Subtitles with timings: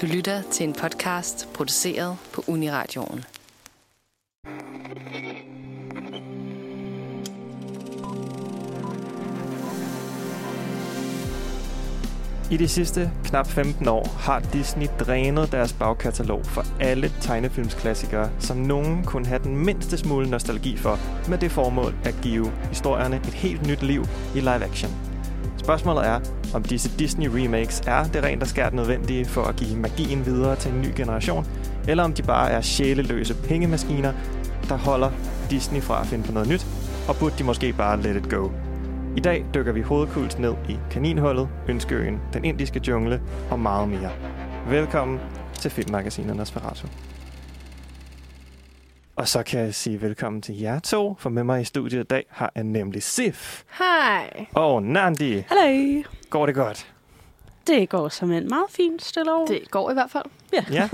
[0.00, 3.24] Du lytter til en podcast produceret på Uniradioen.
[12.50, 18.56] I de sidste knap 15 år har Disney drænet deres bagkatalog for alle tegnefilmsklassikere, som
[18.56, 20.98] nogen kunne have den mindste smule nostalgi for,
[21.28, 24.04] med det formål at give historierne et helt nyt liv
[24.34, 25.09] i live action.
[25.60, 26.20] Spørgsmålet er,
[26.54, 30.56] om disse Disney remakes er det rent og skært nødvendige for at give magien videre
[30.56, 31.46] til en ny generation,
[31.88, 34.12] eller om de bare er sjæleløse pengemaskiner,
[34.68, 35.10] der holder
[35.50, 36.66] Disney fra at finde på noget nyt,
[37.08, 38.48] og burde de måske bare let it go.
[39.16, 44.10] I dag dykker vi hovedkult ned i Kaninhullet, Ønskeøen, Den Indiske Jungle og meget mere.
[44.68, 45.18] Velkommen
[45.54, 46.86] til Filmmagasinet Nosferatu.
[49.20, 52.06] Og så kan jeg sige velkommen til jer to, for med mig i studiet i
[52.06, 54.46] dag har jeg nemlig Sif Hej.
[54.54, 55.42] og Nandi.
[55.48, 56.02] Hallo.
[56.30, 56.92] Går det godt?
[57.66, 59.46] Det går som en meget fint stille over.
[59.46, 60.24] Det går i hvert fald.
[60.70, 60.88] Ja.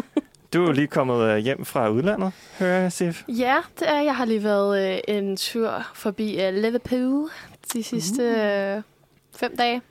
[0.52, 3.24] Du er jo lige kommet øh, hjem fra udlandet, hører jeg, Sif.
[3.28, 4.00] Ja, det er.
[4.00, 7.30] Jeg har lige været øh, en tur forbi øh, Liverpool
[7.72, 8.83] de sidste øh,
[9.36, 9.83] fem dage.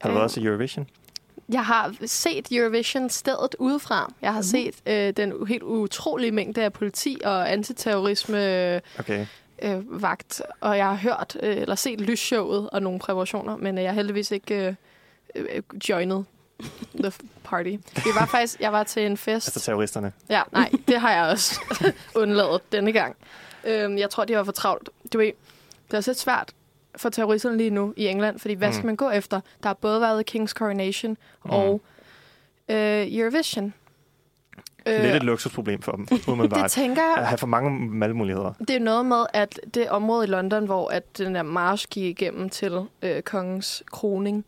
[0.00, 0.86] Har du været til Eurovision?
[1.48, 4.12] Jeg har set Eurovision stedet udefra.
[4.22, 4.42] Jeg har Mhm.
[4.42, 9.26] set øh, den helt utrolige mængde af politi og antiterrorisme øh, Okay.
[9.62, 13.84] øh, vagt, og jeg har hørt øh, eller set lysshowet og nogle præparationer, men øh,
[13.84, 14.76] jeg har heldigvis ikke
[15.34, 16.24] øh, øh, joinet
[17.02, 17.12] the
[17.44, 17.70] party.
[17.94, 19.48] Det var faktisk, jeg var til en fest.
[19.48, 20.12] Altså terroristerne.
[20.30, 21.60] Ja, nej, det har jeg også
[22.22, 23.16] undladet denne gang.
[23.64, 24.88] Øhm, jeg tror, de var for travlt.
[25.12, 25.32] Du ved,
[25.86, 26.52] det er også lidt svært
[26.96, 28.72] for terroristerne lige nu i England, fordi hvad Mm.
[28.74, 29.40] skal man gå efter?
[29.62, 31.50] Der har både været King's Coronation Mm.
[31.50, 31.80] og
[32.68, 33.74] øh, Eurovision.
[34.86, 36.70] Øh, Lidt et luksusproblem for dem, det umiddelbart.
[36.70, 37.28] tænker At jeg.
[37.28, 38.52] have for mange valgmuligheder.
[38.58, 42.04] Det er noget med, at det område i London, hvor at den der march gik
[42.20, 44.44] igennem til øh, kongens kroning,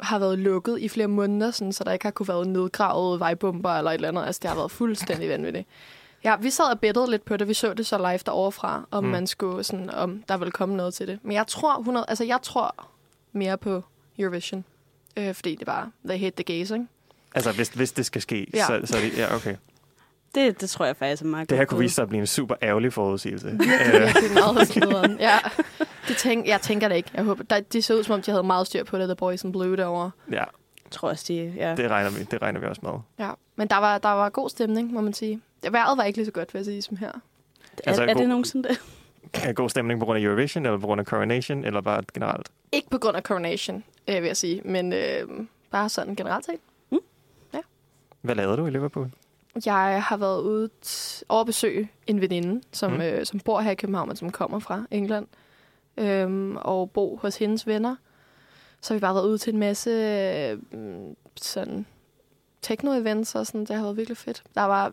[0.00, 3.70] har været lukket i flere måneder, sådan, så der ikke har kunne været nedgravet vejbomber
[3.70, 4.26] eller et eller andet.
[4.26, 5.68] Altså, det har været fuldstændig vanvittigt.
[6.24, 7.48] Ja, vi sad og bettede lidt på det.
[7.48, 9.10] Vi så det så live derovre fra, om Mm.
[9.10, 11.18] man skulle sådan, om der ville komme noget til det.
[11.22, 12.86] Men jeg tror, 100, altså jeg tror
[13.32, 13.82] mere på
[14.18, 14.64] Eurovision.
[15.16, 16.86] Øh, fordi det bare, they hate the gays, ikke?
[17.34, 18.66] Altså, hvis, hvis det skal ske, Ja.
[18.66, 19.18] så, så er det...
[19.18, 19.56] Ja, okay.
[20.34, 22.26] Det, det tror jeg faktisk er meget Det her kunne vise sig at blive en
[22.26, 23.48] super ærgerlig forudsigelse.
[23.50, 25.16] Øh, Virkelig meget nederen.
[25.20, 25.38] Ja,
[26.08, 27.10] det tænk, jeg tænker det ikke.
[27.14, 29.16] Jeg håber, der, de så ud, som om de havde meget styr på det, The
[29.16, 30.10] Boys in Blue derovre.
[30.30, 31.52] ja, Jeg tror også, de...
[31.56, 31.74] Ja.
[31.76, 32.92] det regner, vi, det regner vi også med.
[33.26, 35.40] Ja, men der var, der var god stemning, må man sige.
[35.72, 37.08] Vejret var ikke lige så godt, vil jeg sige, som her.
[37.08, 37.12] Er,
[37.86, 38.78] Altså, er god- det nogensinde det?
[39.34, 42.48] Er god stemning på grund af Eurovision, eller på grund af Coronation, eller bare generelt?
[42.72, 45.28] Ikke på grund af Coronation, øh, vil jeg sige, men øh,
[45.70, 46.60] bare sådan generelt set.
[48.22, 49.10] Hvad lavede du i Liverpool?
[49.66, 52.96] Jeg har været ude t- over at besøge en veninde, som, Mm.
[52.96, 53.02] mm.
[53.02, 55.26] øh, som bor her i København, men som kommer fra England,
[55.96, 57.96] øhm, og bo hos hendes venner.
[58.80, 60.58] Så har vi bare været ude til en masse øh,
[61.36, 61.86] sådan
[62.66, 63.60] techno-events og sådan.
[63.60, 64.42] Det har været virkelig fedt.
[64.54, 64.92] Der var,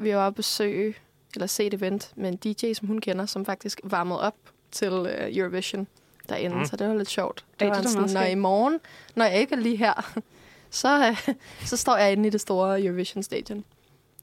[0.00, 0.94] vi var at besøge,
[1.34, 4.34] eller se et event med en DJ, som hun kender, som faktisk varmede op
[4.70, 5.86] til øh, Eurovision
[6.28, 6.56] derinde.
[6.56, 6.64] Mm.
[6.64, 7.44] Så det var lidt sjovt.
[7.52, 8.78] Det det var er da sådan, når i morgen,
[9.14, 10.12] når jeg ikke er lige her,
[10.70, 11.34] så, øh,
[11.64, 13.64] så står jeg inde i det store Eurovision-stadion.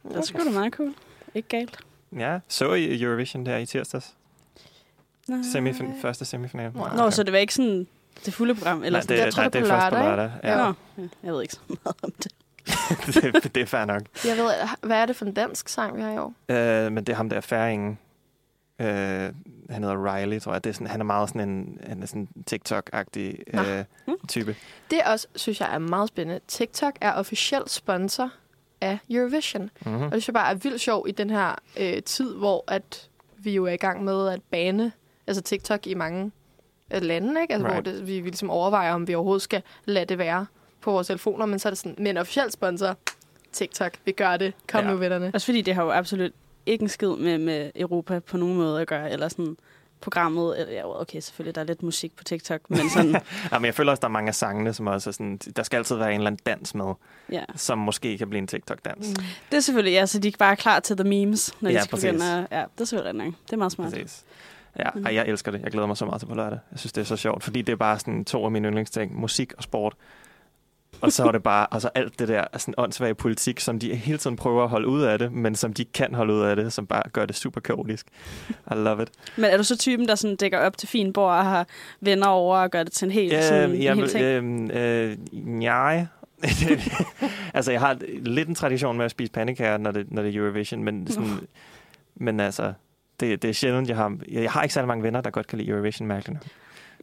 [0.09, 0.93] Det er sgu da meget cool.
[1.35, 1.77] Ikke galt.
[2.17, 4.13] Ja, så I Eurovision der i tirsdags?
[5.27, 5.39] Nej.
[5.39, 6.71] Semifin- første semifinal?
[6.75, 7.87] Nå, Nå, så det var ikke sådan
[8.25, 8.83] det fulde program?
[8.83, 9.17] Eller Nej, sådan.
[9.17, 10.31] det, Jeg tror, nej, det er det på er først på lørdag?
[10.43, 10.57] Ja.
[10.57, 12.31] Nå, ja, jeg ved ikke så meget om det.
[13.13, 14.01] det, det er fair nok.
[14.25, 14.51] Jeg ved,
[14.81, 16.33] hvad er det for en dansk sang, vi har i år?
[16.49, 17.97] Uh, men det er ham der færingen.
[18.79, 20.63] Uh, han hedder Riley, tror jeg.
[20.63, 23.61] Det er sådan, han er meget sådan en, han er sådan TikTok-agtig Nå.
[24.07, 24.55] uh, type.
[24.91, 26.39] Det også, synes jeg, er meget spændende.
[26.47, 28.29] TikTok er officiel sponsor
[28.81, 29.69] af Eurovision.
[29.85, 30.01] Mm-hmm.
[30.01, 33.09] Og det synes jeg bare er vildt sjov i den her øh, tid, hvor at
[33.37, 34.91] vi jo er i gang med at bane
[35.27, 36.31] altså TikTok i mange
[36.93, 37.53] øh, lande, ikke?
[37.53, 37.83] Altså, Right.
[37.83, 40.45] hvor det, vi, vi ligesom overvejer, om vi overhovedet skal lade det være
[40.81, 42.97] på vores telefoner, men så er det sådan, men officiel sponsor,
[43.51, 44.91] TikTok, vi gør det, kom Ja.
[44.91, 45.31] nu vennerne.
[45.33, 46.31] Også fordi det har jo absolut
[46.65, 49.57] ikke en skid med, med Europa på nogen måde at gøre, eller sådan
[50.01, 53.21] programmet, eller ja, okay, selvfølgelig, der er lidt musik på TikTok, men sådan,
[53.51, 55.63] Ja, men jeg føler også, der er mange af sangene, som også er sådan, der
[55.63, 56.93] skal altid være en eller anden dans med,
[57.31, 57.43] ja.
[57.55, 59.07] som måske kan blive en TikTok-dans.
[59.09, 59.23] Mm.
[59.51, 61.81] Det er selvfølgelig, ja, så de er bare klar til the memes, når Ja, de
[61.83, 62.05] skal præcis.
[62.11, 63.33] begynde at, Ja, det er selvfølgelig nok.
[63.45, 63.93] Det er meget smart.
[63.93, 64.23] Præcis.
[64.79, 65.05] Ja, Mm.
[65.05, 65.61] ej, jeg elsker det.
[65.61, 66.59] Jeg glæder mig så meget til på lørdag.
[66.71, 69.19] Jeg synes, det er så sjovt, fordi det er bare sådan to af mine yndlingsting,
[69.19, 69.93] musik og sport.
[71.01, 74.17] Og så er det bare altså alt det der sådan åndssvage politik, som de hele
[74.17, 76.73] tiden prøver at holde ud af det, men som de kan holde ud af det,
[76.73, 78.07] som bare gør det super kaotisk.
[78.49, 79.09] I love it.
[79.35, 81.67] Men er du så typen, der sådan dækker op til fin bord og har
[82.01, 84.23] venner over og gør det til en helt, sådan, Øh, en hel ting?
[84.73, 86.05] øh, øh, nej.
[87.53, 90.39] altså, jeg har lidt en tradition med at spise pandekager, når det, når det er
[90.39, 91.39] Eurovision, men, sådan,
[92.15, 92.73] men altså,
[93.19, 94.17] det, det er sjældent, jeg har...
[94.31, 96.51] Jeg har ikke særlig mange venner, der godt kan lide Eurovision, mærkeligt nok.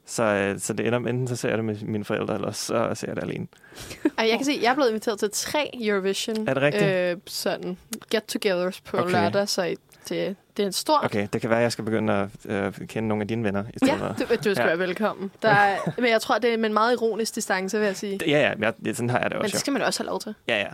[0.06, 2.53] Så, øh, så det ender med, enten så ser jeg det med mine forældre, eller
[2.53, 3.47] så ser jeg det alene.
[4.19, 6.85] Ej, jeg kan se, jeg er blevet inviteret til tre Eurovision Er det rigtigt?
[6.85, 7.77] Øh, sådan
[8.15, 9.11] get-togethers på Okay.
[9.12, 9.62] lørdag, så
[10.09, 11.05] det, det er en stor...
[11.05, 13.65] Okay, det kan være, at jeg skal begynde at øh, kende nogle af dine venner.
[13.83, 14.65] I Ja, du, du skal Ja.
[14.67, 15.31] være velkommen.
[15.43, 18.19] Der er, men jeg tror, det er med en meget ironisk distance, vil jeg sige.
[18.19, 19.53] Det- Ja, ja, jeg, ja, sådan har jeg det Men også.
[19.53, 20.35] det skal man også have lov til.
[20.49, 20.67] Ja, ja.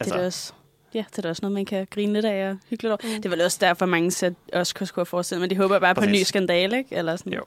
[0.00, 0.04] Altså.
[0.04, 0.52] Det er da også,
[0.94, 2.98] ja, det er da også noget, man kan grine lidt af og hyggeligt over.
[3.16, 3.22] Mm.
[3.22, 5.94] Det er vel også derfor, mange ser også kunne skulle forestille, men de håber bare
[5.94, 6.28] på en ny Præcis.
[6.28, 6.96] skandale, ikke?
[6.96, 7.32] Eller sådan.
[7.32, 7.42] Jo.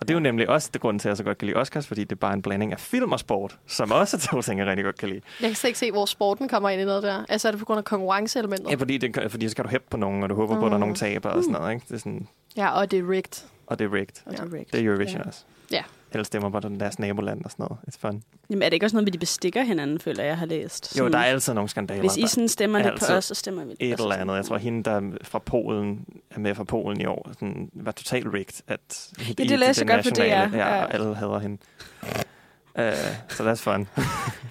[0.00, 1.56] Og det er jo nemlig også det grund til, at jeg så godt kan lide
[1.58, 4.42] Oscars, fordi det er bare en blanding af film og sport, som også er to
[4.42, 5.20] ting, jeg rigtig godt kan lide.
[5.40, 7.24] Jeg kan slet ikke se, hvor sporten kommer ind i noget der.
[7.28, 8.70] Altså er det på grund af konkurrenceelementet?
[8.70, 10.70] Ja, fordi, det, fordi så skal du hæppe på nogen, og du håber på, at
[10.70, 11.74] der er nogen taber og sådan noget.
[11.74, 11.84] Ikke?
[11.88, 13.44] Det er sådan, Ja, og det er rigged.
[13.66, 14.14] og det er rigged.
[14.26, 14.66] Og det er rigged.
[14.72, 15.26] Det er Eurovision Ja.
[15.28, 15.40] også.
[15.70, 15.82] Ja.
[16.12, 17.78] Eller stemmer på den deres naboland og sådan noget.
[17.88, 18.22] It's fun.
[18.50, 20.98] Jamen, er det ikke også noget med, de bestikker hinanden, føler jeg, har læst?
[20.98, 22.00] Jo, der er altid nogle skandaler.
[22.00, 24.20] Hvis I sådan stemmer lidt på os, så stemmer vi et altså eller sådan.
[24.28, 24.36] andet.
[24.36, 27.92] Jeg tror, hende, der er fra Polen, er med fra Polen i år, sådan, var
[27.92, 28.60] totalt rigged.
[28.68, 30.22] At Ja, det læste jeg godt på DR.
[30.22, 30.84] Ja, Ja.
[30.84, 31.58] og alle hader hende.
[32.74, 32.82] Uh,
[33.28, 33.80] så that's fun.
[33.80, 33.88] det,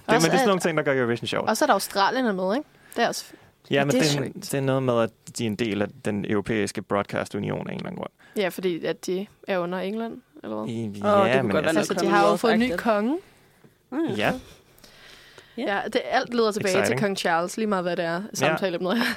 [0.08, 1.48] men det er sådan nogle ting, der gør Eurovision sjovt.
[1.48, 2.68] Og så er der Australien er med, ikke?
[2.96, 3.24] Det er også...
[3.70, 5.86] Ja, men det er det, det er noget med, at de er en del af
[6.04, 8.10] den europæiske broadcast union af en eller anden grund.
[8.36, 10.74] Ja, fordi at de er under England, eller hvad?
[11.04, 13.18] Åh, det kunne godt noget Altså, de har jo fået en ny konge.
[13.92, 14.32] Ah, Ja,
[15.56, 15.62] Ja.
[15.62, 16.98] Ja, det, alt leder tilbage Exciting.
[16.98, 19.04] til kong Charles, lige meget hvad det er samtaleemnet her.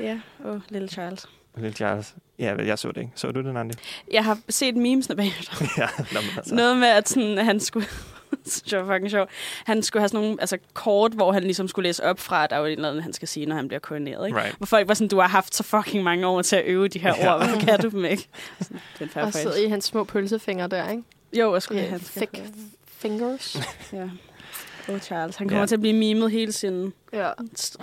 [0.00, 1.18] Ja, åh, oh, Little Child.
[1.56, 2.14] Lille Charles.
[2.38, 3.12] Ja, jeg så det ikke.
[3.14, 3.74] Så du det, Nandi?
[4.12, 5.52] Jeg har set memesene bagefter.
[5.82, 6.54] ja, men altså.
[6.54, 7.86] Noget med, at sådan, han skulle...
[8.70, 9.30] det var fucking sjovt.
[9.64, 12.50] Han skulle have sådan nogle altså, kort, hvor han ligesom skulle læse op fra, at
[12.50, 14.26] der er jo et eller andet, han skal sige, når han bliver koordineret.
[14.26, 14.38] Ikke?
[14.40, 14.56] Right.
[14.56, 16.98] Hvor folk var sådan, du har haft så fucking mange år til at øve de
[16.98, 17.34] her Ja.
[17.34, 17.44] ord.
[17.46, 18.28] Hvorfor kan du dem ikke?
[18.60, 21.02] Sådan, det er en fair Og sidder i hans små pølsefingre der, ikke?
[21.32, 22.42] Jo, jeg skulle Ja, have han thick
[22.86, 23.56] fingers.
[23.92, 24.08] Ja.
[24.88, 25.36] Oh, Charles.
[25.36, 25.66] Han kommer Ja.
[25.66, 27.30] til at blive mimet hele sin ja.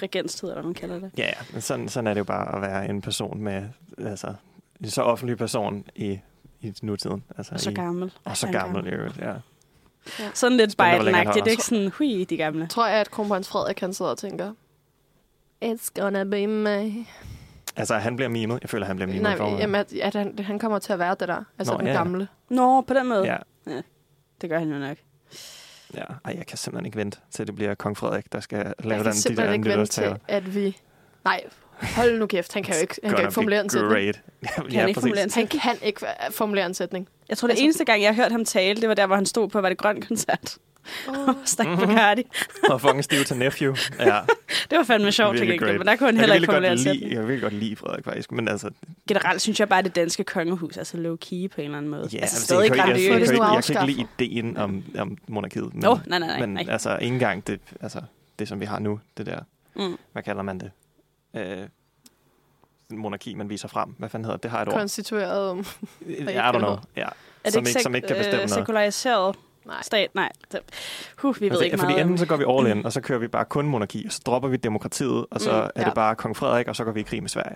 [0.02, 1.12] regenstid, eller hvad man kalder det.
[1.18, 1.34] Ja, ja.
[1.54, 3.64] Men sådan, sådan er det jo bare at være en person med,
[3.98, 4.34] altså,
[4.82, 6.20] en så offentlig person i,
[6.62, 7.24] i nutiden.
[7.38, 8.12] Altså, Og så i, gammel.
[8.24, 9.34] og så er gammel, i øvrigt, ja.
[10.34, 11.42] Sådan lidt Biden-agtigt.
[11.46, 12.68] Er ikke sådan, hui, de gamle.
[12.68, 14.54] Tror jeg, at kronprins Frederik han sidder og tænker,
[15.66, 17.06] It's gonna be me.
[17.75, 18.60] Altså, han bliver mimet.
[18.62, 19.60] Jeg føler, han bliver mimet Nej, i forvejen.
[19.60, 21.44] jamen, at, at han, han kommer til at være det der.
[21.60, 21.98] Altså Nå, den ja, ja.
[21.98, 22.28] gamle.
[22.50, 23.24] Nå, på den måde.
[23.25, 23.38] Ja,
[24.42, 24.98] Det gør han jo nok.
[25.94, 26.04] ja.
[26.25, 29.06] Ej, jeg kan simpelthen ikke vente til, det bliver kong Frederik, der skal lave den,
[29.06, 30.78] de der simpelthen ikke vente til, at vi...
[31.25, 31.44] Nej,
[31.81, 32.54] hold nu kæft.
[32.54, 33.92] Han kan jo ikke, han kan ikke formulere en sætning.
[33.94, 34.22] great.
[34.44, 35.62] ja, Kan ja, han ikke formulere en Han sætning?
[35.62, 36.01] kan ikke
[36.31, 37.07] formulere en sætning.
[37.30, 39.16] Jeg tror, det Altså- eneste gang, jeg har hørt ham tale, det var der, hvor
[39.16, 40.57] han stod på, var det grøn koncert.
[41.07, 41.33] Oh.
[41.45, 41.77] Stak Mhm.
[41.77, 42.24] på Cardi.
[42.69, 43.75] Og fucking stiv til nephew.
[44.00, 44.19] Ja,
[44.69, 46.83] Det var fandme sjovt til gengæld, men der kunne han heller ikke formulere en godt
[46.83, 47.04] sætning.
[47.04, 48.31] lide, jeg virkelig godt lide Frederik, faktisk.
[48.31, 48.69] Men altså,
[49.07, 51.88] Generelt synes jeg bare, at det danske kongehus er så low-key på en eller anden
[51.92, 52.01] måde.
[52.13, 54.30] ja, altså altså, stadig jeg, kan, jeg, jeg, jeg, Det er jeg, kan ikke lide
[54.36, 55.74] ideen om, om monarkiet.
[55.74, 56.39] Men, Nå, nej, nej, nej.
[56.39, 56.66] men nej.
[56.69, 58.01] altså, ikke engang det, altså,
[58.39, 59.39] det, som vi har nu, det der,
[59.75, 59.98] Mm.
[60.12, 60.72] hvad kalder man det?
[61.36, 61.68] Øh,
[62.90, 63.90] monarki, man viser frem.
[63.98, 64.44] Hvad fanden hedder det?
[64.44, 64.74] Det har et ord.
[64.74, 65.52] Konstitueret.
[65.52, 65.60] um,
[66.10, 66.78] I don't know.
[66.96, 67.02] Ja.
[67.02, 67.08] Er
[67.44, 68.52] det som, ikke, ikke, som ikke kan bestemme øh, noget.
[68.66, 69.36] sekulariseret
[69.66, 69.82] Nej.
[69.84, 70.16] stat?
[70.16, 70.32] Nej.
[71.18, 72.18] Huh, vi ved Altså, ikke fordi meget enten om...
[72.18, 74.50] så går vi all in, og så kører vi bare kun monarki, og så dropper
[74.50, 75.86] vi demokratiet, og så Mm, er ja.
[75.86, 77.56] det bare kong Frederik, og så går vi i krig med Sverige.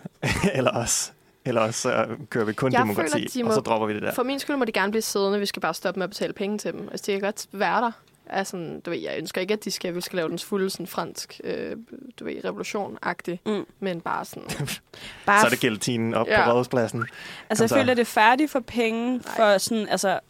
[0.56, 1.10] Eller også.
[1.44, 3.94] Eller også så kører vi kun Jeg demokrati, føler, de og så må- dropper vi
[3.94, 4.14] det der.
[4.14, 5.38] For min skyld må de gerne blive siddende.
[5.38, 6.88] Vi skal bare stoppe med at betale penge til dem.
[6.90, 7.90] Altså, de kan godt være der.
[8.32, 10.86] Altså, du ved, jeg ønsker ikke, at de skal, vi skal lave den fulde sådan,
[10.86, 11.76] fransk øh,
[12.20, 13.40] du ved, revolution-agtig.
[13.46, 13.66] Mm.
[13.80, 14.44] Men bare sådan...
[15.26, 16.44] Bare Så er det gelatinen op Ja.
[16.44, 17.00] på rådhuspladsen.
[17.50, 17.74] Altså, jeg Kom så.
[17.74, 20.20] føler, det er færdigt for penge for sådan, altså,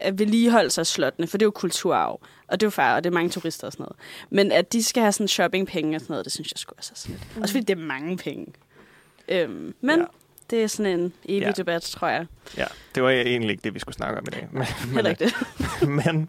[0.00, 2.20] at vedligeholde sig slottene, for det er jo kulturarv.
[2.48, 3.96] Og det er jo fair, og det er mange turister og sådan noget.
[4.30, 6.90] Men at de skal have sådan shoppingpenge og sådan noget, det synes jeg sgu også
[6.94, 7.36] er sådan lidt.
[7.36, 7.42] Mm.
[7.42, 8.46] Også fordi det er mange penge.
[9.28, 10.04] Øhm, men Ja.
[10.50, 11.50] Det er sådan en evig ja.
[11.50, 12.26] debat, tror jeg.
[12.56, 14.48] Ja, det var egentlig ikke det, vi skulle snakke om i dag.
[14.52, 14.62] Men,
[14.94, 15.88] Heller ikke det.
[16.06, 16.28] men,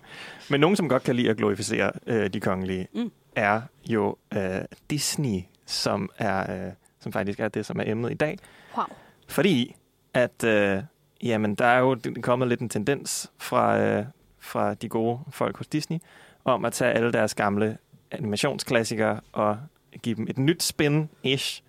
[0.49, 3.11] men nogen, som godt kan lide at glorificere øh, de kongelige, Mm.
[3.35, 8.15] er jo øh, Disney, som er øh, som faktisk er det, som er emnet i
[8.15, 8.37] dag.
[8.77, 8.85] Wow.
[9.27, 9.75] Fordi
[10.13, 10.83] at øh,
[11.23, 14.05] jamen, der er jo kommet lidt en tendens fra, øh,
[14.39, 15.97] fra de gode folk hos Disney,
[16.45, 17.77] om at tage alle deres gamle
[18.11, 19.57] animationsklassikere og
[20.01, 21.61] give dem et nyt spin-ish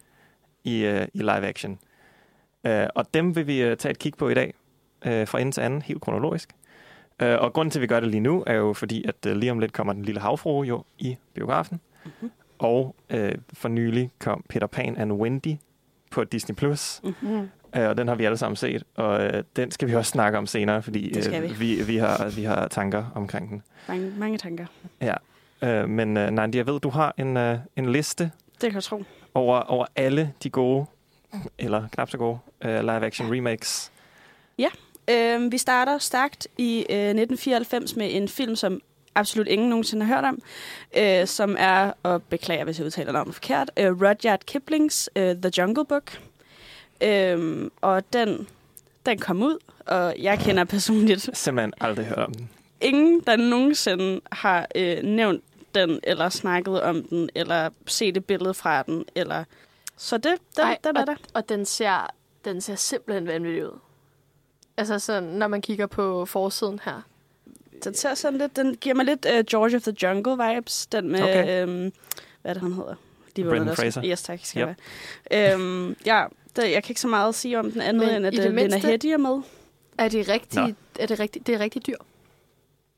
[0.64, 1.78] i, øh, i live action.
[2.66, 4.54] Øh, og dem vil vi øh, tage et kig på i dag,
[5.06, 6.50] øh, fra ende til anden, helt kronologisk.
[7.22, 9.36] Øh, og grunden til, at vi gør det lige nu, er jo fordi, at øh,
[9.36, 11.80] lige om lidt kommer den lille havfrue jo i biografen.
[12.04, 12.30] Mhm.
[12.58, 15.54] Og øh, for nylig kom Peter Pan and Wendy
[16.10, 16.54] på Disney+.
[16.56, 17.00] Plus.
[17.02, 17.48] Mm.
[17.76, 20.38] Øh, og den har vi alle sammen set, og øh, den skal vi også snakke
[20.38, 21.48] om senere, fordi øh, vi.
[21.58, 23.62] vi, vi, har, vi har tanker omkring den.
[23.88, 24.66] Mange, mange tanker.
[25.62, 28.24] Øh, men øh, Nandi, jeg ved, du har en, øh, en liste
[28.60, 29.02] Det kan jeg tro.
[29.34, 30.86] over, over alle de gode,
[31.58, 33.92] eller knap så gode, øh, live-action remakes.
[35.10, 38.80] Øhm, vi starter stærkt i øh, 1994 med en film, som
[39.14, 40.42] absolut ingen nogensinde har hørt om,
[40.96, 45.50] øh, som er, og beklager, hvis jeg udtaler navnet forkert, øh, Rudyard Kiplings øh, The
[45.58, 46.20] Jungle Book.
[47.02, 48.48] Øhm, og den,
[49.06, 52.50] den kom ud, og jeg kender personligt Simpelthen aldrig hørt om den.
[52.80, 55.44] ingen, der nogensinde har øh, nævnt
[55.74, 59.44] den, eller snakket om den, eller set et billede fra den, eller...
[59.98, 61.14] Så det, den, Ej, den er og, der.
[61.34, 62.06] Og den ser,
[62.44, 63.78] den ser simpelthen vanvittig ud.
[64.76, 67.02] Altså sådan, når man kigger på forsiden her.
[67.84, 71.08] Den ser sådan lidt, den giver mig lidt uh, George of the Jungle vibes, den
[71.12, 71.62] med, Okay.
[71.62, 71.92] øhm,
[72.42, 72.94] hvad er det, han hedder?
[73.36, 74.04] De var Brendan Fraser.
[74.04, 74.40] Yes, tak.
[74.42, 74.76] Skal Yep.
[75.30, 75.54] være.
[75.54, 76.24] Øhm, ja,
[76.56, 78.50] det, jeg kan ikke så meget sige om den anden, Men end at uh, det
[78.50, 79.42] Lena mindste- Headey er med.
[79.98, 80.72] Er det rigtig, Nå.
[80.98, 81.96] er det rigtig, det er rigtig dyr,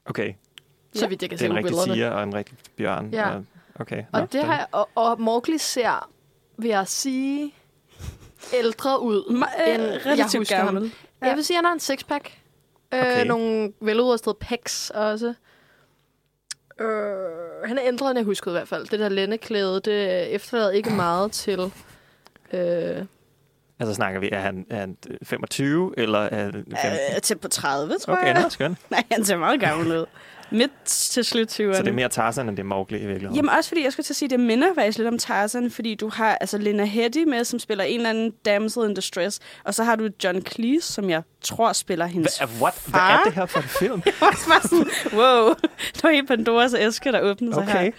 [0.05, 0.35] Okay,
[0.95, 1.07] så Ja.
[1.09, 1.95] vidt jeg kan det er se en på rigtig billederne.
[1.95, 3.11] tiger og en rigtig bjørn.
[3.13, 3.31] Ja.
[3.31, 4.05] og- Okay.
[4.13, 6.11] Og, nå, det har jeg, og, og Mowgli ser,
[6.63, 7.55] vil jeg sige,
[8.55, 10.67] ældre ud, Ma- end øh, jeg relativt husker ham.
[10.67, 10.93] gammel.
[11.23, 11.27] Ja.
[11.27, 12.39] Jeg vil sige, at han har en sixpack.
[12.93, 13.03] Okay.
[13.03, 13.21] Okay.
[13.21, 15.35] Øh, nogle veludrustede pecs også.
[16.81, 16.87] Øh,
[17.69, 18.87] han er ældre, end jeg huskede i hvert fald.
[18.87, 21.73] Det der lændeklæde, det efterlader ikke meget til...
[22.53, 23.05] Øh,
[23.81, 26.67] Altså snakker vi, er han, er han 25, eller er han 15?
[27.17, 28.43] Øh, til på 30, tror Okay, jeg.
[28.43, 28.79] nå, skønt.
[28.91, 30.07] Nej, han ser meget gammel ud.
[30.53, 31.75] Midt til slut 20'erne.
[31.75, 33.37] Så det er mere Tarzan, end det er Mowgli i virkeligheden?
[33.37, 35.95] Jamen også fordi, jeg skulle til at sige, det minder faktisk lidt om Tarzan, fordi
[35.95, 39.75] du har altså Lena Headey med, som spiller en eller anden damsel in distress, og
[39.75, 42.75] så har du John Cleese, som jeg tror spiller hendes Hvad, what?
[42.75, 42.91] far.
[43.11, 44.03] Hvad er det her for en film?
[44.07, 44.87] Jeg var bare sådan,
[45.19, 45.55] wow,
[45.95, 47.93] det var helt Pandoras æske, der åbnede sig Okay.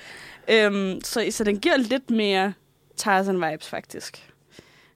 [0.47, 0.65] her.
[0.67, 2.53] Øhm, så, så den giver lidt mere
[3.01, 4.30] Tarzan-vibes, faktisk.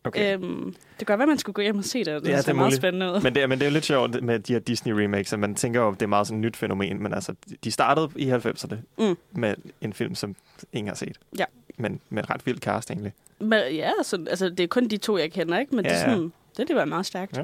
[0.06, 0.34] Okay.
[0.34, 2.24] Øhm, det kan godt være, man skulle gå hjem og se det.
[2.24, 2.78] Det, Ja, det er meget muligt.
[2.82, 3.22] spændende ud.
[3.22, 5.56] Men det, er- men det er jo lidt sjovt med de her Disney-remakes, at man
[5.56, 7.34] tænker jo, at det er meget sådan et nyt fænomen, men altså,
[7.64, 9.18] de startede i 90'erne Mm.
[9.32, 10.36] med en film, som
[10.74, 11.18] ingen har set.
[11.40, 11.46] Ja.
[11.78, 13.14] Men med et ret vildt cast, egentlig.
[13.40, 15.76] Men, ja, så, altså, det er kun de to, jeg kender, ikke?
[15.76, 17.38] Men ja, det, er sådan, det, det var meget stærkt.
[17.38, 17.44] Ja,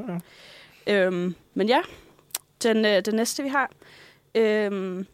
[0.87, 1.05] ja.
[1.05, 1.79] Øhm, men ja,
[2.63, 3.69] den, øh, den næste, vi har,
[4.35, 5.05] øhm,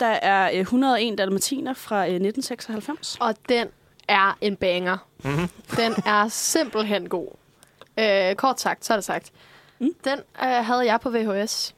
[0.00, 3.16] der er øh, 101 dalmatiner fra øh, 1996.
[3.20, 3.66] og den
[4.08, 4.96] er en banger.
[5.24, 5.48] Mm-hmm.
[5.76, 7.28] Den er simpelthen god.
[7.98, 9.30] Øh, kort sagt, så er det sagt.
[9.78, 9.94] Mm.
[10.04, 11.74] Den øh, havde jeg på VHS.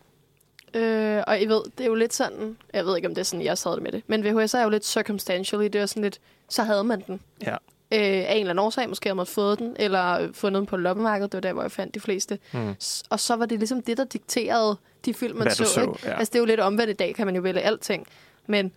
[0.75, 2.57] Øh, og I ved, det er jo lidt sådan...
[2.73, 4.02] Jeg ved ikke, om det er sådan, jeg sad det med det.
[4.07, 5.64] Men VHS er jo lidt circumstantially.
[5.64, 6.19] Det er sådan lidt...
[6.49, 7.21] Så havde man den.
[7.43, 7.52] Ja.
[7.52, 7.59] Øh,
[7.90, 8.88] af en eller anden årsag.
[8.88, 11.33] Måske havde man fået den, eller fundet den på loppemarkedet.
[11.33, 12.38] Det var der, hvor jeg fandt de fleste.
[12.52, 12.75] Mm.
[12.83, 15.64] S- Og så var det ligesom det, der dikterede de film, man Hvad så.
[15.64, 15.93] så, ikke?
[16.04, 16.19] ja.
[16.19, 18.07] Altså, det er jo lidt omvendt i dag, kan man jo vælge alting.
[18.47, 18.73] Men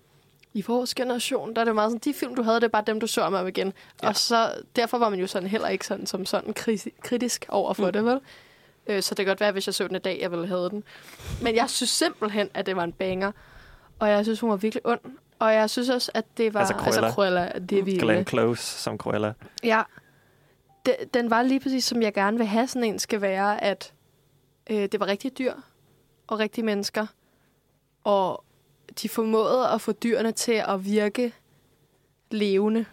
[0.57, 2.83] i vores generation, der er det meget sådan, de film, du havde, det er bare
[2.87, 3.73] dem, du så om om igen.
[4.03, 4.07] Ja.
[4.07, 7.73] Og så, derfor var man jo sådan heller ikke sådan, som sådan kri- kritisk over
[7.73, 7.91] for mm.
[7.91, 8.19] det, vel?
[8.87, 10.69] Øh, så det kan godt være, hvis jeg så den i dag, jeg ville have
[10.69, 10.83] den.
[11.41, 13.31] Men jeg synes simpelthen, at det var en banger.
[13.99, 14.99] Og jeg synes, hun var virkelig ond.
[15.39, 16.59] Og jeg synes også, at det var...
[16.59, 17.05] Altså Cruella.
[17.05, 18.01] Altså Cruella, det er vildt.
[18.01, 19.33] Glenn Close som Cruella.
[19.63, 19.81] Ja.
[20.85, 23.93] De, den var lige præcis, som jeg gerne vil have sådan en skal være, at
[24.69, 25.53] øh, det var rigtig dyr
[26.27, 27.05] og rigtige mennesker.
[28.03, 28.43] Og
[29.01, 31.33] de formåede at få dyrene til at virke
[32.31, 32.85] levende.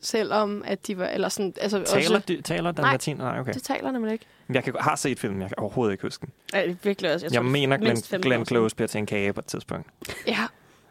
[0.00, 1.06] Selvom at de var...
[1.06, 2.92] Eller sådan, altså Taler, også, de, taler den Nej.
[2.92, 3.16] latin?
[3.16, 3.52] Nej, okay.
[3.52, 4.24] det taler nemlig ikke.
[4.54, 6.32] Jeg kan, har set filmen, jeg kan overhovedet ikke huske den.
[6.54, 7.26] Ja, det er virkelig også.
[7.26, 8.46] Jeg, Jeg, jeg tror, mener, Glenn, mindst 15 Glenn.
[8.46, 9.86] Close bliver til en kage på et tidspunkt.
[10.26, 10.38] Ja,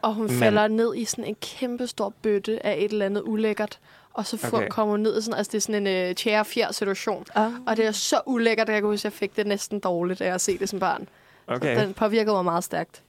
[0.02, 3.22] og hun Men- falder ned i sådan en kæmpe stor bøtte af et eller andet
[3.26, 3.80] ulækkert.
[4.14, 4.68] Og så får, Okay.
[4.70, 5.38] kommer hun ned i sådan...
[5.38, 7.26] Altså, det er sådan en uh, tjære situation.
[7.36, 7.52] Ah.
[7.68, 10.22] Og det er så ulækkert, at jeg kan huske, at jeg fik det næsten dårligt
[10.22, 11.08] at se det som barn.
[11.48, 11.76] Okay.
[11.78, 13.02] Så den påvirkede mig meget stærkt.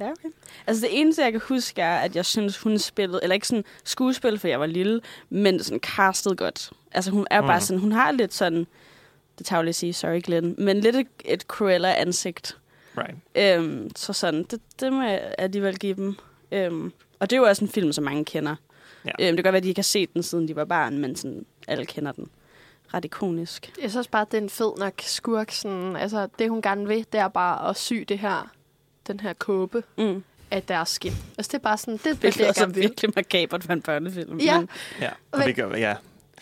[0.00, 0.28] Ja, okay.
[0.66, 3.64] Altså det eneste, jeg kan huske, er, at jeg synes, hun spillede, eller ikke sådan
[3.84, 6.70] skuespil, for jeg var lille, men sådan castet godt.
[6.92, 7.60] Altså hun er bare Mhm.
[7.60, 8.66] sådan, hun har lidt sådan,
[9.38, 12.56] det tager jeg lige at sige, sorry Glenn, men lidt et, et Cruella-ansigt.
[12.98, 13.14] Right.
[13.34, 16.16] Øhm, så sådan, det, det må jeg alligevel give dem.
[16.52, 18.56] Øhm, og det er jo også en film, som mange kender.
[19.04, 19.10] Ja.
[19.20, 20.98] Øhm, det kan godt være, at de ikke har set den, siden de var barn,
[20.98, 22.28] men sådan, alle kender den.
[22.94, 23.72] Ret ikonisk.
[23.82, 25.50] Jeg synes bare, at det er en fed nok skurk.
[25.50, 28.50] Sådan, altså, det hun gerne vil, det er bare at sy det her,
[29.06, 30.24] den her kåbe Mm.
[30.50, 31.12] af deres skin.
[31.38, 32.82] Altså, det er bare sådan, det er det, jeg også er gerne vil.
[32.82, 34.38] virkelig makabert for en børnefilm.
[34.38, 34.58] Ja.
[34.60, 34.68] Men,
[35.00, 35.94] Ja, og Men- det gør, ja.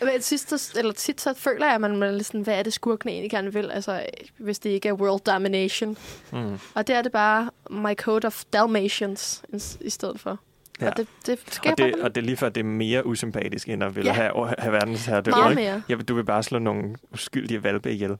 [0.02, 2.72] Men sidst, eller tit så føler jeg, at man er lidt sådan, hvad er det
[2.72, 3.70] skurken egentlig gerne vil?
[3.70, 4.06] Altså,
[4.38, 5.96] hvis det ikke er world domination.
[6.32, 6.58] Mm.
[6.74, 10.38] Og det er det bare my code of Dalmatians i- i stedet for.
[10.80, 10.90] Ja.
[10.90, 13.84] Og det, det Og det, og det er lige før, det er mere usympatisk, end
[13.84, 14.14] at ville Ja.
[14.14, 15.82] have, have verdens her Meget mere.
[15.88, 18.10] Ja, du vil bare slå nogle uskyldige valpe ihjel.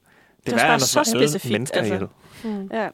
[0.45, 1.93] Det er er at så specifikt, mennesker altså.
[1.93, 2.07] ihjel.
[2.43, 2.69] Mm.
[2.73, 2.89] ja.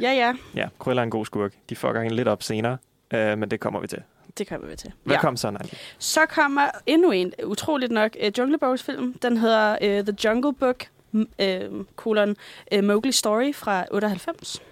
[0.00, 0.34] Ja, ja.
[0.54, 1.52] Ja, Cruella er en god skurk.
[1.68, 2.78] De fucker hende lidt op senere,
[3.14, 4.02] øh, men det kommer vi til.
[4.38, 4.92] Det kommer vi til.
[5.04, 5.20] Hvad ja.
[5.20, 5.78] kom så, Nadia?
[5.98, 9.12] Så kommer endnu en, utroligt nok, uh, Jungle Book film.
[9.22, 12.36] Den hedder uh, The Jungle Book, uh, kolon,
[12.76, 14.62] uh, Mowgli Story fra 98.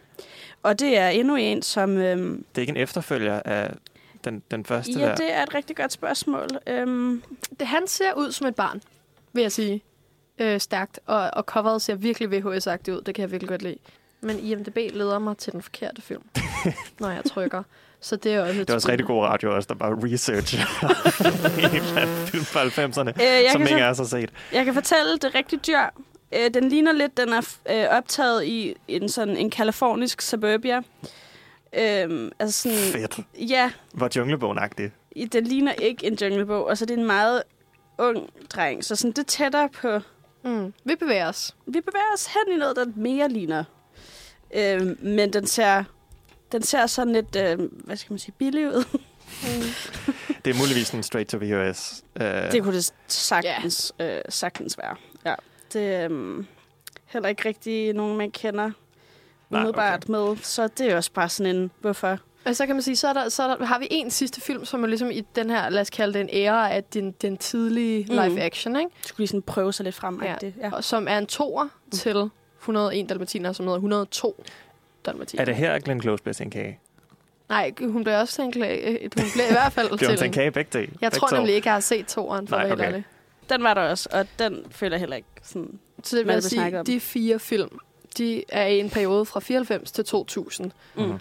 [0.62, 1.90] Og det er endnu en, som...
[1.90, 2.06] Um, Det
[2.56, 3.74] er ikke en efterfølger af
[4.24, 5.14] den, den første ja, der.
[5.14, 6.48] det er et rigtig godt spørgsmål.
[6.82, 7.22] Um,
[7.60, 8.82] Det, han ser ud som et barn,
[9.32, 9.82] vil jeg sige.
[10.38, 11.00] Øh, stærkt.
[11.06, 13.02] Og, og coveret ser virkelig VHS-agtigt ud.
[13.02, 13.78] Det kan jeg virkelig godt lide.
[14.20, 16.22] Men IMDB leder mig til den forkerte film,
[17.00, 17.62] når jeg trykker.
[18.00, 20.56] Så det er også et Det var også rigtig god radio også, der bare research
[22.32, 24.30] film fra 90'erne, øh, jeg, som ingen så, af os har set.
[24.52, 25.78] jeg kan fortælle, det er rigtig dyr.
[26.34, 30.82] Øh, den ligner lidt, den er øh, optaget i en sådan en kalifornisk suburbia.
[31.72, 33.18] Øhm, altså sådan, Fedt.
[33.50, 34.92] Ja, Hvor junglebogen-agtigt.
[35.10, 37.42] i- den ligner ikke en junglebog, og så er det en meget
[37.98, 40.00] ung dreng, så sådan, det er tættere på...
[40.44, 40.72] Mm.
[40.84, 41.56] Vi bevæger os.
[41.66, 43.64] Vi bevæger os hen i noget, der mere ligner.
[44.54, 45.84] Øhm, men den ser,
[46.52, 48.84] den ser sådan lidt, øh, hvad skal man sige, billig ud.
[50.44, 52.04] Det er muligvis en straight to VHS.
[52.20, 54.16] Uh, Det kunne det sagtens, yeah.
[54.16, 54.96] øh, sagtens være.
[55.26, 55.34] Ja.
[55.72, 56.44] Det er øh,
[57.06, 58.70] heller ikke rigtig nogen, man kender
[59.50, 60.10] Nej, umiddelbart okay.
[60.10, 60.36] med.
[60.42, 62.18] Så det er også bare sådan en, hvorfor?
[62.44, 64.40] Og så kan man sige, så, er der, så er der, har vi en sidste
[64.40, 67.12] film, som er ligesom i den her, lad os kalde det en æra af den,
[67.12, 68.14] den tidlige Mm.
[68.22, 68.90] live action, ikke?
[69.02, 70.22] Skulle lige sådan prøve sig lidt frem.
[70.22, 70.34] Ja.
[70.42, 70.50] Ja.
[70.60, 70.72] ja.
[70.72, 71.90] Og som er en toer mm.
[71.90, 72.30] til
[72.68, 74.44] 101 dalmatiner, som hedder 102
[75.06, 75.40] dalmatiner.
[75.40, 76.78] er det her, Glenn Close bliver til en kage?
[77.48, 79.00] Nej, hun bliver også til en klage.
[79.02, 80.90] Hun bliver i hvert fald til til en kage begge dage?
[81.00, 83.02] Jeg tror nemlig ikke, jeg har set toeren, for Nej, at okay.
[83.50, 85.78] Den var der også, og den føler jeg heller ikke sådan...
[86.02, 86.84] Så det vil jeg sige, om?
[86.84, 87.78] de fire film,
[88.18, 90.72] de er i en periode fra 94 til 2000.
[90.94, 91.12] Mhm.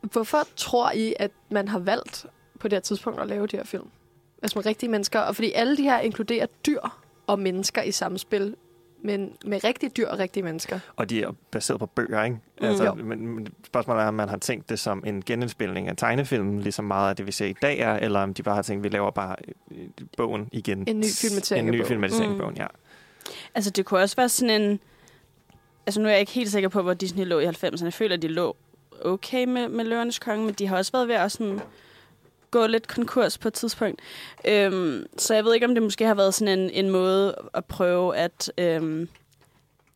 [0.00, 2.26] Hvorfor tror I, at man har valgt
[2.60, 3.86] på det her tidspunkt at lave de her film?
[4.42, 5.20] Altså med rigtige mennesker.
[5.20, 6.80] Og fordi alle de her inkluderer dyr
[7.26, 8.56] og mennesker i samspil.
[9.04, 10.78] Men med rigtige dyr og rigtige mennesker.
[10.96, 12.36] Og de er baseret på bøger, ikke?
[12.60, 12.66] Mm.
[12.66, 12.94] Altså, Jo.
[12.94, 16.84] men, men spørgsmålet er, om man har tænkt det som en genindspilning af tegnefilmen, ligesom
[16.84, 18.92] meget af det, vi ser i dag er, eller om de bare har tænkt, at
[18.92, 19.36] vi laver bare
[19.70, 19.76] øh,
[20.16, 20.84] bogen igen.
[20.88, 21.88] En ny filmatisering En af ny bogen.
[21.88, 22.40] filmatisering af Mm.
[22.40, 22.66] bogen, ja.
[23.54, 24.80] Altså, det kunne også være sådan en...
[25.86, 27.84] Altså, nu er jeg ikke helt sikker på, hvor Disney lå i 90'erne.
[27.84, 28.56] Jeg føler, at de lå
[29.04, 31.60] okay med, med Løvernes Konge, men de har også været ved at sådan
[32.52, 34.00] gå lidt konkurs på et tidspunkt.
[34.48, 37.64] Øhm, så jeg ved ikke, om det måske har været sådan en, en måde at
[37.64, 38.52] prøve at...
[38.58, 39.08] Øhm,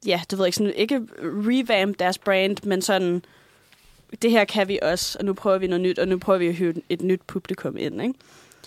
[0.06, 3.22] ja, det ved jeg ikke, sådan, ikke revamp deres brand, men sådan,
[4.22, 6.48] det her kan vi også, og nu prøver vi noget nyt, og nu prøver vi
[6.48, 8.14] at hive et nyt publikum ind, ikke?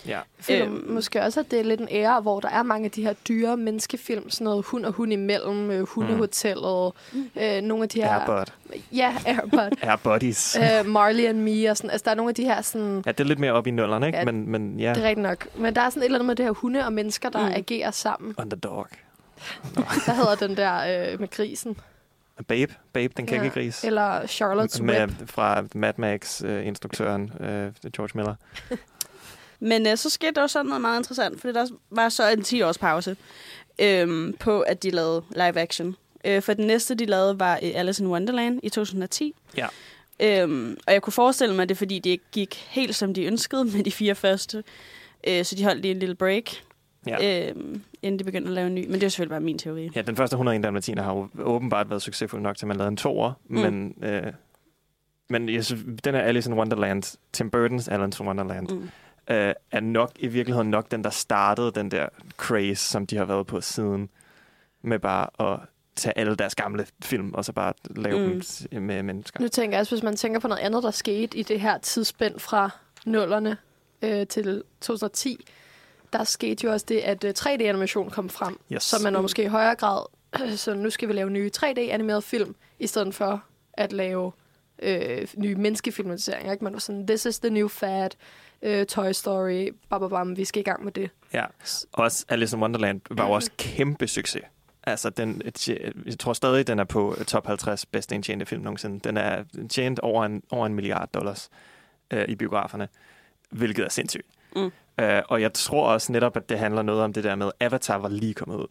[0.08, 0.12] Ja.
[0.12, 0.86] Jeg føler Øhm.
[0.90, 3.14] måske også, at det er lidt en ære, hvor der er mange af de her
[3.14, 4.30] dyre menneskefilm.
[4.30, 7.30] Sådan noget hund og hund imellem, øh, hundehotellet, mm.
[7.42, 8.20] øh, nogle af de her...
[8.20, 8.52] Airbud.
[8.92, 9.78] Ja, Airbud.
[9.90, 10.58] Airbuddies.
[10.58, 11.90] øh, Marley and Me og sådan.
[11.90, 13.04] Altså, der er nogle af de her sådan...
[13.06, 14.18] Ja, det er lidt mere op i nullerne, ikke?
[14.20, 15.48] Ja, men, men ja, Det er rigtigt nok.
[15.58, 17.54] Men der er sådan et eller andet med det her hunde og mennesker, der Mm.
[17.56, 18.36] agerer sammen.
[18.38, 18.88] underdog.
[20.06, 21.78] Der hedder den der øh, med grisen.
[22.48, 23.84] Babe, Babe, den kækkegris.
[23.84, 25.12] Eller Charlotte's med, Web.
[25.26, 28.36] fra Mad Max-instruktøren øh, George Miller.
[29.60, 32.40] Men øh, så skete der jo sådan noget meget interessant, fordi der var så en
[32.40, 33.16] 10-års pause
[33.82, 35.96] øhm, på, at de lavede live action.
[36.26, 39.36] Øh, for den næste, de lavede, var øh, Alice in Wonderland i 2010.
[39.58, 39.68] Ja.
[40.20, 43.14] Øhm, og jeg kunne forestille mig, at det er, fordi det ikke gik helt, som
[43.14, 44.64] de ønskede med de fire første.
[45.28, 46.44] Øh, så de holdt lige en lille break,
[47.08, 47.50] Ja.
[47.50, 48.86] øhm, inden de begyndte at lave en ny.
[48.86, 49.90] Men det er selvfølgelig bare min teori.
[49.96, 52.88] ja, den første 101 dalmatiner har jo åbenbart været succesfuld nok til, at man lavede
[52.92, 53.34] en toer.
[53.50, 53.56] Mm.
[53.56, 53.62] Mm.
[53.62, 54.24] Men, øh,
[55.30, 58.90] men jeg synes, den her Alice in Wonderland, Tim Burton's Alice in Wonderland, Mm.
[59.30, 63.26] Øh, er nok i virkeligheden nok den, der startede den der craze, som de har
[63.26, 64.10] været på siden,
[64.82, 65.60] med bare at
[65.96, 68.42] tage alle deres gamle film, og så bare lave Mm.
[68.72, 69.40] dem med mennesker.
[69.42, 71.78] Nu tænker jeg også, hvis man tænker på noget andet, der skete i det her
[71.78, 72.70] tidsspænd fra
[73.06, 73.58] nullerne
[74.02, 75.46] øh, til 2010,
[76.14, 78.60] der skete jo også det, at øh, 3D-animation kom frem.
[78.74, 78.84] Yes.
[78.84, 80.06] Så man måske i højere grad,
[80.58, 84.32] så nu skal vi lave nye 3D-animerede film, i stedet for at lave
[84.82, 86.52] øh, nye menneskefilmatiseringer.
[86.52, 86.64] Ikke?
[86.64, 88.10] Man var sådan, this is the new fad,
[88.62, 91.10] øh, Toy Story, bababam, vi skal i gang med det.
[91.34, 91.46] Ja,
[91.92, 94.44] også Alice in Wonderland var jo også kæmpe succes.
[94.84, 95.42] Altså, den,
[96.06, 99.00] jeg tror stadig, den er på top 50 bedste indtjente film nogensinde.
[99.00, 101.50] Den er tjent over en, over en milliard dollars
[102.12, 102.88] øh, i biograferne,
[103.50, 104.28] hvilket er sindssygt.
[104.56, 104.72] Mm.
[105.00, 107.98] Øh, og jeg tror også netop, at det handler noget om det der med, Avatar
[107.98, 108.68] var lige kommet ud.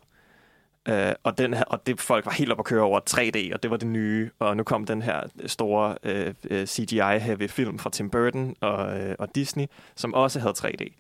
[0.88, 3.62] Øh, og, den her, og det folk var helt op at køre over 3D, og
[3.62, 4.30] det var det nye.
[4.38, 9.14] Og nu kom den her store øh, øh, CGI-heavy film fra Tim Burton og, øh,
[9.18, 10.92] og Disney, som også havde 3D.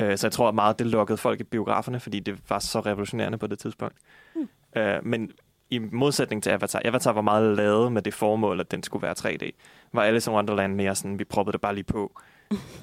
[0.00, 2.80] Øh, så jeg tror at meget, det lukkede folk i biograferne, fordi det var så
[2.80, 3.96] revolutionerende på det tidspunkt.
[4.34, 4.48] Mm.
[4.76, 5.30] Øh, men
[5.70, 9.14] i modsætning til Avatar, Avatar var meget lavet med det formål, at den skulle være
[9.18, 9.50] 3D.
[9.92, 12.20] Var Alice in Wonderland mere sådan, vi proppede det bare lige på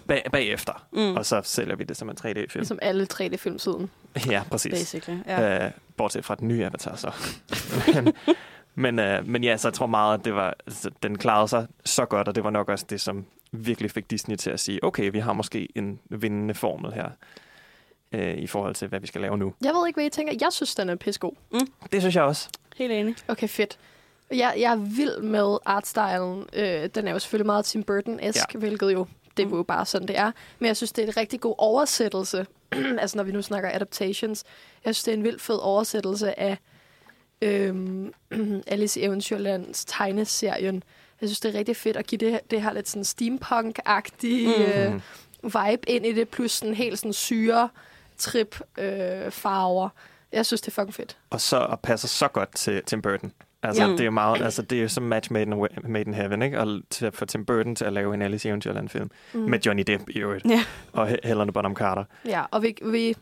[0.08, 1.15] bag, bagefter, Mm.
[1.15, 2.49] og så sælger vi det som en 3D-film.
[2.55, 3.89] Ligesom alle 3D-film siden.
[4.29, 4.71] Ja, præcis.
[4.71, 5.65] Basically, ja.
[5.65, 7.12] Øh, bortset fra den nye Avatar så.
[7.95, 8.13] men,
[8.75, 11.67] men, øh, men ja, så jeg tror meget, at det var, altså, den klarede sig
[11.86, 14.84] så godt, og det var nok også det, som virkelig fik Disney til at sige,
[14.84, 17.10] okay, vi har måske en vindende formel her,
[18.12, 19.53] øh, i forhold til, hvad vi skal lave nu.
[19.63, 20.34] Jeg ved ikke, hvad I tænker.
[20.41, 21.32] Jeg synes, den er pissegod.
[21.91, 22.49] Det synes jeg også.
[22.77, 23.15] Helt enig.
[23.27, 23.77] Okay, fedt.
[24.32, 26.45] Jeg, jeg er vild med artstylen.
[26.53, 28.60] Øh, den er jo selvfølgelig meget Tim Burton-esk, ja.
[28.60, 30.32] hvilket jo, det er jo bare sådan, det er.
[30.60, 32.46] Men jeg synes, det er en rigtig god oversættelse.
[33.02, 34.44] altså, når vi nu snakker adaptations.
[34.86, 36.58] Jeg synes, det er en vild fed oversættelse af
[37.42, 38.13] øhm,
[38.68, 40.84] Alice i Eventyrlands tegneserien.
[41.22, 44.63] Jeg synes, det er rigtig fedt at give det, det her lidt sådan steampunk-agtige Mhm.
[44.94, 45.02] øh,
[45.44, 47.70] vibe ind i det, plus sådan helt sådan syre
[48.18, 49.89] trip øh, farver.
[50.32, 51.18] Jeg synes, det er fucking fedt.
[51.30, 53.32] Og så og passer så godt til Tim Burton.
[53.63, 53.91] Altså, Ja.
[53.91, 56.60] det er jo meget, altså, det er som match made in, made in heaven, ikke?
[56.60, 59.12] Og til at få Tim Burton til at lave en Alice i Eventyrland film.
[59.34, 59.39] Mm.
[59.39, 60.45] Med Johnny Depp i øvrigt.
[60.45, 60.63] Ja.
[60.93, 62.04] Og He- Helena Bonham Carter.
[62.26, 63.15] Ja, og vi, vi,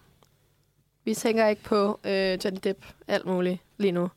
[1.06, 2.12] vi tænker ikke på øh,
[2.46, 4.10] Johnny Depp alt muligt lige nu.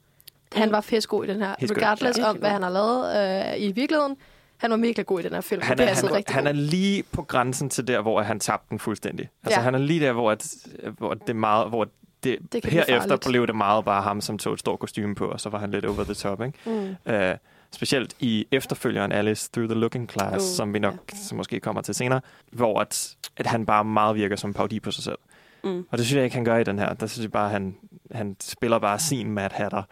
[0.55, 1.55] Han var god i den her.
[1.59, 1.71] Skønt.
[1.77, 4.17] Regardless Ja, om, hvad han har lavet øh, i virkeligheden.
[4.57, 5.63] Han var mega god i den her film.
[5.63, 6.57] Han det er, han, rigtig han er godt.
[6.63, 9.29] lige på grænsen til der, hvor han tabte den fuldstændig.
[9.45, 9.65] Altså, Ja.
[9.65, 10.55] han er lige der, hvor, at,
[10.99, 11.89] hvor det er meget, hvor
[12.25, 15.41] det, Det herefter blev det meget bare ham, som tog et stort kostume på, og
[15.41, 16.59] så var han lidt over the top, ikke?
[17.07, 17.15] Mm.
[17.15, 17.37] Uh,
[17.71, 21.83] specielt i efterfølgeren Alice Through the Looking Glass, Uh, som vi nok som måske kommer
[21.83, 22.21] til senere,
[22.53, 25.19] hvor at, at han bare meget virker som en parodi på sig selv.
[25.65, 25.87] Mm.
[25.91, 26.95] Og det synes jeg ikke, han gør i den her.
[26.95, 27.77] Der synes jeg bare, han,
[28.11, 29.83] han spiller bare sin Mad Hatter,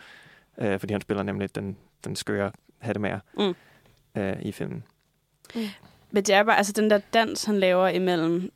[0.57, 3.55] uh, fordi han spiller nemlig den, den skøre hattemager Mm.
[4.23, 4.85] uh, i filmen.
[6.11, 8.53] Men det er bare, altså den der dans, han laver imellem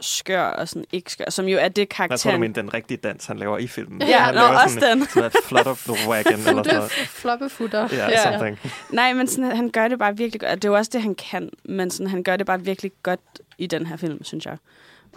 [0.00, 2.98] skør og sådan ikke skør, som jo er det Jeg tror, du mener den rigtige
[2.98, 4.02] dans, han laver i filmen.
[4.02, 5.06] Ja, han nå, laver også sådan, den.
[5.08, 6.90] sådan et flutter the wagon, eller sådan noget.
[6.90, 7.88] Floppefutter.
[7.92, 8.32] Ja, Ja.
[8.32, 8.58] something.
[8.90, 10.54] Nej, men sådan, han gør det bare virkelig godt.
[10.54, 13.20] Det er jo også det, han kan, men sådan, han gør det bare virkelig godt
[13.58, 14.56] i den her film, synes jeg.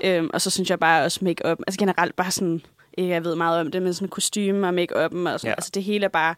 [0.04, 2.62] Øhm, og så synes jeg bare også make-up, altså generelt bare sådan,
[2.98, 5.52] ikke jeg ved meget om det, men sådan kostyme og make-up'en og sådan, ja.
[5.52, 6.36] altså det hele er bare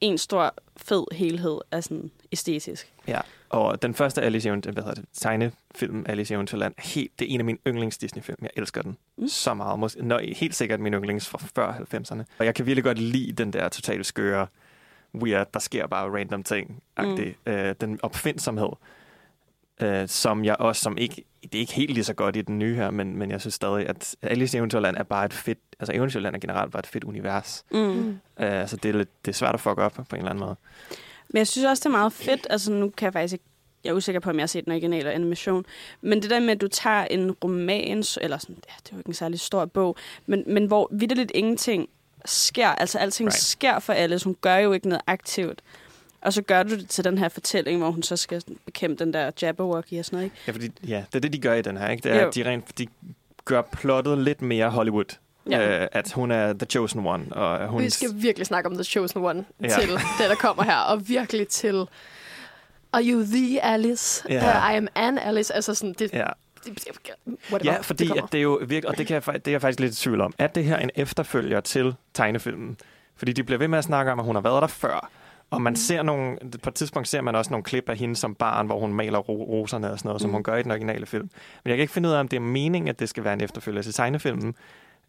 [0.00, 2.92] en stor, fed helhed af sådan æstetisk.
[3.08, 7.18] Ja, og den første Alice i Event- hvad hedder det, tegnefilm Alice i Eventyrland, helt,
[7.18, 8.38] det er en af mine yndlings Disney-film.
[8.42, 8.96] Jeg elsker den.
[9.16, 9.28] Mm.
[9.28, 9.78] så meget.
[9.78, 12.22] Måske, nå, helt sikkert min yndlings fra før 90'erne.
[12.38, 14.46] Og jeg kan virkelig godt lide den der totalt skøre,
[15.14, 16.82] weird, der sker bare random ting.
[16.98, 17.18] Mm.
[17.46, 18.68] Øh, den opfindsomhed,
[19.82, 22.58] øh, som jeg også, som ikke, det er ikke helt lige så godt i den
[22.58, 25.58] nye her, men, men jeg synes stadig, at Alice i Eventyrland er bare et fedt,
[25.80, 27.64] altså Eventyrland er generelt bare et fedt univers.
[27.72, 27.78] Mm.
[27.78, 28.44] Mm.
[28.44, 30.44] Øh, så det er, lidt, det er svært at fuck op på en eller anden
[30.44, 30.56] måde.
[31.28, 32.46] Men jeg synes også, det er meget fedt.
[32.50, 33.44] Altså, nu kan jeg faktisk ikke...
[33.84, 35.64] Jeg er usikker på, om jeg har set den originale animation.
[36.00, 38.98] Men det der med, at du tager en roman, eller sådan, ja, det er jo
[38.98, 41.88] ikke en særlig stor bog, men, men hvor vidderligt ingenting
[42.24, 42.68] sker.
[42.68, 43.34] Altså, alting Right.
[43.34, 43.42] right.
[43.42, 44.24] sker for Alice.
[44.24, 45.62] Hun gør jo ikke noget aktivt.
[46.22, 49.12] Og så gør du det til den her fortælling, hvor hun så skal bekæmpe den
[49.12, 50.36] der Jabberwocky og sådan noget, ikke?
[50.46, 52.02] Ja, fordi, ja, det er det, de gør i den her, ikke?
[52.02, 52.28] Det er, Jo.
[52.28, 52.86] at de, rent, de
[53.44, 55.16] gør plottet lidt mere Hollywood.
[55.50, 55.82] Ja.
[55.82, 57.82] Øh, at hun er the chosen one, og hun...
[57.82, 59.68] Vi skal virkelig snakke om The Chosen One Ja.
[59.68, 60.76] til det, der kommer her.
[60.76, 61.86] Og virkelig til...
[62.92, 64.24] Are you the Alice?
[64.28, 64.68] Ja.
[64.68, 65.54] Uh, I am an Alice.
[65.54, 66.12] Altså sådan, det...
[66.12, 66.26] Ja,
[66.64, 66.90] det
[67.52, 69.50] whatever, ja fordi det at det er jo virkelig, og det, kan jeg, det er
[69.50, 70.34] jeg faktisk lidt i tvivl om.
[70.38, 72.76] Er det her en efterfølger til tegnefilmen?
[73.16, 75.10] Fordi de bliver ved med at snakke om, at hun har været der før.
[75.50, 78.34] Og man ser nogle, på et tidspunkt ser man også nogle klip af hende som
[78.34, 80.34] barn, hvor hun maler ro- roserne og sådan noget, som Mm.
[80.34, 81.30] hun gør i den originale film.
[81.64, 83.32] Men jeg kan ikke finde ud af, om det er meningen, at det skal være
[83.32, 84.54] en efterfølger til tegnefilmen,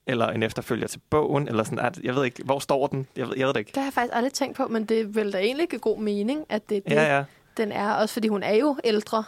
[0.08, 3.08] eller en efterfølger til bogen, eller sådan, at, jeg ved ikke, hvor står den?
[3.15, 3.69] Jeg ved, jeg ved det ikke.
[3.69, 6.45] Det har jeg faktisk aldrig tænkt på, men det vil da egentlig give god mening,
[6.49, 7.23] at det er det, Ja, ja.
[7.58, 7.91] den er.
[7.93, 9.23] Også fordi hun er jo ældre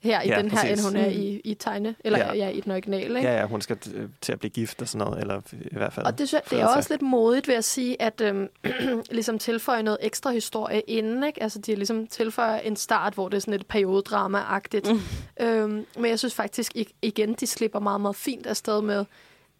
[0.00, 0.84] her i Ja, den her, præcis.
[0.84, 1.14] end hun er Mm.
[1.22, 2.34] i, i tegne, eller Ja.
[2.34, 2.48] ja.
[2.48, 3.04] i den originale.
[3.18, 3.28] Ikke?
[3.30, 5.92] Ja, ja, hun skal t- til at blive gift og sådan noget, eller i hvert
[5.92, 6.06] fald.
[6.06, 8.48] Og det, synes jeg- det er også lidt modigt ved at sige, at øhm,
[9.10, 11.24] ligesom tilføje noget ekstra historie inden.
[11.24, 11.42] Ikke?
[11.42, 14.92] Altså, de ligesom tilføjer en start, hvor det er sådan et periodedrama-agtigt.
[14.92, 15.00] Mm.
[15.46, 19.04] Øhm, men jeg synes faktisk ig- igen, de slipper meget, meget fint afsted med,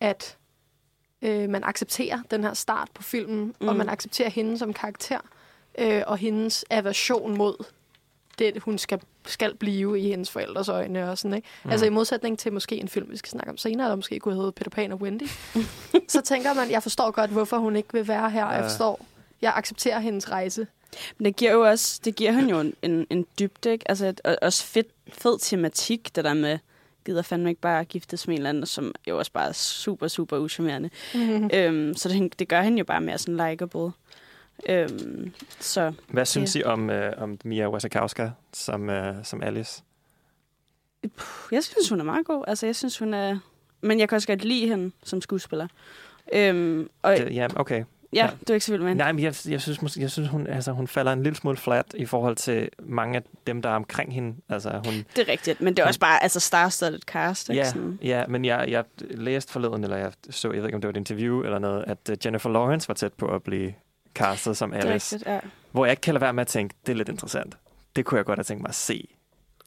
[0.01, 0.37] at
[1.23, 3.69] øh, man accepterer den her start på filmen, mm.
[3.69, 5.19] og man accepterer hende som karakter,
[5.79, 7.65] øh, og hendes aversion mod
[8.41, 11.11] det, hun skal, skal blive i hendes forældres øjne.
[11.11, 11.49] Og sådan, ikke?
[11.65, 11.71] Mm.
[11.71, 14.35] Altså i modsætning til måske en film, vi skal snakke om senere, der måske kunne
[14.37, 15.23] hedde Peter Pan og Wendy,
[16.09, 18.45] så tænker man, jeg forstår godt, hvorfor hun ikke vil være her.
[18.45, 18.67] og Jeg Ja.
[18.67, 19.07] forstår,
[19.43, 20.67] jeg accepterer hendes rejse.
[21.19, 23.91] Men det giver jo også, det giver hende jo en, en, en dybde, ikke?
[23.91, 26.59] Altså, et, og, også fed, fed tematik, det der med,
[27.07, 30.09] gider fandme ikke bare giftes med en eller anden, som jo også bare er super,
[30.09, 30.91] super uschammerende.
[31.15, 31.51] Mm.
[31.55, 33.93] øhm, så det, det gør hende jo bare mere sådan likeable.
[34.69, 39.83] Øhm, så Hvad synes I om, øh, om Mia Wasikowska som, øh, som Alice?
[41.17, 42.45] puh, jeg synes, hun er meget god.
[42.49, 43.39] Altså, jeg synes, hun er...
[43.81, 45.67] Men jeg kan også godt lide hende som skuespiller.
[46.33, 47.85] Øhm, og Det, ja, okay.
[48.13, 48.31] ja, ja.
[48.49, 49.03] du er ikke så vild med hende.
[49.03, 51.57] Nej, men jeg, jeg synes, måske, jeg synes hun, altså, hun falder en lille smule
[51.57, 54.37] flat i forhold til mange af dem, der er omkring hende.
[54.49, 57.49] Altså, hun, Det er rigtigt, men det er også bare altså star-studded cast.
[57.49, 57.63] Ikke?
[57.63, 57.99] ja, Sådan.
[58.03, 60.93] ja, men jeg, jeg læste forleden, eller jeg så, jeg ved ikke, om det var
[60.93, 63.73] et interview eller noget, at øh, Jennifer Lawrence var tæt på at blive
[64.15, 65.15] castet som Det er Alice.
[65.17, 65.41] rigtigt, ja.
[65.73, 67.57] Hvor jeg ikke kan lade være med at tænke, det er lidt interessant.
[67.97, 69.09] Det kunne jeg godt have tænkt mig at se,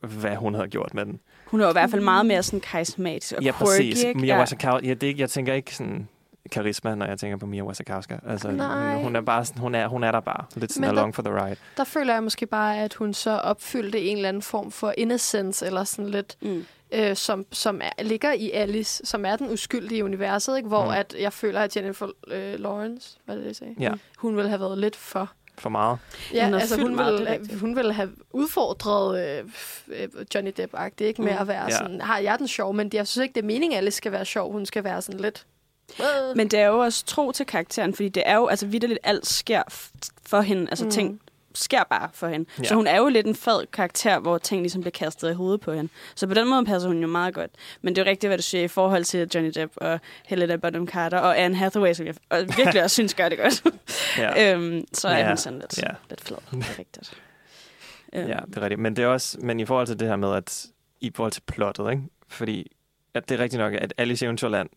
[0.02, 1.20] hvad hun havde gjort med den.
[1.46, 4.04] Hun er jo i hvert fald meget mere sådan karismatisk og Ja, quirky, præcis.
[4.04, 4.20] ikke?
[4.20, 4.40] Mia ja.
[4.40, 6.08] Wasikowska, ja, det, jeg tænker ikke sådan
[6.52, 8.18] karisma, når jeg tænker på Mia Wasikowska.
[8.28, 9.02] Altså, Nej.
[9.04, 10.46] hun er bare sådan, hun er, hun er der bare.
[10.56, 11.56] Lidt sådan Men der- along for the ride.
[11.78, 15.66] Der føler jeg måske bare, at hun så opfyldte en eller anden form for innocence,
[15.66, 16.66] eller sådan lidt, Mm.
[16.94, 20.68] Øh, som, som er, ligger i Alice, som er den uskyldige i universet, ikke?
[20.70, 20.92] hvor Mm.
[20.92, 23.76] at jeg føler, at Jennifer øh, Lawrence, hvad det, jeg sagde?
[23.80, 23.92] Ja.
[24.18, 25.32] Hun ville have været lidt for...
[25.58, 25.98] For meget.
[26.34, 27.60] Ja, Hun altså hun meget, ville, rigtigt.
[27.60, 29.46] hun ville have udfordret øh,
[29.88, 31.22] øh, Johnny Depp-agtigt, ikke?
[31.22, 31.38] Med Mm.
[31.42, 31.70] at være Ja.
[31.78, 34.12] sådan, har jeg den sjov, men jeg synes ikke, det er meningen, at Alice skal
[34.12, 34.52] være sjov.
[34.52, 35.46] Hun skal være sådan lidt
[36.36, 39.28] Men det er jo også tro til karakteren, fordi det er jo, altså vidderligt, alt
[39.28, 39.64] sker
[40.26, 40.68] for hende.
[40.70, 40.92] Altså mm.
[40.92, 41.22] ting
[41.56, 42.50] sker bare for hende.
[42.60, 42.64] Ja.
[42.64, 45.62] Så hun er jo lidt en fed karakter, hvor ting ligesom bliver kastet i hovedet
[45.62, 45.92] på hende.
[46.16, 47.52] Så på den måde passer hun jo meget godt.
[47.82, 50.56] Men det er jo rigtigt, hvad du siger i forhold til Johnny Depp og Helena
[50.56, 53.64] Bonham Carter og Anne Hathaway, som jeg og virkelig også synes gør det godt.
[54.18, 54.54] Ja.
[54.56, 55.28] øhm, så er Ja.
[55.28, 55.88] hun sådan lidt, Ja.
[56.10, 56.38] lidt flad.
[56.52, 57.14] Det er rigtigt.
[58.14, 58.80] Øhm, Ja, det er rigtigt.
[58.82, 60.66] Men det er også, men i forhold til det her med, at
[61.02, 62.04] i forhold til plottet, ikke?
[62.28, 62.72] Fordi
[63.14, 64.70] at det er rigtigt nok, at Alice i Eventyrland,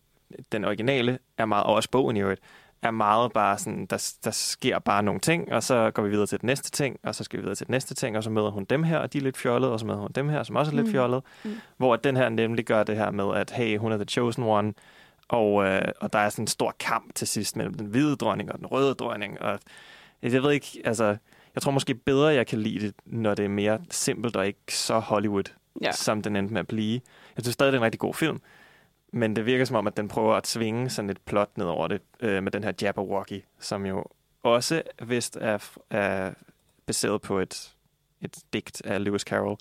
[0.51, 2.41] den originale, er meget, og også bogen i øvrigt,
[2.81, 6.27] er meget bare sådan, der, der sker bare nogle ting, og så går vi videre
[6.27, 8.29] til den næste ting, og så skal vi videre til den næste ting, og så
[8.29, 10.43] møder hun dem her, og de er lidt fjollede, og så møder hun dem her,
[10.43, 10.91] som også er lidt Mm.
[10.91, 11.21] fjollede.
[11.43, 11.55] Mm.
[11.77, 14.73] Hvor den her nemlig gør det her med, at hey, hun er the chosen one,
[15.27, 18.51] og, øh, og der er sådan en stor kamp til sidst mellem den hvide dronning
[18.51, 19.59] og den røde dronning, og
[20.21, 21.17] jeg ved ikke, altså,
[21.55, 24.59] jeg tror måske bedre, jeg kan lide det, når det er mere simpelt og ikke
[24.69, 25.43] så Hollywood,
[25.81, 25.91] ja.
[25.91, 27.01] Som den endte med at blive.
[27.37, 28.39] Jeg synes stadig, det er en rigtig god film,
[29.13, 31.87] men det virker som om, at den prøver at svinge sådan et plot ned over
[31.87, 34.05] det øh, med den her Jabberwocky, som jo
[34.43, 35.57] også vist er,
[35.89, 36.31] er
[36.85, 37.73] baseret på et,
[38.21, 39.57] et digt af Lewis Carroll.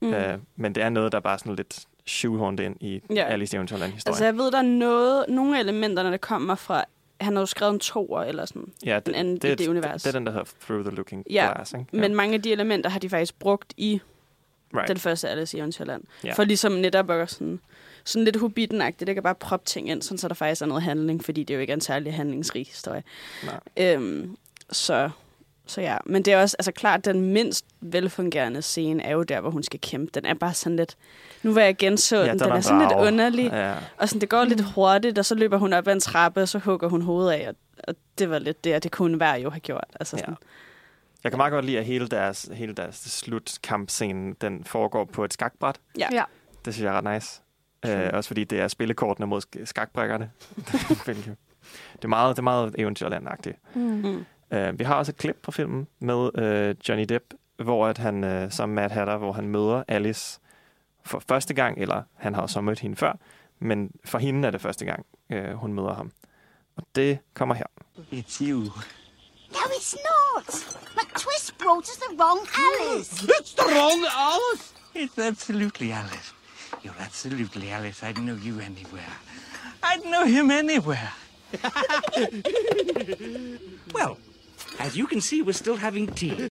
[0.00, 0.14] Mm.
[0.14, 3.14] Øh, men det er noget, der bare sådan lidt shoehorned ind i ja.
[3.14, 3.24] Ja.
[3.24, 4.12] Alice i Eventyrland-historien.
[4.12, 6.84] Altså, jeg ved, der er noget, nogle af elementerne, der kommer fra...
[7.20, 8.72] Han har jo skrevet en toer eller sådan.
[8.84, 10.02] ja, den anden i det univers.
[10.02, 11.72] Det, det er den, der hedder Through the Looking Ja, Glass.
[11.72, 11.96] Ikke?
[11.96, 14.00] Men mange af de elementer har de faktisk brugt i
[14.74, 14.88] right.
[14.88, 16.04] den første Alice i Eventyrland.
[16.24, 16.28] Ja.
[16.28, 16.34] Ja.
[16.34, 17.60] For ligesom netop at sådan,
[18.04, 19.06] sådan lidt hobbiten-agtigt.
[19.06, 21.54] Det kan bare proppe ting ind, sådan, så der faktisk er noget handling, fordi det
[21.54, 23.02] jo ikke er en særlig handlingsrig historie.
[23.44, 23.60] Nej.
[23.76, 24.36] Øhm,
[24.72, 25.10] så,
[25.66, 29.40] så ja, men det er også altså klart, den mindst velfungerende scene er jo der,
[29.40, 30.10] hvor hun skal kæmpe.
[30.14, 30.96] Den er bare sådan lidt...
[31.42, 33.50] Nu var jeg genså Ja, den, den den er er sådan lidt underlig.
[33.52, 33.74] Ja.
[33.96, 36.48] Og sådan, det går lidt hurtigt, og så løber hun op ad en trappe, og
[36.48, 37.54] så hugger hun hovedet af, og,
[37.88, 39.84] og det var lidt det, og det kunne hver jo have gjort.
[40.00, 40.20] Altså Ja.
[40.20, 40.36] sådan,
[41.24, 45.32] Jeg kan meget godt lide, at hele deres, hele deres slutkampscene, den foregår på et
[45.32, 45.76] skakbræt.
[45.98, 46.08] Ja.
[46.12, 46.24] Ja.
[46.64, 47.40] Det synes jeg er ret nice.
[47.86, 50.30] Øh, også fordi det er spillekortene mod sk- skakbrækkerne.
[51.96, 53.56] Det er meget, det er meget eventyrlandagtigt.
[53.74, 53.80] Mm.
[53.82, 54.26] mm.
[54.56, 57.24] Uh, vi har også et klip fra filmen med uh, Johnny Depp,
[57.62, 60.40] hvor at han, uh, som Mad Hatter, hvor han møder Alice
[61.04, 63.12] for første gang, eller han har så mødt hende før,
[63.58, 66.12] men for hende er det første gang, uh, hun møder ham.
[66.76, 67.64] Og det kommer her.
[68.12, 68.58] It's you.
[68.60, 70.54] No, it's not.
[70.96, 73.12] McTwist brought us the wrong Alice.
[73.24, 74.74] It's the wrong Alice.
[74.96, 76.34] It's absolutely Alice.
[76.84, 78.06] You're absolutely Alice.
[78.06, 79.14] I'd know you anywhere.
[79.82, 81.12] I'd know him anywhere.
[83.96, 84.16] well,
[84.78, 86.48] as you can see, we're still having tea.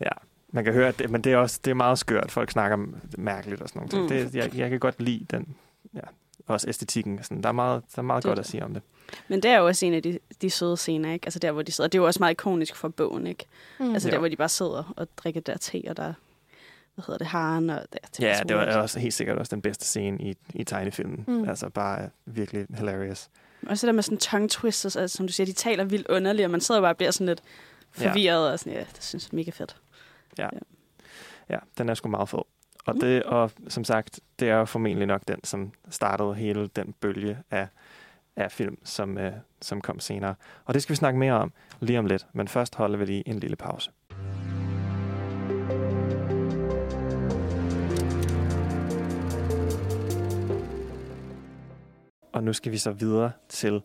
[0.00, 0.10] Ja,
[0.52, 2.30] man kan høre, at det, men det er også det er meget skørt.
[2.30, 2.76] Folk snakker
[3.18, 4.02] mærkeligt og sådan noget.
[4.02, 4.08] Mm.
[4.08, 5.56] Det, jeg, jeg kan godt lide den,
[5.94, 6.00] ja,
[6.46, 7.22] også æstetikken.
[7.22, 7.42] Sådan.
[7.42, 8.82] Der er meget, der er meget Det er godt at sige om det.
[9.28, 11.26] Men det er jo også en af de, de søde scener, ikke?
[11.26, 11.88] Altså der, hvor de sidder.
[11.88, 13.44] Det er jo også meget ikonisk for bogen, ikke?
[13.80, 13.92] Mm.
[13.94, 14.12] Altså Jo.
[14.12, 16.12] der, hvor de bare sidder og drikker der te, og der,
[16.98, 19.50] hvad hedder det, haren, og der, er Ja, så det var også helt sikkert også
[19.54, 21.24] den bedste scene i, i tegnefilmen.
[21.28, 21.48] Mm.
[21.48, 23.28] Altså bare virkelig hilarious.
[23.66, 26.44] Også det der med sådan tongue twisters, altså, som du siger, de taler vildt underligt,
[26.44, 27.42] og man sidder bare og bliver sådan lidt
[28.00, 28.08] Ja.
[28.10, 29.76] forvirret, og sådan, ja, det synes jeg er mega fedt.
[31.50, 32.38] Ja, den er sgu meget fed.
[32.86, 33.00] Og, Mm.
[33.00, 37.68] det, og som sagt, det er formentlig nok den, som startede hele den bølge af,
[38.36, 39.32] af film, som, øh,
[39.62, 40.34] som kom senere.
[40.64, 42.26] Og det skal vi snakke mere om lige om lidt.
[42.32, 43.90] Men først holder vi lige en lille pause.
[52.38, 53.82] Og nu skal vi så videre til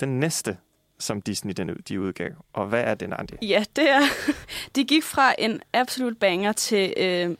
[0.00, 0.58] den næste,
[0.98, 2.30] som Disney den, de udgav.
[2.52, 3.34] Og hvad er den, Andi?
[3.42, 4.00] Ja, det er...
[4.76, 7.30] De gik fra en absolut banger til øh,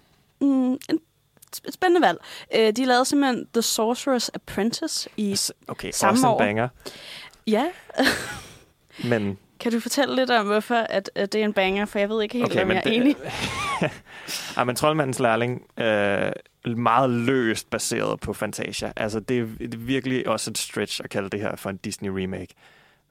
[0.41, 1.01] mm, en
[1.57, 2.19] sp- spændende valg.
[2.55, 5.37] Øh, de lavede simpelthen The Sorcerer's Apprentice i...
[5.69, 6.69] Okay, Samme også en banger.
[7.47, 7.65] Ja,
[9.05, 11.85] Men kan du fortælle lidt om, hvorfor at, at det er en banger?
[11.85, 13.17] For jeg ved ikke helt, okay, om jeg er enig.
[14.57, 16.33] ja, men Troldmandens Lærling øh,
[16.79, 18.93] meget løst baseret på Fantasia.
[18.97, 21.77] Altså, det er, det er virkelig også et stretch at kalde det her for en
[21.77, 22.55] Disney remake.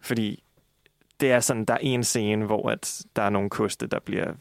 [0.01, 0.43] Fordi
[1.19, 4.33] det er sådan, der er en scene, hvor at der er nogle koste, der bliver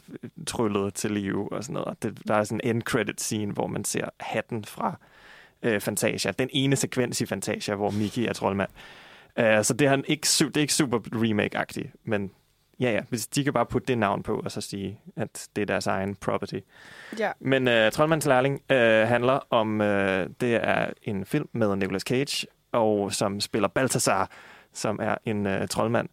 [0.47, 2.03] tryllet til live og sådan noget.
[2.03, 4.99] Det, der er sådan en end credit scene, hvor man ser hatten fra
[5.63, 6.31] øh, Fantasia.
[6.31, 8.71] Den ene sekvens i Fantasia, hvor Mickey er troldmand.
[9.41, 12.31] Uh, så det er, han ikke, det er ikke super remake-agtigt, men
[12.81, 15.63] ja, ja, hvis de kan bare putte det navn på, og så sige, at det
[15.63, 16.59] er deres egen property.
[17.19, 17.33] Ja.
[17.41, 19.87] Men uh, Troldmandens Lærling uh, handler om, uh,
[20.41, 24.31] det er en film med Nicolas Cage, og som spiller Balthasar,
[24.73, 26.09] som er en uh, troldmand,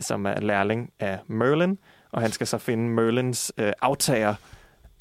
[0.00, 1.78] som er lærling af Merlin,
[2.12, 4.34] og han skal så finde Merlins uh, aftager,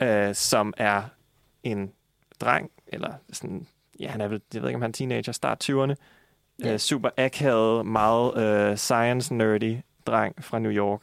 [0.01, 1.03] uh, som er
[1.63, 1.91] en
[2.41, 3.67] dreng, eller sådan,
[3.99, 5.95] ja, han er vel, jeg ved ikke, om han er teenager, start 20'erne,
[6.63, 6.73] Ja.
[6.73, 11.01] uh, super akavet, meget uh, science-nerdy dreng fra New York,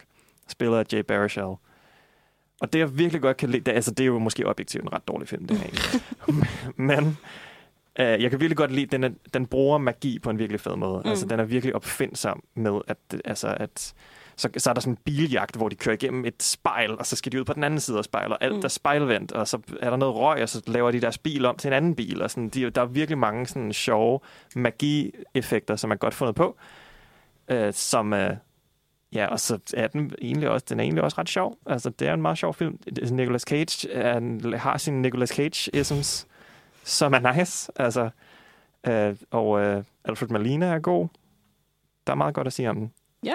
[0.49, 1.57] spiller af Jay Baruchel.
[2.61, 4.93] Og det, jeg virkelig godt kan lide, det, altså, det er jo måske objektivt en
[4.93, 6.01] ret dårlig film, det her egentlig.
[6.89, 7.19] Men
[8.01, 10.77] Uh, jeg kan virkelig godt lide, den, er, den bruger magi på en virkelig fed
[10.77, 11.03] måde.
[11.05, 11.11] Mm.
[11.11, 13.95] Altså, den er virkelig opfindsom med, at, altså, at
[14.37, 17.17] så, så er der sådan en biljagt, hvor de kører igennem et spejl, og så
[17.17, 18.61] skal de ud på den anden side af spejlet, og alt Mm.
[18.65, 21.57] er spejlvendt, og så er der noget røg, og så laver de deres bil om
[21.57, 22.23] til en anden bil.
[22.23, 24.21] Og sådan, de, der er virkelig mange sådan sjove
[24.57, 26.57] magi-effekter, som er godt fundet på,
[27.49, 28.13] øh, som...
[28.13, 28.37] Øh,
[29.15, 31.57] Ja, og så er den egentlig også, den er egentlig også ret sjov.
[31.67, 32.79] Altså, det er en meget sjov film.
[33.11, 36.27] Nicolas Cage er, en- har sin Nicolas Cage-isms,
[36.85, 37.73] som er nice.
[37.77, 38.11] Altså,
[38.87, 41.09] øh, og øh, Alfred Molina er god.
[42.07, 42.93] Der er meget godt at sige om den.
[43.25, 43.35] Ja.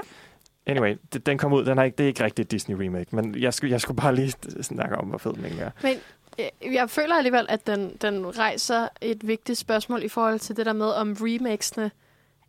[0.67, 1.65] Anyway, det, den kom ud.
[1.65, 4.15] Den er ikke, det er ikke rigtig et Disney-remake, men jeg skulle, jeg skulle bare
[4.15, 5.71] lige snakke om, hvor fed den er.
[5.83, 5.97] Men
[6.37, 10.65] jeg, jeg føler alligevel, at den, den rejser et vigtigt spørgsmål i forhold til det
[10.65, 11.91] der med, om remakesene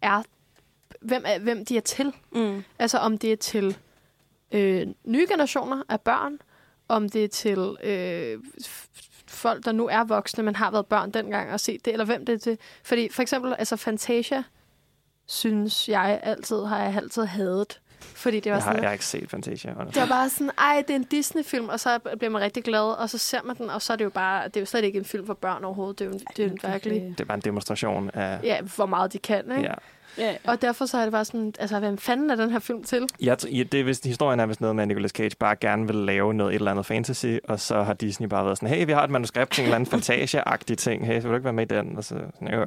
[0.03, 0.23] er,
[1.01, 2.13] hvem, er, hvem de er til.
[2.33, 2.65] Mm.
[2.79, 3.77] Altså om det er til
[4.53, 6.39] øh, nye generationer af børn,
[6.89, 8.39] om det er til øh,
[9.27, 12.27] folk, der nu er voksne, men har været børn dengang og set det, eller hvem
[12.27, 12.59] det er til.
[12.83, 14.43] Fordi for eksempel, altså Fantasia,
[15.27, 17.81] synes jeg altid, har jeg altid hadet.
[18.01, 19.73] Fordi det var Jeg har, sådan, jeg har ikke set Fantasia.
[19.73, 20.01] honestly.
[20.01, 22.81] det var bare sådan, ej, det er en Disney-film, og så bliver man rigtig glad,
[22.99, 24.85] og så ser man den, og så er det jo bare, det er jo slet
[24.85, 25.99] ikke en film for børn overhovedet.
[25.99, 28.39] Det er jo, det er jo virkelig, Det er bare en demonstration af...
[28.43, 29.63] ja, hvor meget de kan, ikke?
[29.63, 29.75] Ja.
[30.19, 30.35] Ja.
[30.45, 33.07] Og derfor så er det bare sådan, altså, hvem fanden er den her film til?
[33.23, 35.97] Ja, det er vist, historien er vist noget med, at Nicolas Cage bare gerne vil
[35.97, 38.93] lave noget, et eller andet fantasy, og så har Disney bare været sådan, hey, vi
[38.93, 41.53] har et manuskript til en eller anden Fantasia-agtig ting, hey, så vil du ikke være
[41.53, 41.97] med i den?
[41.97, 42.67] Og så, sådan, jo, jo.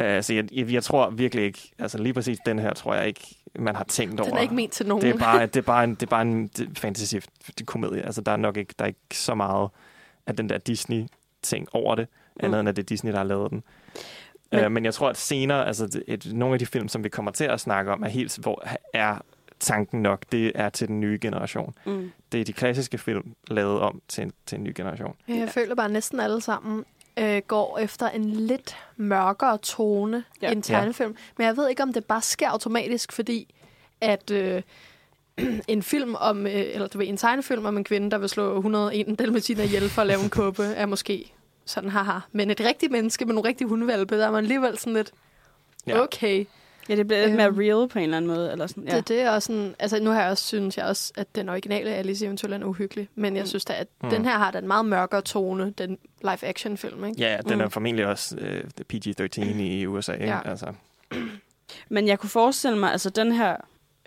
[0.00, 3.06] Uh, så jeg, jeg, jeg, tror virkelig ikke, altså lige præcis den her, tror jeg
[3.06, 4.28] ikke, man har tænkt over.
[4.28, 5.02] Den er ikke ment til nogen.
[5.02, 8.02] Det er bare, det er bare en, det er bare en fantasy-komedie.
[8.02, 9.68] Altså, der er nok ikke, der er ikke så meget
[10.26, 12.08] af den der Disney-ting over det,
[12.40, 12.60] andet Mm.
[12.60, 13.62] end at det er Disney, der har lavet den.
[14.52, 17.08] Men- uh, men jeg tror, at senere, altså et, nogle af de film, som vi
[17.08, 19.16] kommer til at snakke om, er helt, hvor er
[19.60, 21.74] tanken nok, det er til den nye generation.
[21.86, 22.10] Mm.
[22.32, 25.16] Det er de klassiske film lavet om til en, til en ny generation.
[25.28, 25.44] Jeg Ja.
[25.44, 26.84] føler bare, at næsten alle sammen
[27.18, 30.46] øh, går efter en lidt mørkere tone Ja.
[30.46, 30.52] ja.
[30.52, 31.16] end tegnefilm.
[31.38, 33.54] Men jeg ved ikke, om det bare sker automatisk, fordi
[34.00, 34.62] at øh,
[35.68, 38.56] en film om, øh, eller du ved, en tegnefilm om en kvinde, der vil slå
[38.56, 41.32] 101 dalmatiner ihjel for at lave en kåbe, er måske
[41.66, 42.18] sådan, haha.
[42.32, 45.10] Men et rigtigt menneske med nogle rigtige hundevalpe, der er man alligevel sådan lidt,
[45.86, 46.00] Ja.
[46.02, 46.44] okay.
[46.88, 47.58] Ja, det bliver lidt mere Øhm.
[47.58, 48.52] real på en eller anden måde.
[48.52, 48.84] Eller sådan.
[48.88, 48.96] Ja.
[48.96, 51.48] Det, det er også sådan, altså nu har jeg også synes jeg også, at den
[51.48, 53.08] originale Alice i Eventyrland er uhyggelig.
[53.14, 53.46] Men jeg Mm.
[53.46, 54.10] synes da, at Mm.
[54.10, 57.20] den her har den meget mørkere tone, den live-action film, ikke?
[57.20, 57.60] Ja, den Mm.
[57.64, 60.12] er formentlig også øh, PG-13 i USA.
[60.12, 60.26] Ikke?
[60.26, 60.38] Ja.
[60.50, 60.66] Altså,
[61.88, 63.56] Men jeg kunne forestille mig, altså den her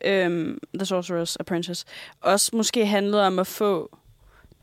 [0.05, 1.85] øhm, The Sorcerer's Apprentice,
[2.21, 3.97] også måske handlede om at få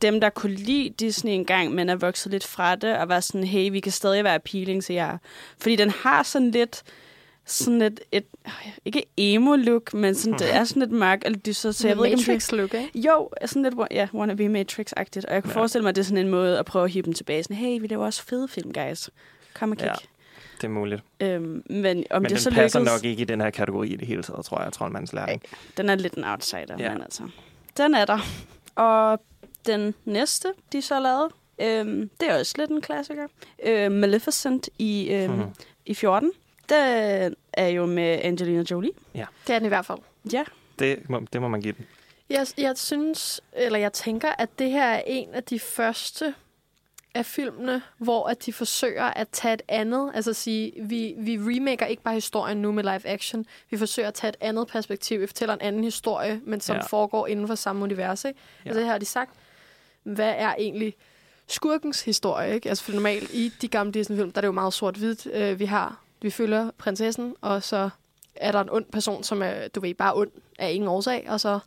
[0.03, 3.45] dem, der kunne lide Disney engang, men er vokset lidt fra det, og være sådan,
[3.47, 5.19] hey, vi kan stadig være appealing til jer.
[5.59, 6.83] Fordi den har sådan lidt,
[7.47, 8.25] sådan et, et
[8.85, 12.15] ikke emo-look, men sådan, det er sådan lidt mørk og dystert, så jeg ved ikke,
[12.15, 12.91] om det, Matrix look, ikke?
[12.99, 15.25] jo, sådan lidt ja, wannabe Matrix-agtigt.
[15.29, 15.59] Og jeg kunne Ja.
[15.59, 15.61] ja.
[15.61, 17.43] forestille mig, at det er sådan en måde at prøve at hive dem tilbage.
[17.43, 19.11] Sådan, hey, vi laver også fede film, guys.
[19.55, 19.87] Kom og kig.
[19.87, 19.93] Ja.
[20.57, 21.03] det er muligt.
[21.21, 21.29] Ja.
[21.35, 23.89] Øhm, men om Men det så den passer lykkes, nok ikke i den her kategori
[23.89, 25.43] i det hele taget, tror jeg, Troldmandens lærling.
[25.77, 26.85] den er lidt en outsider, Ja.
[26.85, 26.93] ja.
[26.93, 27.23] men altså,
[27.77, 28.19] den er der.
[28.75, 29.21] Og
[29.67, 31.29] den næste, de så lavede,
[31.63, 33.27] øhm, det er også lidt en klassiker.
[33.67, 35.43] Øh, Maleficent i, øhm, Mhm.
[35.87, 36.33] i 14.
[36.69, 38.91] Den er jo med Angelina Jolie.
[39.15, 39.21] Det
[39.55, 39.99] er den i hvert fald.
[40.33, 40.45] Ja.
[40.79, 41.87] Det, må, det må man give den.
[42.31, 46.35] Jeg, jeg synes, eller jeg tænker, at det her er en af de første
[47.15, 51.87] af filmene, hvor at de forsøger at tage et andet, altså sige, vi, vi remaker
[51.87, 55.27] ikke bare historien nu med live action, vi forsøger at tage et andet perspektiv, vi
[55.27, 56.81] fortæller en anden historie, men som Ja.
[56.83, 56.87] ja.
[56.87, 58.25] foregår inden for samme univers.
[58.25, 58.41] Ikke?
[58.65, 58.71] Ja.
[58.71, 59.31] Altså her har de sagt,
[60.03, 60.95] hvad er egentlig
[61.47, 62.55] skurkens historie?
[62.55, 62.69] Ikke?
[62.69, 65.27] Altså for normalt i de gamle Disney-film, der er det jo meget sort-hvidt.
[65.33, 67.91] Øh, vi har, vi følger prinsessen, og så
[68.37, 71.41] er der en ond person, som er, du ved, bare ond af ingen årsag, og
[71.41, 71.59] så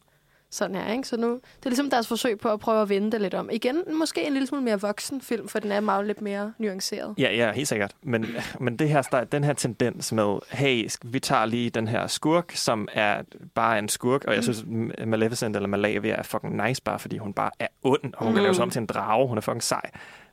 [0.51, 1.07] sådan her, ikke?
[1.07, 3.49] Så nu, det er ligesom deres forsøg på at prøve at vende det lidt om.
[3.51, 7.15] Igen, måske en lille smule mere voksen film, for den er meget lidt mere nuanceret.
[7.17, 7.95] Ja, ja, helt sikkert.
[8.03, 8.25] Men,
[8.59, 12.51] men det her, start- den her tendens med, hey, vi tager lige den her skurk,
[12.55, 13.21] som er
[13.55, 17.17] bare en skurk, og jeg synes, M- Maleficent eller Malavia er fucking nice, bare fordi
[17.17, 18.33] hun bare er ond, og hun mm.
[18.33, 18.43] kan Mm.
[18.43, 19.27] lave sig om til en drage.
[19.27, 19.81] Hun er fucking sej.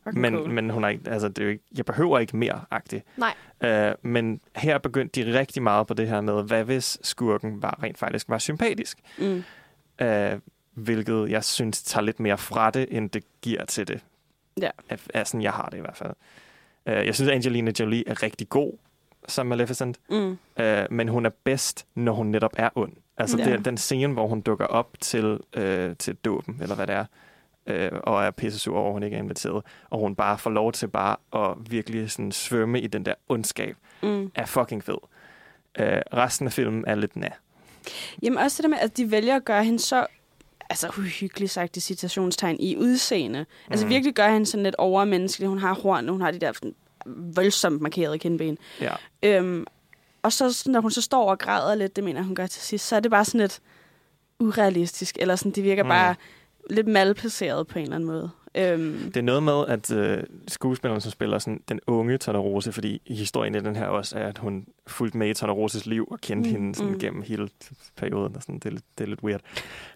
[0.06, 0.50] Fucking Men, cool.
[0.50, 3.04] men hun er ikke, altså, det er jo ikke, jeg behøver ikke mere agtigt.
[3.16, 3.34] Nej.
[3.90, 7.78] Uh, men her begyndte de rigtig meget på det her med, hvad hvis skurken var
[7.82, 8.98] rent faktisk var sympatisk?
[9.18, 9.44] Mm.
[10.02, 10.08] Uh,
[10.74, 14.00] hvilket jeg synes tager lidt mere fra det, end det giver til det.
[14.60, 14.70] Ja.
[14.88, 16.12] Af, af sådan, jeg har det i hvert fald.
[16.86, 18.72] Uh, jeg synes, Angelina Jolie er rigtig god
[19.28, 20.38] som Maleficent, Mm.
[20.60, 22.92] uh, men hun er bedst, når hun netop er ond.
[23.18, 23.44] Altså Ja.
[23.52, 25.24] det, den scene, hvor hun dukker op til,
[25.56, 27.04] uh, til dåben, eller hvad det er,
[27.70, 30.50] uh, og er pisse sur over, at hun ikke er inviteret, og hun bare får
[30.50, 31.16] lov til bare
[31.50, 34.30] at virkelig sådan svømme i den der ondskab, Mm.
[34.34, 34.98] er fucking fed.
[35.80, 37.28] Uh, resten af filmen er lidt næ.
[38.22, 40.06] Jamen også det der med, at de vælger at gøre hende så
[40.70, 43.46] altså uhyggeligt sagt i citationstegn, i udseende.
[43.70, 43.90] Altså Mm.
[43.90, 45.48] virkelig gør hende sådan lidt overmenneskelig.
[45.48, 46.74] Hun har horn, hun har de der sådan
[47.34, 48.58] voldsomt markeret kindben.
[48.80, 48.92] Ja.
[49.22, 49.66] Øhm,
[50.22, 52.86] og så, når hun så står og græder lidt, det mener hun gør til sidst,
[52.86, 53.60] så er det bare sådan lidt
[54.40, 55.88] urealistisk, eller sådan, det virker mm.
[55.88, 56.14] bare
[56.70, 58.30] lidt malplaceret på en eller anden måde.
[58.54, 63.02] Øhm, Det er noget med, at øh, skuespilleren, som spiller sådan, den unge Tornerose, fordi
[63.06, 66.50] historien i den her også er, at hun fulgte med i Torneroses liv og kendte
[66.50, 66.56] mm.
[66.56, 66.98] Hende sådan, mm.
[66.98, 67.48] gennem hele
[67.96, 68.36] perioden.
[68.36, 69.40] Og sådan, det, er lidt, det er lidt weird.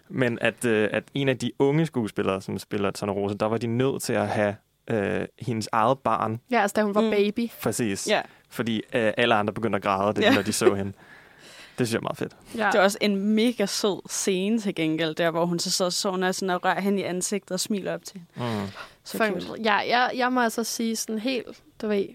[0.09, 3.67] Men at, øh, at en af de unge skuespillere, som spiller Tornerose, der var de
[3.67, 4.55] nødt til at have
[4.89, 7.09] øh, hendes eget barn, Ja, altså da hun var Mm.
[7.11, 7.47] baby.
[7.61, 8.07] præcis.
[8.09, 8.21] ja.
[8.49, 10.33] Fordi øh, alle andre begyndte at græde, det, Ja.
[10.35, 10.93] når de så hende.
[11.81, 12.35] Det synes jeg er meget fedt.
[12.57, 12.67] Ja.
[12.71, 16.33] Det er også en mega sød scene til gengæld, der hvor hun så sidder sådan,
[16.33, 18.21] sådan og rører hende i ansigtet og smiler op til.
[18.35, 18.43] Mm.
[19.03, 19.61] Så For, cute.
[19.63, 22.05] ja, jeg, jeg må altså sige sådan helt, du ved,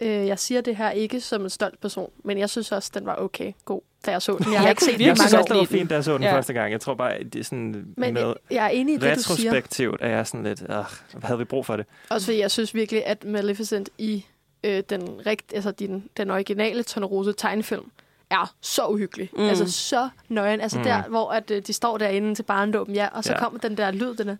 [0.00, 3.06] øh, jeg siger det her ikke som en stolt person, men jeg synes også, den
[3.06, 4.52] var okay god, da jeg så den.
[4.52, 5.60] Jeg har ikke kunne set den Jeg virkelig synes også, år.
[5.60, 6.36] det var fint, da jeg så den Ja.
[6.36, 6.72] første gang.
[6.72, 9.22] Jeg tror bare, det er sådan Men med jeg, jeg er enig i det, du
[9.22, 9.50] siger.
[9.52, 11.86] retrospektivt, er jeg sådan lidt, øh, havde vi brug for det?
[12.10, 14.24] Også fordi jeg synes virkelig, at Maleficent i
[14.64, 17.90] øh, den, rigt, altså din, den originale Tornerose tegnefilm
[18.30, 19.30] er så uhyggelig.
[19.36, 19.42] Mm.
[19.48, 20.60] Altså så nøgen.
[20.60, 20.84] Altså Mm.
[20.84, 23.38] der, hvor at, øh, de står derinde til barndåben, ja, og så Ja.
[23.38, 24.36] kommer den der lyd, den er...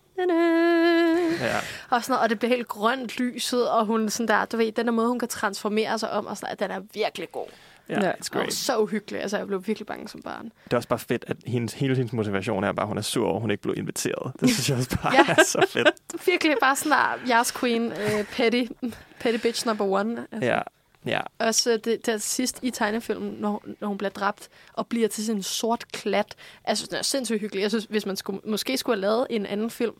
[1.40, 1.56] Ja.
[1.90, 4.72] Og, sådan noget, og det bliver helt grønt lyset, og hun sådan der, du ved,
[4.72, 7.46] den der måde, hun kan transformere sig om, og sådan, der, den er virkelig god.
[7.88, 8.12] Ja, Ja.
[8.12, 8.52] it's great.
[8.52, 9.20] så uhyggelig.
[9.22, 10.44] Altså, jeg blev virkelig bange som barn.
[10.64, 13.02] Det er også bare fedt, at hendes, hele hendes motivation er bare, at hun er
[13.02, 14.32] sur over, at hun ikke blev inviteret.
[14.40, 15.32] Det synes jeg også bare Ja.
[15.38, 15.88] er så fedt.
[16.26, 18.64] Virkelig bare sådan der, jeres queen, uh, petty,
[19.20, 20.26] petty bitch number one.
[20.32, 20.48] Altså.
[20.50, 20.60] Ja,
[21.06, 21.20] ja.
[21.38, 25.26] Også øh, det, der sidst i tegnefilmen, når, når hun bliver dræbt og bliver til
[25.26, 26.34] sådan en sort klat.
[26.64, 27.62] Altså, det er sindssygt hyggeligt.
[27.62, 29.94] Jeg synes, hvis man skulle, måske skulle have lavet en anden film,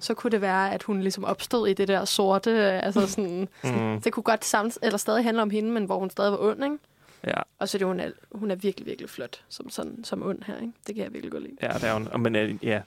[0.00, 3.48] så kunne det være, at hun ligesom opstod i det der sorte, øh, altså sådan,
[3.64, 6.38] Mm, det kunne godt samt, eller stadig handle om hende, men hvor hun stadig var
[6.38, 6.78] ond, ikke?
[7.26, 7.42] ja.
[7.58, 10.42] Og så er det, hun er, hun er virkelig, virkelig flot som, sådan, som ond
[10.46, 10.72] her, ikke?
[10.86, 11.56] Det kan jeg virkelig godt lide.
[11.62, 12.22] Ja, det er hun.
[12.22, 12.80] Men, øh, ja.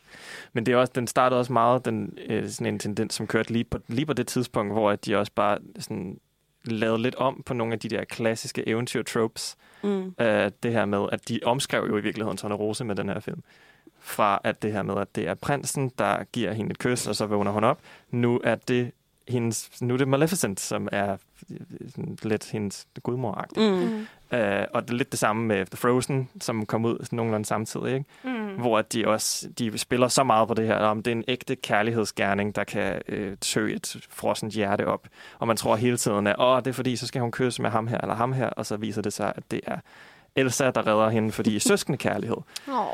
[0.54, 3.64] men det er også, den startede også meget den, sådan en tendens, som kørte lige
[3.64, 6.20] på, lige på det tidspunkt, hvor at de også bare sådan,
[6.68, 9.56] lavede lidt om på nogle af de der klassiske eventyr-tropes.
[9.84, 10.16] Mm.
[10.22, 13.44] Øh, det her med, at de omskrev jo i virkeligheden Tornerose med den her film.
[14.00, 17.16] Fra at det her med, at det er prinsen, der giver hende et kys, og
[17.16, 17.80] så vågner hun op.
[18.12, 18.92] Nu er det
[19.28, 21.18] hendes, nu er det Maleficent, som er
[21.52, 21.58] øh,
[21.90, 23.64] sådan lidt hendes gudmor Mm.
[23.64, 24.08] Mm.
[24.32, 24.40] Uh,
[24.74, 27.94] og det er lidt det samme med The Frozen, som kom ud sådan nogenlunde samtidig,
[27.94, 28.06] ikke?
[28.24, 28.48] Mm.
[28.56, 31.24] hvor at de også de spiller så meget på det her, om det er en
[31.28, 35.08] ægte kærlighedsgerning, der kan øh, tø et frossent hjerte op.
[35.40, 37.70] Og man tror hele tiden, at Åh, det er fordi, så skal hun kysse med
[37.70, 39.78] ham her eller ham her, og så viser det sig, at det er
[40.36, 42.38] Elsa, der redder hende, fordi i søskende kærlighed.
[42.68, 42.86] Oh.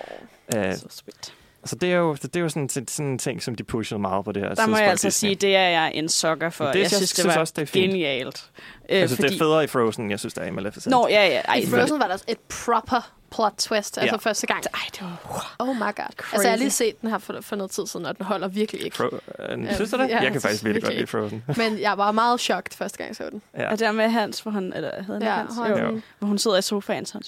[0.56, 1.34] Uh, Så sweet.
[1.66, 4.26] Så det er jo, det er jo sådan, sådan en ting, som de pushede meget
[4.26, 5.28] på det her Der må jeg altså Disney.
[5.30, 6.66] sige, det er jeg en sokker for.
[6.66, 7.92] Det jeg jeg synes, det synes var også, det er fint.
[7.92, 8.50] genialt.
[8.90, 10.92] Øh, Altså, det er federe i Frozen, jeg synes, der er i Maleficent.
[10.92, 11.42] Nå, ja, ja.
[11.42, 14.30] Ej, I Frozen var der også et proper plot twist, altså Ja.
[14.30, 14.64] første gang.
[14.74, 15.56] Ej, det var...
[15.60, 15.90] Oh my god.
[16.34, 18.48] Altså, jeg har lige set den her for, for noget tid siden, og den holder
[18.48, 18.96] virkelig ikke.
[19.04, 20.10] Fro- uh, Ja, synes du det?
[20.10, 21.44] ja, jeg kan faktisk virkelig godt lide Frozen.
[21.58, 23.42] Men jeg var meget chokt første gang, jeg så den.
[23.58, 23.72] ja.
[23.72, 24.74] Og der med Hans, hvor han...
[24.76, 25.56] Eller hedder han Ja, Hans?
[25.58, 25.80] hånden.
[25.96, 26.02] Jo.
[26.20, 27.22] Hvor hun sidder i sofaen sådan.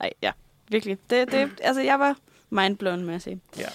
[0.00, 0.30] Nej, ja.
[0.68, 0.98] Virkelig.
[1.10, 2.16] Det, det, altså, jeg var
[2.50, 3.40] mindblown, sige.
[3.58, 3.68] Ja.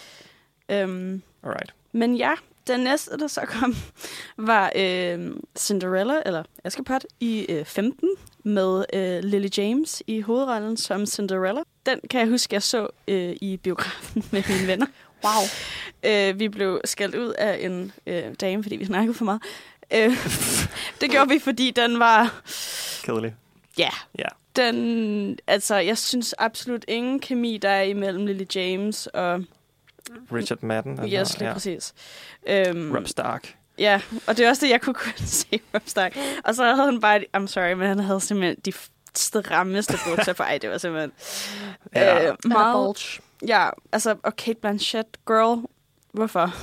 [0.70, 1.74] Øhm, Alright.
[1.92, 2.32] men ja,
[2.68, 3.76] den næste, der så kom,
[4.38, 8.10] var øh, Cinderella, eller Askepot, i øh, 15,
[8.44, 11.62] med øh, Lily James i hovedrollen som Cinderella.
[11.86, 14.86] Den kan jeg huske, jeg så øh, i biografen med mine venner.
[15.24, 15.44] Wow.
[16.04, 19.42] Øh, vi blev skældt ud af en øh, dame, fordi vi snakkede for meget.
[19.94, 20.12] Øh,
[21.02, 22.42] det gjorde vi, fordi den var...
[23.04, 23.36] Kedelig.
[23.78, 23.90] Ja.
[24.20, 24.28] Ja.
[24.56, 29.42] Den, altså, jeg synes absolut ingen kemi, der er imellem Lily James og...
[30.34, 31.00] Richard Madden.
[31.14, 31.54] Yes, lige ja.
[31.54, 31.94] præcis.
[32.48, 33.56] Øhm, Rob Stark.
[33.78, 36.18] Ja, og det er også det, jeg kunne kun se Rob Stark.
[36.44, 37.24] Og så havde han bare...
[37.38, 38.72] I'm sorry, men han havde simpelthen de
[39.16, 40.44] strammeste bukser på.
[40.44, 41.12] Ej, det var simpelthen...
[41.96, 42.30] Ja.
[42.30, 45.66] Øh, meget, ja, altså, og Kate Blanchett, girl,
[46.12, 46.54] hvorfor?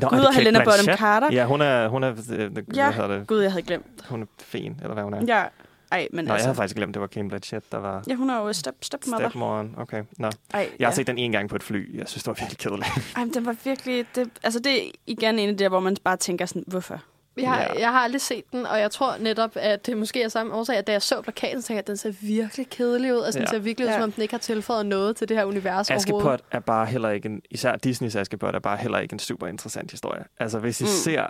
[0.00, 0.96] Nå, Gud er og Helena Bonham?
[0.96, 1.32] Carter.
[1.32, 2.84] Ja, hun er, hun er, øh, Ja.
[2.84, 3.26] hvad hedder det?
[3.26, 3.86] Gud, jeg havde glemt.
[4.08, 5.24] Hun er fin, eller hvad hun er.
[5.26, 5.44] Ja,
[5.90, 6.46] ej, men Nå, jeg altså...
[6.46, 9.28] havde faktisk glemt, det var Kate Blanchett, der var Ja, hun er jo step, stepmother.
[9.28, 9.74] stepmoren.
[9.78, 10.26] Okay, nå.
[10.26, 10.84] Ej, Jeg ja.
[10.86, 11.98] har set den en gang på et fly.
[11.98, 13.14] Jeg synes, det var virkelig kedeligt.
[13.16, 14.06] Ej, men den var virkelig...
[14.14, 17.00] Det, altså, det er igen en af der, hvor man bare tænker sådan, hvorfor?
[17.42, 17.80] Jeg, har, Ja.
[17.80, 20.76] jeg har aldrig set den, og jeg tror netop, at det måske er samme årsag,
[20.76, 23.22] at da jeg så plakaten, så tænkte jeg, at den ser virkelig kedelig ud.
[23.24, 23.50] Altså, den Ja.
[23.50, 23.96] ser virkelig ud, Ja.
[23.96, 25.96] som om den ikke har tilføjet noget til det her univers overhovedet.
[26.30, 29.46] Askepot er bare heller ikke en, især Disneys Askepot er bare heller ikke en super
[29.46, 30.24] interessant historie.
[30.40, 30.88] Altså, hvis I Mm.
[30.88, 31.26] ser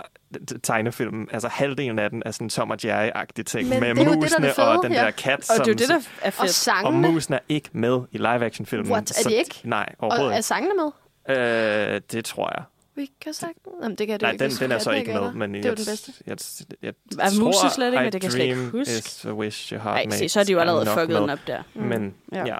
[0.63, 4.59] tegnefilmen, altså halvdelen af den er sådan Tom og Jerry-agtig ting, Men med musene det
[4.59, 5.05] og den ja.
[5.05, 5.57] der kat, Og som...
[5.57, 6.41] det er jo det, der er Og fedt.
[6.41, 8.93] og sangene, musen er ikke med i live-action-filmen.
[8.93, 9.11] What?
[9.25, 9.61] Er de ikke?
[9.65, 10.91] Nej, og overhovedet er sangene med?
[11.37, 12.65] Øh, det tror jeg.
[13.01, 14.45] We kan sagt Jamen, det kan det Nej, ikke.
[14.45, 15.33] den, den er så ikke er med.
[15.33, 16.13] Men det er jeg, den bedste.
[16.27, 16.37] Jeg,
[16.83, 18.07] jeg, jeg, Er tror, slet ikke med?
[18.07, 18.93] I Det kan jeg slet ikke huske.
[18.93, 21.39] Is a wish your heart Nej, så er de jo er allerede fucket den op
[21.47, 21.63] der.
[21.75, 21.83] Mm.
[21.83, 22.45] Men Ja.
[22.47, 22.57] ja.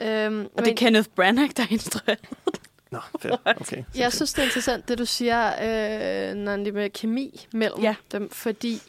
[0.00, 2.18] Øhm, Og men det er Kenneth Branagh, der er instrueret.
[2.90, 3.34] Nå, fedt.
[3.44, 3.82] Okay.
[3.96, 5.48] jeg synes, det er interessant, det du siger,
[6.30, 7.94] øh, Nandi, med kemi mellem Ja.
[8.12, 8.82] dem, fordi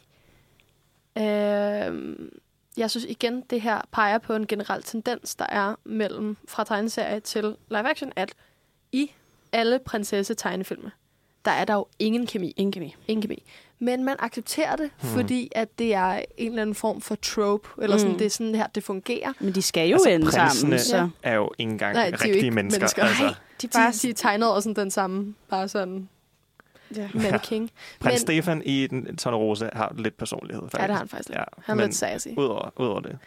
[1.18, 2.16] Øh,
[2.78, 7.20] jeg synes igen, det her peger på en generel tendens, der er mellem fra tegneserie
[7.20, 8.34] til live action, at
[8.92, 9.12] i
[9.54, 10.92] alle prinsesse-tegnefilme,
[11.46, 12.54] der er der jo ingen kemi.
[12.58, 12.96] Ingen kemi.
[13.08, 13.44] Ingen kemi.
[13.80, 15.10] Men man accepterer det, hmm.
[15.10, 18.18] fordi at det er en eller anden form for trope, eller sådan, Mm.
[18.18, 19.34] det er sådan her, det fungerer.
[19.40, 22.12] Men de skal jo Altså, ende sammen, så er jo ikke engang Nej, de er
[22.12, 22.80] jo rigtige ikke mennesker.
[22.82, 23.04] mennesker.
[23.04, 23.34] Altså, Nej.
[23.62, 26.10] de De, de er tegnet over sådan den samme, bare sådan
[26.96, 27.10] Ja.
[27.24, 27.70] mannequin.
[28.00, 30.62] Prins Men- Stefan i den Tornerose har lidt personlighed.
[30.62, 30.78] Faktisk.
[30.82, 31.38] Ja, det har han faktisk lidt.
[31.40, 32.28] Ja, Han er men lidt sassy.
[32.38, 33.18] Udover, udover det.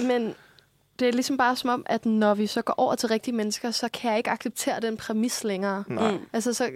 [0.00, 0.34] Men
[0.98, 3.70] det er ligesom bare som om, at når vi så går over til rigtige mennesker,
[3.70, 5.84] så kan jeg ikke acceptere den præmis længere.
[5.88, 6.12] Nej.
[6.12, 6.18] Mm.
[6.32, 6.70] Altså, så,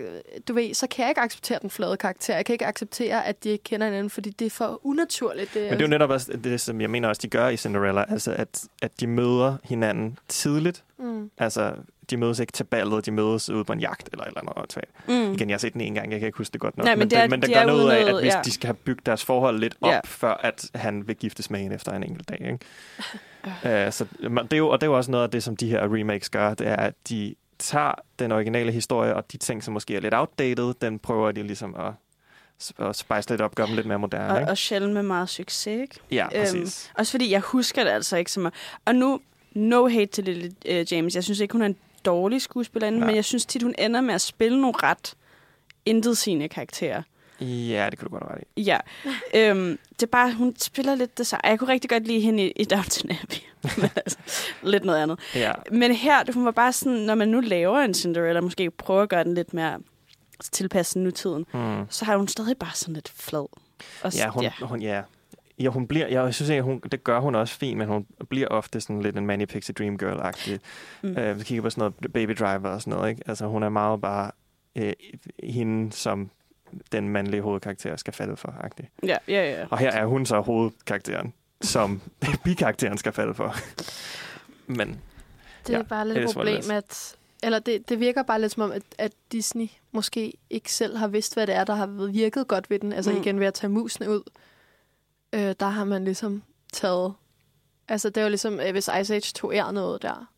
[0.48, 2.34] du ved, så kan jeg ikke acceptere den flade karakter.
[2.34, 5.54] Jeg kan ikke acceptere, at de ikke kender hinanden, fordi det er for unaturligt.
[5.54, 7.56] Det Men det er jo netop også det, som jeg mener også, de gør i
[7.56, 8.04] Cinderella.
[8.08, 10.84] Altså, at, at de møder hinanden tidligt.
[10.98, 11.30] mm.
[11.38, 11.72] Altså,
[12.10, 14.84] de mødes ikke til ballet, de mødes ude på en jagt eller et eller andet.
[15.08, 15.32] Mm.
[15.32, 16.84] Igen, jeg har set den en gang, jeg kan ikke huske det godt nok.
[16.84, 18.40] Nej, men det er- men der de gør er noget af, at hvis ja.
[18.44, 20.00] de skal have bygget deres forhold lidt op, Ja.
[20.04, 22.38] før at han vil giftes med hende efter en enkelt dag.
[22.40, 22.58] Ikke?
[23.46, 25.56] Uh, så man- det er jo, og det er jo også noget af det, som
[25.56, 29.64] de her remakes gør, det er, at de tager den originale historie, og de ting,
[29.64, 31.92] som måske er lidt outdated, den prøver de ligesom at,
[32.86, 34.32] at spice lidt op, gøre dem lidt mere moderne.
[34.34, 34.50] Og, Ikke?
[34.50, 35.96] og sjældent med meget succes, ikke?
[36.10, 36.90] Ja, Øhm, præcis.
[36.98, 38.54] Også fordi jeg husker det altså ikke så meget.
[38.84, 39.20] Og nu,
[39.52, 41.14] no hate til lille uh, James.
[41.14, 44.14] Jeg synes ikke, hun er en dårlig skuespillerinde, men jeg synes tit, hun ender med
[44.14, 45.14] at spille nogle ret
[45.86, 47.02] intet sine karakterer.
[47.40, 48.62] Ja, det kunne du godt have ret i.
[48.62, 48.78] Ja.
[49.34, 51.46] øhm, det er bare, hun spiller lidt det samme.
[51.46, 53.36] Jeg kunne rigtig godt lide hende i, i Downton Abbey.
[53.80, 54.18] men altså,
[54.62, 55.20] lidt noget andet.
[55.34, 55.52] Ja.
[55.72, 59.02] Men her, det- hun var bare sådan, når man nu laver en Cinderella, måske prøver
[59.02, 59.78] at gøre den lidt mere
[60.52, 61.84] tilpasset nutiden, Hmm.
[61.90, 63.46] så har hun stadig bare sådan lidt flad.
[64.02, 64.52] Og Ja, hun, ja.
[64.62, 65.02] hun, ja.
[65.58, 68.48] Ja, hun bliver, jeg synes ikke, hun, det gør hun også fint, men hun bliver
[68.48, 70.58] ofte sådan lidt en Manny Pixie Dream Girl-agtig.
[71.02, 71.08] Mm.
[71.10, 71.16] Mm.
[71.18, 73.22] Øh, vi kigger på sådan noget Baby Driver og sådan noget, ikke?
[73.26, 74.30] Altså, hun er meget bare
[74.76, 74.92] øh,
[75.44, 76.30] hende, som
[76.92, 78.90] den mandlige hovedkarakter skal falde for, agtig.
[79.06, 79.66] Ja, ja, ja.
[79.70, 82.00] Og her er hun så hovedkarakteren, som
[82.44, 83.54] bikarakteren skal falde for.
[84.66, 85.00] men
[85.66, 87.16] Det er Ja, bare lidt et problem, at...
[87.42, 91.08] Eller det, det virker bare lidt som om, at, at Disney måske ikke selv har
[91.08, 92.92] vidst, hvad det er, der har virket godt ved den.
[92.92, 93.16] Altså Mm.
[93.16, 94.22] igen ved at tage musene ud.
[95.32, 96.42] Øh, der har man ligesom
[96.72, 97.14] taget...
[97.88, 100.28] Altså det er jo ligesom, øh, hvis Ice Age tog ære noget der.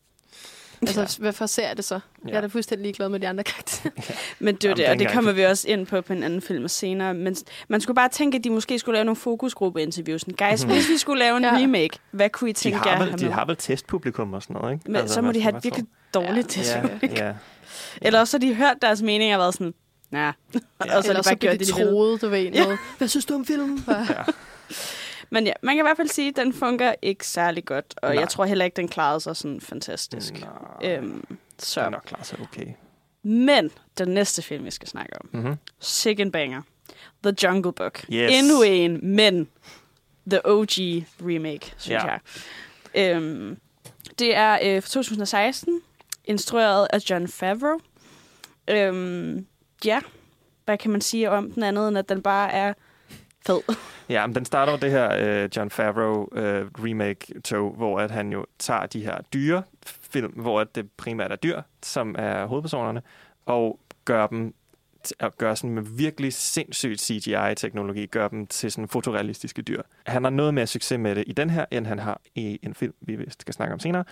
[0.87, 1.23] Altså, ja.
[1.23, 1.95] hvorfor ser jeg det så?
[1.95, 1.99] Ja.
[2.29, 3.91] Jeg er da fuldstændig ligeglad med de andre karakterer.
[4.39, 6.67] Men det er det, og det kommer vi også ind på på en anden film
[6.67, 7.13] senere.
[7.13, 7.35] Men
[7.67, 10.23] man skulle bare tænke, at de måske skulle lave nogle fokusgruppe-interviews.
[10.37, 10.73] Guys, Mhm.
[10.73, 11.55] hvis vi skulle lave en Ja.
[11.55, 14.43] remake, hvad kunne I de tænke jer har, vel, have de har vel testpublikum og
[14.43, 14.91] sådan noget, ikke?
[14.91, 16.79] Men så må de have et virkelig dårligt Ja.
[16.79, 16.87] ja.
[17.01, 17.33] Ja, ja.
[18.01, 19.73] Eller også har de hørt deres mening og været sådan,
[20.11, 20.31] nej.
[20.79, 22.63] og så Eller de så bare gjort de det, de troede, du ved Ja.
[22.63, 22.77] noget.
[22.97, 23.85] Hvad synes du om filmen?
[23.87, 24.23] Ja.
[25.33, 27.93] Men ja, man kan i hvert fald sige, at den fungerer ikke særlig godt.
[28.01, 28.19] Og Nej.
[28.19, 30.33] jeg tror heller ikke, den klarede sig sådan fantastisk.
[30.33, 32.65] Nej, Øhm, så er nok klar sig okay.
[33.23, 35.55] Men den næste film, vi skal snakke om, Mm-hmm.
[35.79, 36.61] Second Banger,
[37.23, 38.05] The Jungle Book.
[38.13, 38.31] Yes.
[38.33, 39.47] Endnu en, men
[40.27, 40.67] The OG
[41.21, 42.05] remake, synes Ja.
[42.11, 42.19] jeg.
[43.15, 43.57] Øhm,
[44.19, 45.81] det er øh, fra 2016,
[46.25, 47.79] instrueret af John Favreau.
[48.69, 49.45] Øhm,
[49.85, 49.99] ja,
[50.65, 52.73] hvad kan man sige om den andet, end at den bare er
[53.45, 53.75] fed?
[54.09, 58.45] Ja, men den starter det her øh, John Favreau øh, remake-tog, hvor at han jo
[58.59, 63.01] tager de her dyre film, hvor at det primært er dyr, som er hovedpersonerne,
[63.45, 64.53] og gør dem
[65.19, 69.81] at gør sådan med virkelig sindssygt CGI-teknologi, gør dem til sådan fotorealistiske dyr.
[70.05, 72.73] Han har noget mere succes med det i den her, end han har i en
[72.73, 74.03] film, vi vist skal snakke om senere.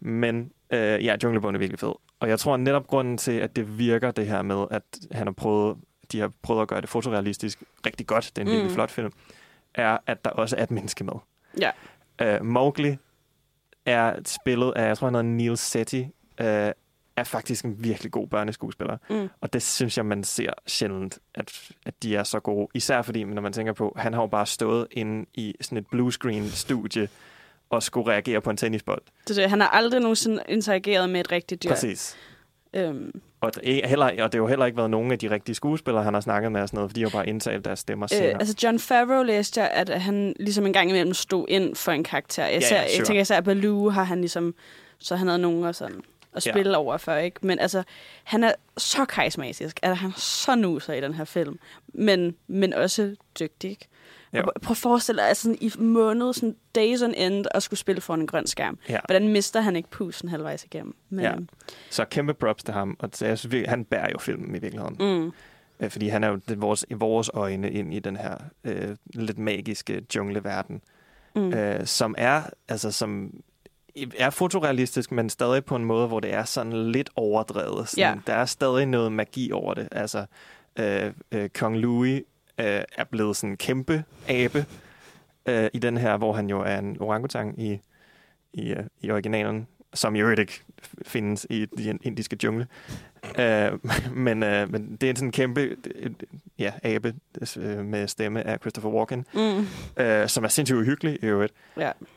[0.00, 1.92] Men øh, ja, Junglebogen er virkelig fed.
[2.20, 4.82] Og jeg tror netop grunden til, at det virker det her med, at
[5.12, 5.76] han har prøvet,
[6.14, 8.74] de har prøvet at gøre det fotorealistisk rigtig godt, det er en virkelig Mm.
[8.74, 9.12] flot film,
[9.74, 11.14] er, at der også er et menneske med.
[11.60, 11.70] Ja.
[12.40, 12.96] Uh, Mowgli
[13.86, 16.00] er spillet af, jeg tror han hedder Neil Setti,
[16.40, 16.46] uh,
[17.16, 18.96] er faktisk en virkelig god børneskuespiller.
[19.10, 19.28] Mm.
[19.40, 22.68] Og det synes jeg, man ser sjældent, at, at de er så gode.
[22.74, 25.86] Især fordi, når man tænker på, han har jo bare stået inde i sådan et
[25.86, 27.08] bluescreen-studie
[27.70, 29.02] og skulle reagere på en tennisbold.
[29.28, 29.50] Det, er det.
[29.50, 31.68] Han har aldrig nogensinde interageret med et rigtigt dyr.
[31.68, 32.16] Præcis.
[32.74, 35.54] Øhm, Og er heller, og det har jo heller ikke været nogen af de rigtige
[35.54, 38.04] skuespillere, han har snakket med og sådan noget, for de har bare indtalt deres stemmer
[38.04, 38.38] øh, senere.
[38.40, 42.04] altså John Favreau læste jeg, at han ligesom en gang imellem stod ind for en
[42.04, 42.46] karakter.
[42.46, 43.04] Jeg, ser, ja, jeg sure.
[43.04, 44.54] tænker især, at Baloo har han ligesom,
[44.98, 46.02] så han havde nogen at, sådan,
[46.34, 46.78] at spille ja.
[46.78, 47.46] over for, ikke?
[47.46, 47.82] Men altså,
[48.24, 51.58] han er så karismatisk, at han er så nuser i den her film,
[51.88, 53.88] men, men også dygtig, ikke?
[54.42, 58.00] Og Prøv at forestille dig, sådan i måned, sådan days on end, at skulle spille
[58.00, 58.78] foran en grøn skærm.
[58.88, 58.98] Ja.
[59.06, 60.94] Hvordan mister han ikke pusen halvvejs igennem?
[61.08, 61.34] Men, Ja.
[61.90, 64.58] Så kæmpe props til ham, og så jeg synes, virkelig, han bærer jo filmen i
[64.58, 64.96] virkeligheden.
[65.00, 65.32] Mm,
[65.80, 69.38] Øh, Fordi han er jo vores, i vores øjne ind i den her øh, lidt
[69.38, 70.80] magiske djungleverden,
[71.36, 71.42] mm.
[71.42, 71.52] mm.
[71.54, 73.30] øh, som er altså som
[74.18, 77.88] er fotorealistisk, men stadig på en måde, hvor det er sådan lidt overdrevet.
[77.88, 78.14] Sådan, Ja.
[78.26, 79.88] Der er stadig noget magi over det.
[79.92, 80.26] Altså,
[80.78, 82.22] øh, øh, Kong Louis
[82.60, 84.66] øh, er blevet sådan en kæmpe abe,
[85.46, 87.80] øh, i den her, hvor han jo er en orangutang i,
[88.52, 90.62] i, øh, i originalen, som i øvrigt ikke
[91.06, 92.66] findes i den indiske jungle.
[93.38, 93.72] Øh,
[94.26, 95.76] men, øh, men det er sådan en kæmpe
[96.58, 97.14] ja, abe
[97.56, 99.66] øh, med stemme af Christopher Walken, Mm.
[100.04, 101.52] øh, som er sindssygt uhyggelig i øvrigt.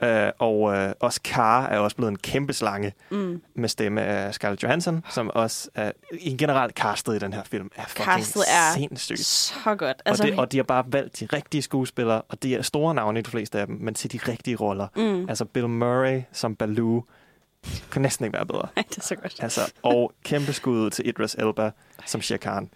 [0.02, 0.26] Ja.
[0.28, 3.42] Øh, og øh, også Car er også blevet en kæmpe slange Mm.
[3.56, 7.72] med stemme af Scarlett Johansson, som også er i generelt castet i den her film.
[7.76, 9.20] Er fucking Castet er sindssygt.
[9.26, 9.82] Så godt.
[9.82, 12.62] Altså, Altså, og, det, og de har bare valgt de rigtige skuespillere, og de er
[12.62, 14.88] store navne i de fleste af dem, men til de rigtige roller.
[14.96, 15.30] mm.
[15.30, 17.04] Altså Bill Murray som Baloo
[17.92, 18.68] kan næsten ikke være bedre.
[18.76, 19.36] Ej, det er så godt.
[19.40, 21.72] Altså, og kæmpe skud til Idris Elba
[22.06, 22.70] som Shere Khan.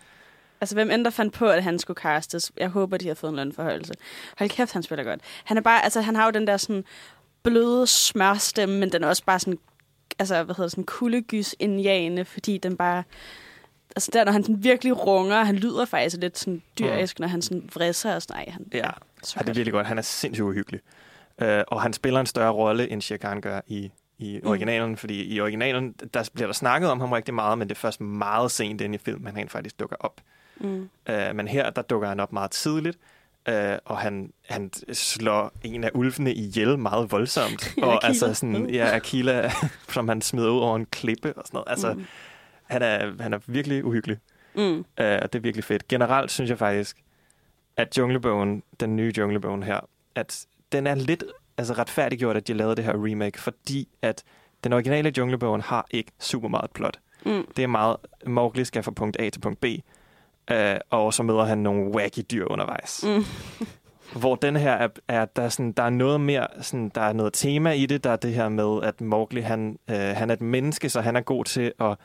[0.61, 3.29] Altså, hvem end der fandt på, at han skulle castes, jeg håber, de har fået
[3.29, 3.93] en lønforhøjelse.
[4.37, 5.19] Hold kæft, han spiller godt.
[5.43, 6.83] Han er bare, altså, han har jo den der sådan
[7.43, 9.59] bløde smørstemme, men den er også bare sådan,
[10.19, 13.03] altså, hvad hedder det, sådan kuldegys indjagende, fordi den bare,
[13.95, 17.41] altså, der, når han sådan virkelig runger, han lyder faktisk lidt sådan dyrisk, når han
[17.41, 18.89] sådan vrisser og sådan, ej, han, Ja,
[19.23, 19.87] så ja, det er virkelig godt.
[19.87, 20.79] Han er sindssygt uhyggelig.
[21.41, 24.49] Uh, og han spiller en større rolle, end Shere Khan gør i, i Mm.
[24.49, 27.79] originalen, fordi i originalen, der bliver der snakket om ham rigtig meget, men det er
[27.79, 30.21] først meget sent ind i filmen, han rent faktisk dukker op.
[30.57, 30.89] Mm.
[31.09, 32.97] Uh, men her, der dukker han op meget tidligt,
[33.49, 33.55] uh,
[33.85, 37.73] og han, han slår en af ulvene ihjel meget voldsomt.
[37.83, 38.07] Og Akila.
[38.07, 39.51] altså sådan, ja, Akila,
[39.93, 41.69] som han smider ud over en klippe og sådan noget.
[41.69, 42.05] Altså, Mm.
[42.63, 44.17] han, er, han er virkelig uhyggelig.
[44.55, 44.61] Mm.
[44.79, 45.87] Uh, og det er virkelig fedt.
[45.87, 46.97] Generelt synes jeg faktisk,
[47.77, 49.79] at Junglebogen, den nye Junglebogen her,
[50.15, 51.23] at den er lidt
[51.61, 54.23] altså retfærdiggjort, at de lavede det her remake, fordi at
[54.63, 56.99] den originale Junglebogen har ikke super meget plot.
[57.25, 57.47] Mm.
[57.57, 57.97] Det er meget,
[58.27, 59.65] Mowgli skal fra punkt A til punkt B,
[60.51, 60.57] uh,
[60.89, 63.05] og så møder han nogle wacky dyr undervejs.
[63.07, 63.23] Mm.
[64.19, 67.13] Hvor den her er, er der, er sådan, der er noget mere, sådan, der er
[67.13, 70.33] noget tema i det, der er det her med, at Mowgli, han, øh, han er
[70.33, 71.97] et menneske, så han er god til at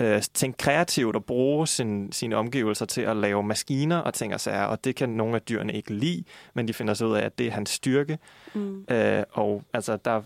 [0.00, 4.40] øh, tænke kreativt og bruge sin, sine omgivelser til at lave maskiner og ting og
[4.40, 6.24] sager, og det kan nogle af dyrene ikke lide,
[6.54, 8.18] men de finder så ud af, at det er hans styrke.
[8.54, 8.84] Mm.
[8.90, 10.22] Øh, og altså, der,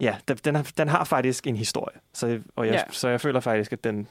[0.00, 2.82] ja, den, har, den har faktisk en historie, så, og jeg, ja.
[2.92, 4.08] så jeg føler faktisk, at den,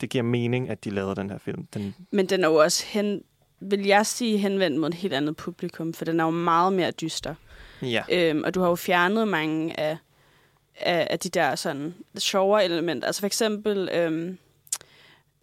[0.00, 1.66] det giver mening, at de lavede den her film.
[1.74, 3.22] Den, Men den er jo også hen,
[3.60, 6.90] vil jeg sige, henvendt mod et helt andet publikum, for den er jo meget mere
[6.90, 7.34] dyster.
[7.82, 8.02] ja.
[8.12, 9.96] Øhm, og du har jo fjernet mange af,
[10.80, 13.06] af, af de der sådan sjovere elementer.
[13.06, 14.38] Altså for eksempel, øhm,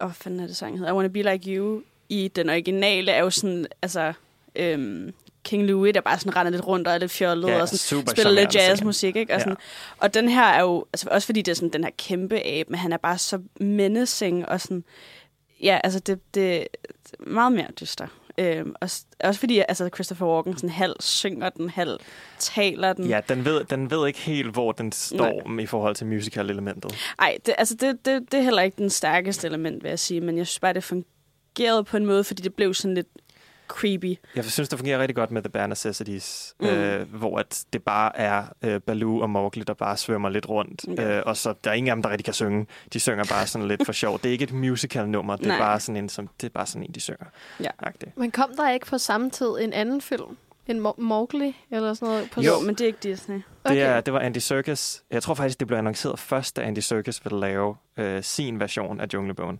[0.00, 0.92] åh, hvad fanden er det sang hedder?
[0.92, 4.12] I Wanna Be Like You i den originale er jo sådan, altså,
[4.56, 5.14] øhm,
[5.44, 8.06] King Louis, der bare sådan render lidt rundt og er lidt fjollet ja, og sådan,
[8.06, 9.32] spiller lidt jazzmusik, ikke?
[9.32, 9.42] Og, Ja.
[9.44, 9.56] sådan.
[9.98, 12.70] og den her er jo, altså også fordi det er sådan den her kæmpe abe,
[12.70, 14.84] men han er bare så menacing og sådan,
[15.62, 16.66] ja, altså det, det er
[17.18, 18.06] meget mere dyster.
[18.38, 21.98] Øhm, også, også fordi altså Christopher Walken sådan halv synger den, halv
[22.38, 23.06] taler den.
[23.06, 26.94] Ja, den ved, den ved ikke helt, hvor den står i forhold til musical-elementet.
[27.18, 30.20] Ej, det, altså det, det, det er heller ikke den stærkeste element, vil jeg sige,
[30.20, 33.08] men jeg synes bare, det fungerede på en måde, fordi det blev sådan lidt
[33.68, 34.14] creepy.
[34.36, 36.66] Jeg synes, det fungerer rigtig godt med The Bare Necessities, Mm.
[36.66, 40.84] øh, hvor at det bare er øh, Baloo og Mowgli, der bare svømmer lidt rundt.
[40.98, 41.16] Ja.
[41.18, 42.66] Øh, og så der er ingen af dem, der rigtig kan synge.
[42.92, 44.18] De synger bare sådan lidt for sjov.
[44.18, 45.36] Det er ikke et musical-nummer.
[45.36, 47.26] Det er bare sådan en, som, det er bare sådan en, de synger.
[47.60, 47.70] Ja.
[47.78, 48.16] Agtigt.
[48.18, 50.36] Men kom der ikke på samme tid en anden film?
[50.66, 52.30] En Mo- Mowgli eller sådan noget?
[52.32, 53.40] På Jo, men det er ikke Disney.
[53.68, 55.02] Det, er, det var Andy Serkis.
[55.10, 59.00] Jeg tror faktisk, det blev annonceret først, da Andy Serkis ville lave øh, sin version
[59.00, 59.58] af Junglebogen.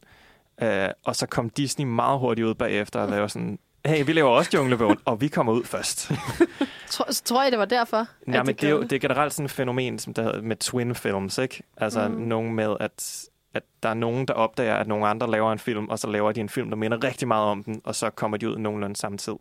[0.62, 4.30] Øh, og så kom Disney meget hurtigt ud bagefter og lavede sådan, hey, vi laver
[4.30, 6.10] også Junglebogen, og vi kommer ud først.
[6.90, 8.06] Tror, tror jeg, det var derfor?
[8.28, 10.22] Ja, at men de det er jo det er generelt sådan et fænomen som der
[10.22, 11.62] hedder med twin films, ikke?
[11.76, 12.14] Altså Mm.
[12.14, 13.24] nogen med, at,
[13.54, 16.32] at der er nogen, der opdager, at nogle andre laver en film, og så laver
[16.32, 18.96] de en film, der minder rigtig meget om den, og så kommer de ud nogenlunde
[18.96, 19.38] samtidig.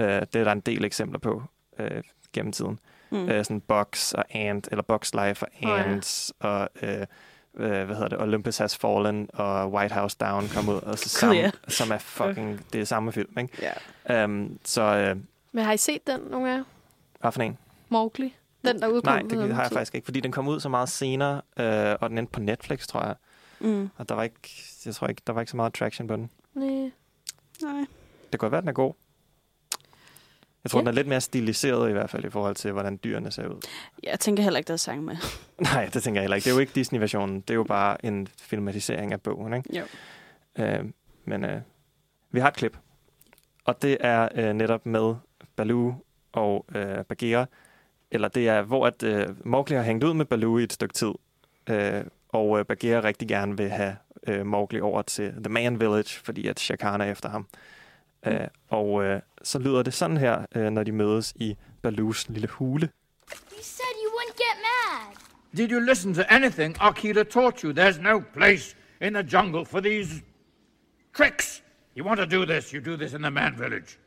[0.00, 1.42] Uh, det er der en del eksempler på
[1.80, 1.86] uh,
[2.32, 2.78] gennem tiden.
[3.10, 3.22] Mm.
[3.24, 5.82] Uh, sådan Box og Ant, eller Box Life og Åh, ja.
[5.84, 6.88] Ants, og uh,
[7.56, 11.08] uh, hvad hedder det, Olympus Has Fallen og White House Down kom ud, og så
[11.08, 11.50] sammen, ja.
[11.68, 13.72] som er fucking, det er samme film, ikke?
[14.08, 14.24] Ja.
[14.24, 15.20] Um, så uh,
[15.52, 16.64] Men har I set den, nogle af jer?
[17.20, 17.58] hvad for en?
[17.88, 18.34] Mowgli?
[18.64, 19.76] Den, der udkom Nej, på det har jeg tid?
[19.76, 22.86] faktisk ikke, fordi den kom ud så meget senere, øh, og den endte på Netflix,
[22.86, 23.14] tror jeg.
[23.60, 23.90] Mm.
[23.96, 24.38] Og der var ikke,
[24.86, 26.30] jeg tror ikke, der var ikke så meget traction på den.
[26.54, 26.90] Nej.
[27.62, 27.86] Nej.
[28.22, 28.92] Det kan godt være, den er god.
[30.66, 30.80] Jeg tror, Ja.
[30.80, 33.60] den er lidt mere stiliseret i hvert fald i forhold til, hvordan dyrene ser ud.
[34.02, 35.16] Jeg tænker heller ikke, der er sang med.
[35.72, 36.44] Nej, det tænker jeg heller ikke.
[36.44, 37.40] Det er jo ikke Disney-versionen.
[37.40, 39.78] Det er jo bare en filmatisering af bogen, ikke?
[39.78, 39.84] Jo.
[40.64, 40.84] Øh,
[41.24, 41.60] men øh,
[42.30, 42.76] vi har et klip.
[43.64, 45.14] Og det er øh, netop med
[45.56, 45.94] Baloo
[46.32, 47.46] og øh, Bagheera.
[48.10, 50.92] Eller det er, hvor at, øh, Mowgli har hængt ud med Baloo i et stykke
[50.94, 51.12] tid.
[51.70, 53.96] Øh, og øh, Bagheera rigtig gerne vil have
[54.26, 57.46] øh, Mowgli over til The Man Village, fordi at Shere Khan er efter ham.
[58.26, 62.48] Øh, og øh, så lyder det sådan her, øh, når de mødes i Baloos lille
[62.48, 62.88] hule.
[63.52, 65.16] You said you wouldn't get mad.
[65.56, 67.72] Did you listen to anything Akira taught you?
[67.72, 70.22] There's no place in the jungle for these
[71.16, 71.62] tricks.
[71.96, 73.98] You want to do this, you do this in the man village.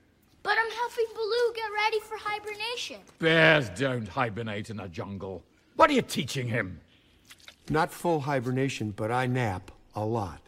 [0.43, 2.97] But I'm helping Baloo get ready for hibernation.
[3.19, 5.43] Bears don't hibernate in a jungle.
[5.75, 6.79] What are you teaching him?
[7.69, 10.39] Not full hibernation, but I nap a lot.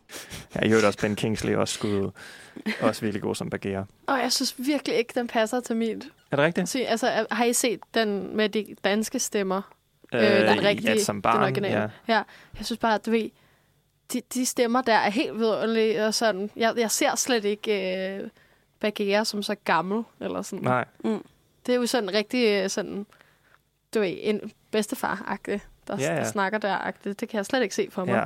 [0.56, 2.12] Ja, jeg hørte også, Ben Kingsley også skulle
[2.82, 3.86] også virkelig god som Bagheera.
[4.08, 6.04] Og jeg synes virkelig ikke, den passer til mit.
[6.32, 6.70] Er det rigtigt?
[6.70, 9.62] Se, altså, har I set den med de danske stemmer?
[10.14, 11.76] Øh, den rigtige, ja, som den barn, originale.
[11.80, 11.88] ja.
[12.08, 12.22] ja.
[12.58, 13.30] Jeg synes bare, at du ved,
[14.14, 16.06] de, de stemmer der er helt vidunderlige.
[16.06, 18.30] Og sådan, jeg, jeg ser slet ikke øh,
[18.80, 20.04] Bagheera som så gammel.
[20.20, 20.64] Eller sådan.
[20.66, 20.86] Nej.
[21.66, 23.06] Det er jo sådan rigtig øh, sådan,
[23.94, 26.14] du ved, en bedstefar-agtig, der, Ja, ja, ja.
[26.14, 26.20] ja.
[26.20, 27.20] der snakker der-agtigt.
[27.20, 28.14] Det kan jeg slet ikke se for mig.
[28.14, 28.26] Ja.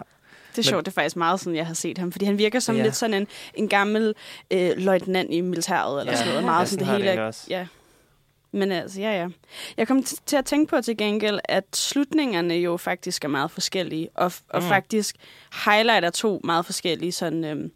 [0.55, 2.11] Det er sjovt, det er faktisk meget sådan, jeg har set ham.
[2.11, 2.79] Fordi han virker som Ja.
[2.81, 2.85] ja.
[2.85, 4.13] lidt sådan en, en gammel
[4.51, 6.17] øh, løjtnant i militæret, eller Ja.
[6.17, 6.41] sådan noget.
[6.41, 7.21] Ja, Meget sådan sådan har det det hele.
[7.21, 7.41] er- også.
[7.49, 7.67] Ja.
[8.51, 9.27] Men altså, ja, ja.
[9.77, 14.09] Jeg kom til at tænke på til gengæld, at slutningerne jo faktisk er meget forskellige,
[14.15, 14.67] og, og Mm.
[14.67, 15.15] faktisk
[15.65, 17.71] highlighter to meget forskellige sådan, øhm,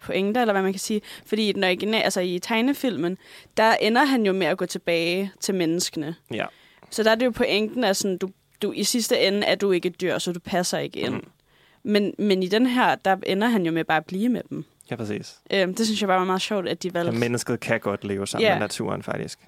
[0.00, 1.00] pointer, eller hvad man kan sige.
[1.26, 3.18] Fordi i, den original, altså i tegnefilmen,
[3.56, 6.14] der ender han jo med at gå tilbage til menneskene.
[6.30, 6.46] Ja.
[6.90, 8.28] Så der er det jo pointen, at sådan, du,
[8.62, 11.14] du, i sidste ende er du ikke et dyr, så du passer ikke ind.
[11.14, 11.24] Mm.
[11.84, 14.64] Men, men i den her, der ender han jo med bare at blive med dem.
[14.90, 15.36] Ja, præcis.
[15.52, 17.18] Øhm, det synes jeg bare var meget sjovt, at de Ja, valgte.
[17.18, 18.54] mennesket kan godt leve sammen Ja.
[18.54, 19.38] med naturen, faktisk.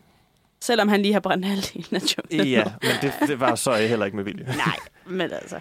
[0.61, 2.49] Selvom han lige har brændt halvdelen af junglen.
[2.49, 4.45] Ja, men det, det var så heller ikke med vilje.
[4.47, 4.77] Nej,
[5.07, 5.61] men altså.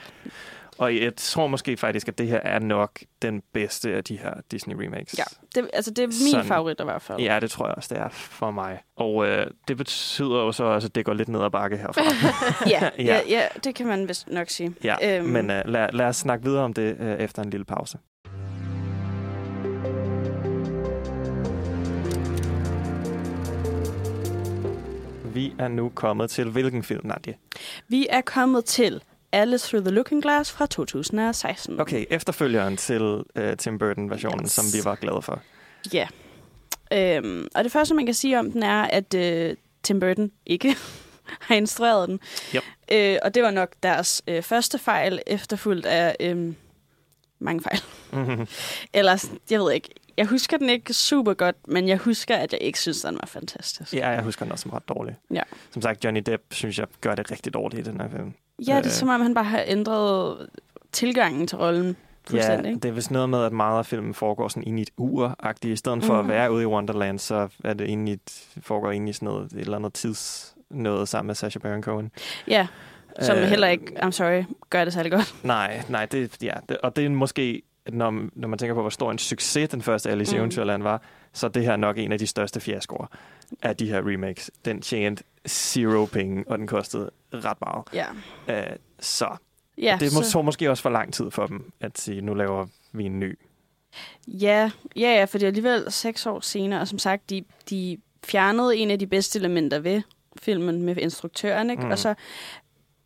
[0.78, 4.34] Og jeg tror måske faktisk, at det her er nok den bedste af de her
[4.52, 5.18] Disney remakes.
[5.18, 5.24] Ja,
[5.56, 6.46] det, altså det er min Sådan.
[6.46, 7.20] favorit i hvert fald.
[7.20, 8.80] Ja, det tror jeg også, det er for mig.
[8.96, 12.02] Og øh, det betyder jo så også, at det går lidt ned ad bakke herfra.
[12.74, 14.74] ja, ja, ja, det kan man vist nok sige.
[14.84, 15.18] ja.
[15.20, 17.98] Øhm, Men øh, lad, lad os snakke videre om det øh, efter en lille pause.
[25.34, 27.34] Vi er nu kommet til hvilken film, Nadia?
[27.88, 29.04] Vi er kommet til
[29.34, 31.80] Alice Through the Looking Glass fra 2016.
[31.80, 34.52] Okay, efterfølgeren til øh, Tim Burton-versionen, yes.
[34.52, 35.42] Som vi var glade for.
[35.94, 36.08] Ja.
[36.94, 40.76] Øhm, og det første, man kan sige om den, er, at øh, Tim Burton ikke
[41.48, 42.20] har instrueret den.
[42.56, 42.64] Yep.
[42.92, 46.54] Øh, og det var nok deres øh, første fejl, efterfulgt af øh,
[47.40, 47.80] mange fejl.
[48.14, 48.48] Mhm.
[48.94, 52.62] Ellers, jeg ved ikke, jeg husker den ikke super godt, men jeg husker, at jeg
[52.62, 53.94] ikke synes, den var fantastisk.
[53.94, 55.16] Ja, jeg husker den også som ret dårlig.
[55.34, 55.42] Ja.
[55.72, 58.34] Som sagt, Johnny Depp synes jeg gør det rigtig dårligt i den her film.
[58.68, 60.38] Ja, det er som om, han bare har ændret
[60.92, 61.96] tilgangen til rollen
[62.34, 64.90] Ja, det er vist noget med, at meget af filmen foregår sådan inde i et
[64.98, 65.74] ur-agtigt.
[65.74, 66.30] I stedet for Mhm.
[66.32, 69.26] at være ude i Wonderland, så er det inde i et, foregår inde i sådan
[69.26, 72.12] noget, et eller andet tids noget sammen med Sacha Baron Cohen.
[72.48, 72.68] Ja,
[73.22, 75.36] som Øh, heller ikke, I'm sorry, gør det særlig godt.
[75.44, 77.62] Nej, nej, det, ja, det, og det er måske,
[77.92, 80.40] når, når man tænker på, hvor stor en succes den første Alice i Mm.
[80.42, 81.02] Eventyrland var,
[81.34, 83.06] så er det her nok en af de største fiaskoer
[83.62, 84.52] af de her remakes.
[84.66, 87.84] Den tjente zero penge, og den kostede ret meget.
[88.48, 88.70] Ja.
[88.72, 89.36] Øh, så
[89.78, 92.34] Ja, det må, så- tog måske også for lang tid for dem at sige, nu
[92.34, 93.40] laver vi en ny.
[94.28, 97.98] Ja, ja, ja, for det er alligevel seks år senere, og som sagt, de, de
[98.26, 100.02] fjernede en af de bedste elementer ved
[100.42, 101.84] filmen med instruktøren, ikke?
[101.84, 101.92] Mm.
[101.92, 102.14] Og så,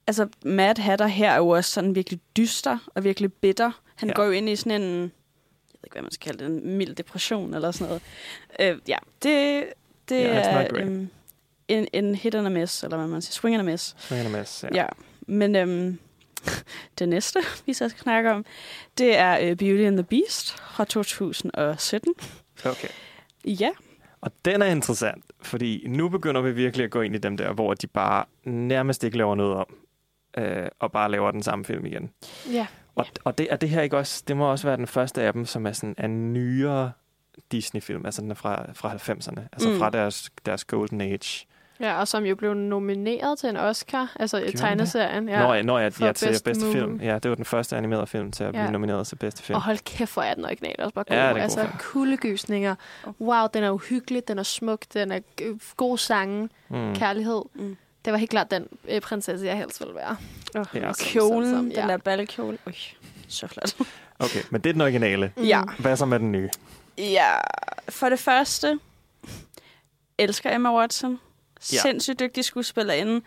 [0.08, 3.72] altså, Mad Hatter her er jo også sådan virkelig dyster og virkelig bitter.
[3.98, 4.14] Han Ja.
[4.16, 5.10] går jo ind i sådan en, jeg
[5.74, 8.02] ved ikke, hvad man skal kalde det, en mild depression eller sådan noget.
[8.60, 9.66] Øh, ja, det,
[10.10, 11.10] det not er øhm,
[11.68, 13.96] en, en hit and a miss, eller hvad man siger, swing and a miss.
[14.00, 14.70] Swing and a miss, ja.
[14.74, 14.86] ja.
[15.28, 16.00] Men øhm,
[17.00, 18.46] det næste, vi så skal snakke om,
[18.98, 22.14] det er øh, Beauty and the Beast fra 2017.
[22.66, 22.88] Okay.
[23.46, 23.70] Ja.
[24.22, 27.54] Og den er interessant, fordi nu begynder vi virkelig at gå ind i dem der,
[27.54, 29.66] hvor de bare nærmest ikke laver noget om,
[30.38, 32.12] øh, og bare laver den samme film igen.
[32.52, 32.68] Ja.
[32.98, 35.34] Og, og det, er det her ikke også, det må også være den første af
[35.34, 36.92] dem, som er sådan en nyere
[37.52, 39.78] Disney-film, altså den er fra, fra 90'erne, altså Mm.
[39.80, 41.46] fra deres, deres golden age.
[41.80, 45.30] Ja, og som jo blev nomineret til en Oscar, altså i tegneserien.
[45.30, 46.80] Ja, når jeg, når jeg, ja, til Best bedste Movie.
[46.82, 47.00] film.
[47.02, 48.72] Ja, det var den første animerede film til at blive Ja.
[48.72, 49.56] nomineret til bedste film.
[49.56, 51.16] Og hold kæft, hvor er den original også bare god.
[51.16, 51.72] Ja, det er god altså, film.
[51.80, 52.76] kuldegysninger.
[53.22, 55.20] Wow, den er uhyggelig, den er smuk, den er
[55.78, 56.96] god sange, mm.
[56.96, 57.42] kærlighed.
[57.56, 57.78] Mm.
[58.08, 60.18] Det var helt klart den øh, prinsesse, jeg helst ville være.
[60.56, 60.90] Oh, Ja.
[60.90, 61.88] Og kjolen, Som- den ja.
[61.88, 62.58] der ballekjole.
[62.68, 62.74] Ui,
[63.28, 63.76] så flot.
[64.20, 65.32] Okay, men det er den originale.
[65.38, 65.62] Ja.
[65.80, 66.50] Hvad så med den nye?
[66.98, 67.32] Ja,
[67.90, 68.80] for det første,
[70.18, 71.12] elsker Emma Watson.
[71.12, 71.76] Ja.
[71.76, 71.82] Ja.
[71.82, 73.22] Sindssygt dygtig skuespillerinde.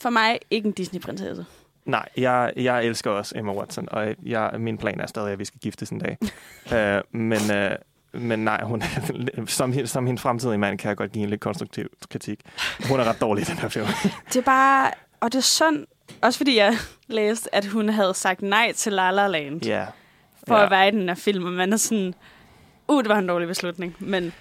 [0.00, 1.46] For mig ikke en Disney-prinsesse.
[1.84, 5.44] Nej, jeg, jeg elsker også Emma Watson, og jeg, min plan er stadig, at vi
[5.44, 6.18] skal giftes en dag.
[6.66, 7.70] uh, men, uh,
[8.12, 8.82] men nej, hun,
[9.46, 12.40] som, hen- som hendes fremtidige mand kan jeg godt give en lidt konstruktiv kritik.
[12.88, 13.86] Hun er ret dårlig i den her film.
[14.28, 14.90] Det er bare...
[15.20, 15.86] Og det er sådan...
[16.22, 16.74] Også fordi jeg
[17.08, 19.64] læste, at hun havde sagt nej til La La Land.
[19.66, 19.86] Ja.
[20.48, 20.64] For Ja.
[20.64, 21.44] at være i den her film.
[21.44, 22.14] Og man er sådan...
[22.88, 23.96] Uh, det var en dårlig beslutning.
[23.98, 24.32] Men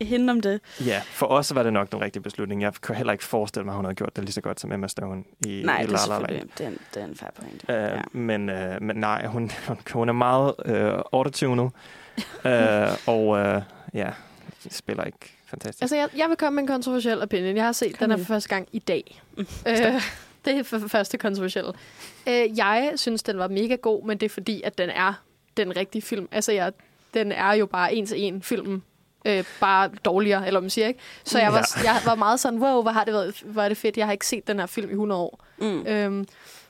[0.00, 0.60] hende om det.
[0.86, 2.62] Ja, for os var det nok den rigtige beslutning.
[2.62, 4.72] Jeg kan heller ikke forestille mig, at hun havde gjort det lige så godt som
[4.72, 6.48] Emma Stone i, Nej, i det La er La Land.
[6.58, 7.64] det er en, det er en fair point.
[7.68, 8.00] Uh, ja.
[8.12, 9.50] men, uh, men nej, hun,
[9.92, 11.70] hun, er meget uh, autotunet.
[12.44, 13.62] Uh, og uh,
[13.94, 14.10] ja,
[14.70, 15.82] spiller ikke fantastisk.
[15.82, 17.56] Altså, jeg, jeg vil komme med en kontroversiel opinion.
[17.56, 19.22] Jeg har set Kom den her for første gang i dag.
[19.36, 19.76] Mm, øh,
[20.44, 21.72] det er for første kontroversielle.
[22.28, 25.12] Øh, jeg synes, den var mega god, men det er fordi, at den er
[25.56, 26.28] den rigtige film.
[26.32, 26.72] Altså, jeg,
[27.14, 28.82] den er jo bare en til en filmen.
[29.26, 31.00] Øh, bare dårligere, eller hvad man siger, ikke?
[31.24, 33.76] Så jeg var, jeg var meget sådan, wow, hvor har det været, hvor er det
[33.76, 33.96] fedt.
[33.96, 35.44] Jeg har ikke set den her film i 100 år.
[35.58, 35.86] Mm.
[35.86, 36.26] Øhm,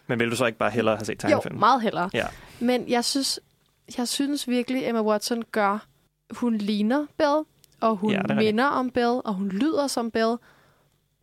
[0.06, 1.60] Men vil du så ikke bare hellere have set jo, tegnefilmen?
[1.60, 2.10] meget hellere.
[2.12, 2.26] Ja.
[2.60, 3.40] Men jeg synes,
[3.98, 5.86] jeg synes virkelig, Emma Watson gør,
[6.30, 7.44] hun ligner Bill,
[7.80, 10.36] og hun Ja, er minder om Bill, og hun lyder som Bill.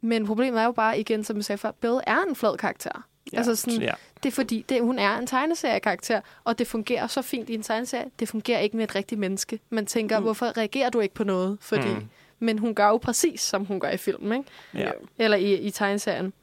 [0.02, 3.08] Men problemet er jo bare, igen, som jeg sagde før, Bill er en flad karakter.
[3.34, 3.92] Ja, altså sådan, ja.
[4.24, 7.64] Det er fordi, det, hun er en tegneseriekarakter, og det fungerer så fint i en
[7.64, 8.06] tegneserie.
[8.20, 9.60] Det fungerer ikke med et rigtigt menneske.
[9.70, 10.24] Man tænker, mm.
[10.24, 11.58] hvorfor reagerer du ikke på noget?
[11.62, 12.10] Fordi, mm.
[12.40, 14.50] Men hun gør jo præcis, som hun gør i filmen, ikke?
[14.86, 14.92] Ja.
[15.18, 16.34] Eller i, i tegneserien.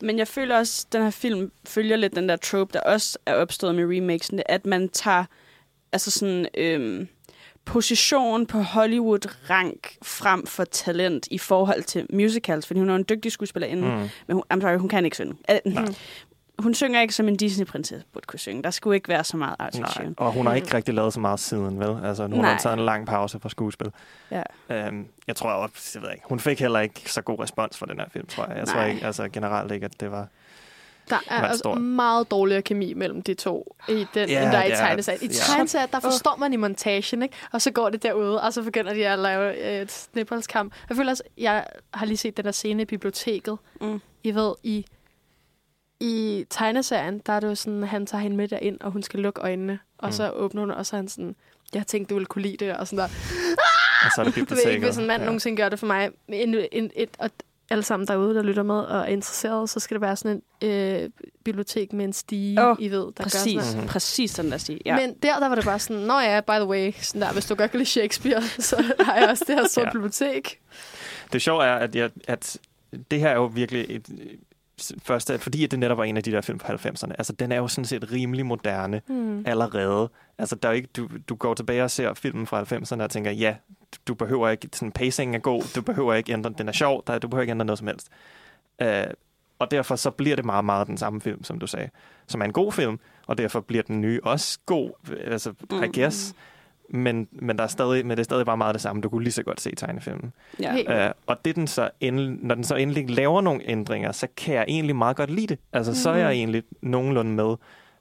[0.00, 3.18] Men jeg føler også, at den her film følger lidt den der trope, der også
[3.26, 5.24] er opstået med remakesen, at man tager
[5.94, 7.08] altså sådan, øhm,
[7.64, 13.32] position på Hollywood-rank frem for talent i forhold til musicals, fordi hun er en dygtig
[13.32, 13.94] skuespillerinde, Mm.
[13.94, 14.08] mm.
[14.26, 15.34] men hun, I'm sorry, hun kan ikke synge.
[16.58, 18.62] Hun synger ikke som en Disney-prinsesse burde kunne synge.
[18.62, 20.14] Der skulle ikke være så meget Nej, autotune.
[20.16, 21.96] og hun har ikke rigtig lavet så meget siden, vel?
[22.04, 22.50] Altså, nu har Nej.
[22.52, 23.86] hun taget en lang pause fra skuespil.
[24.30, 24.42] Ja.
[24.70, 27.86] Øhm, jeg tror også, jeg ved ikke, hun fik heller ikke så god respons for
[27.86, 28.56] den her film, tror jeg.
[28.56, 28.90] Jeg tror Nej.
[28.90, 30.28] ikke, altså generelt ikke, at det var...
[31.10, 34.64] Der er altså meget dårligere kemi mellem de to, i den, Ja, end der er
[34.64, 35.22] i det er- tegneserien.
[35.22, 35.32] I ja.
[35.32, 37.34] tegneserien, der forstår man i montagen, ikke?
[37.52, 40.74] og så går det derude, og så begynder de at lave øh, et snibboldskamp.
[40.88, 43.58] Jeg føler også, jeg har lige set den der scene i biblioteket.
[43.80, 44.00] Mm.
[44.22, 44.86] I ved, i,
[46.00, 49.20] i tegneserien, der er det jo sådan, han tager hende med derind, og hun skal
[49.20, 50.12] lukke øjnene, og Mm.
[50.12, 51.36] så åbner hun, og så er han sådan,
[51.74, 53.04] jeg tænkte, du ville kunne lide det, og sådan der.
[54.04, 54.84] Og så er det Du ved ikke, biblioteket.
[54.84, 55.26] hvis en mand ja.
[55.26, 56.10] nogensinde gør det for mig.
[56.28, 57.30] En, en, et, og
[57.70, 60.68] alle sammen derude, der lytter med og er interesseret, så skal det være sådan en
[60.70, 61.10] øh,
[61.44, 63.74] bibliotek med en stige, Åh, I ved, der gør Præcis, sådan Mhm.
[63.74, 63.88] mm-hmm.
[63.88, 64.80] præcis den der stil.
[64.86, 64.96] Ja.
[64.96, 67.46] Men der, der var det bare sådan, nå ja, by the way, sådan der, hvis
[67.46, 69.92] du godt kan lide Shakespeare, så har jeg også det her store ja.
[69.92, 70.60] bibliotek.
[71.32, 72.58] Det sjove er, at, jeg, at
[73.10, 74.08] det her er jo virkelig et,
[75.02, 77.12] første, fordi at det netop var en af de der film fra 90'erne.
[77.18, 79.42] Altså, den er jo sådan set rimelig moderne Hmm.
[79.46, 80.10] allerede.
[80.38, 83.30] Altså, der er ikke, du, du går tilbage og ser filmen fra 90'erne og tænker,
[83.30, 83.56] ja,
[84.08, 87.18] du behøver ikke, sådan pacingen er god, du behøver ikke ændre, den er sjov, der,
[87.18, 88.08] du behøver ikke ændre noget som helst.
[88.82, 89.12] Uh,
[89.58, 91.90] og derfor så bliver det meget, meget den samme film, som du sagde,
[92.26, 94.90] som er en god film, og derfor bliver den nye også god,
[95.24, 95.64] altså, I
[96.32, 96.36] Mm.
[96.90, 99.02] Men, men, der er stadig, men det er stadig bare meget det samme.
[99.02, 100.32] Du kunne lige så godt se tegnefilmen.
[100.60, 101.06] ja.
[101.08, 104.54] Uh, og det den så endelig, når den så endelig laver nogle ændringer, så kan
[104.54, 105.58] jeg egentlig meget godt lide det.
[105.72, 105.96] Altså, mm.
[105.96, 107.54] så er jeg egentlig nogenlunde med.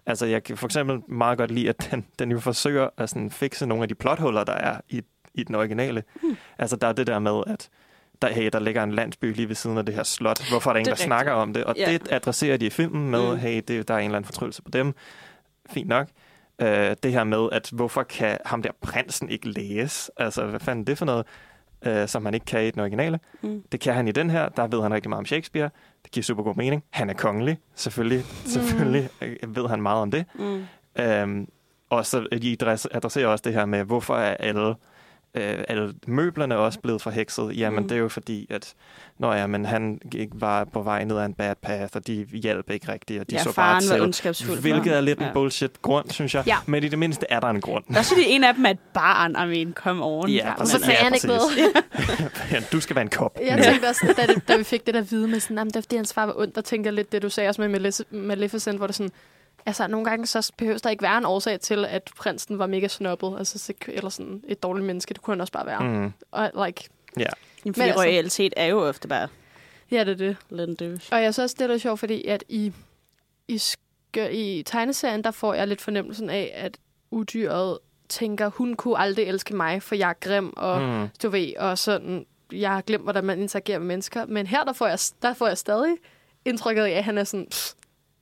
[0.05, 3.31] Altså, jeg kan for eksempel meget godt lide, at den, den jo forsøger at sådan
[3.31, 5.01] fikse nogle af de plothuller, der er i,
[5.33, 6.03] i den originale.
[6.23, 6.37] Mm.
[6.57, 7.69] Altså, der er det der med, at
[8.21, 10.49] der, hey, der ligger en landsby lige ved siden af det her slot.
[10.49, 11.63] Hvorfor er der ingen, der er snakker om det?
[11.63, 11.91] Og Ja.
[11.91, 13.39] det adresserer de i filmen med, mm.
[13.39, 14.93] hey, det, der er en eller anden fortryllelse på dem.
[15.69, 16.07] Fint nok.
[16.63, 20.11] Uh, det her med, at hvorfor kan ham der prinsen ikke læse?
[20.17, 21.25] Altså, hvad fanden er det for noget?
[21.87, 23.19] Uh, som han ikke kan i den originale.
[23.41, 23.63] Mm.
[23.71, 24.49] Det kan han i den her.
[24.49, 25.69] Der ved han rigtig meget om Shakespeare.
[26.03, 26.83] Det giver super god mening.
[26.89, 27.57] Han er kongelig.
[27.75, 30.25] Selvfølgelig, selvfølgelig øh, ved han meget om det.
[30.35, 30.65] Mm.
[30.99, 31.47] Øhm,
[31.89, 34.75] og så øh, de adress- adresserer også det her med, hvorfor er alle,
[35.35, 37.57] øh, alle møblerne også blevet forhekset?
[37.57, 37.87] Jamen, Mm.
[37.89, 38.73] det er jo fordi, at
[39.19, 39.99] når ja, men han
[40.33, 43.35] var på vej ned ad en bad path, og de hjalp ikke rigtigt, og de
[43.35, 44.59] ja, så bare var til.
[44.61, 45.27] Hvilket er lidt ja.
[45.27, 46.43] en bullshit grund, synes jeg.
[46.47, 46.57] Ja.
[46.65, 47.83] Men i det mindste er der en grund.
[47.97, 49.31] Også fordi en af dem er et barn.
[49.31, 50.29] I mean, come on.
[50.29, 50.73] Ja, Og præcis.
[50.75, 51.57] så kan Ja, han ikke præcis.
[51.57, 52.31] noget.
[52.51, 53.37] Ja, du skal være en kop.
[53.47, 55.75] Jeg tænkte også, da, det, da vi fik det der vide med sådan, "Jamen, det
[55.75, 57.79] er fordi hans far var ondt, der tænkte jeg lidt det, du sagde også med
[57.79, 59.11] Malef- Maleficent, hvor det sådan,
[59.65, 62.87] altså nogle gange så behøver der ikke være en årsag til, at prinsen var mega
[62.87, 65.83] snobbet, altså, så, eller sådan et dårligt menneske, det kunne han også bare være.
[65.83, 66.13] Mm.
[66.31, 66.83] Og like,
[67.19, 67.25] Ja.
[67.61, 69.27] Fordi Men altså- royalitet er jo ofte bare
[69.91, 70.37] ja, det er det.
[71.11, 72.73] Og jeg synes også, det er sjovt, fordi at i,
[73.47, 76.77] i, skør, i tegneserien, der får jeg lidt fornemmelsen af, at
[77.11, 77.77] udyret
[78.09, 81.07] tænker, hun kunne aldrig elske mig, for jeg er grim, og Mm.
[81.23, 84.25] du ved, og sådan, jeg har glemt, hvordan man interagerer med mennesker.
[84.25, 85.95] Men her, der får jeg, der får jeg stadig
[86.45, 87.71] indtrykket af, at han er sådan, "Pff,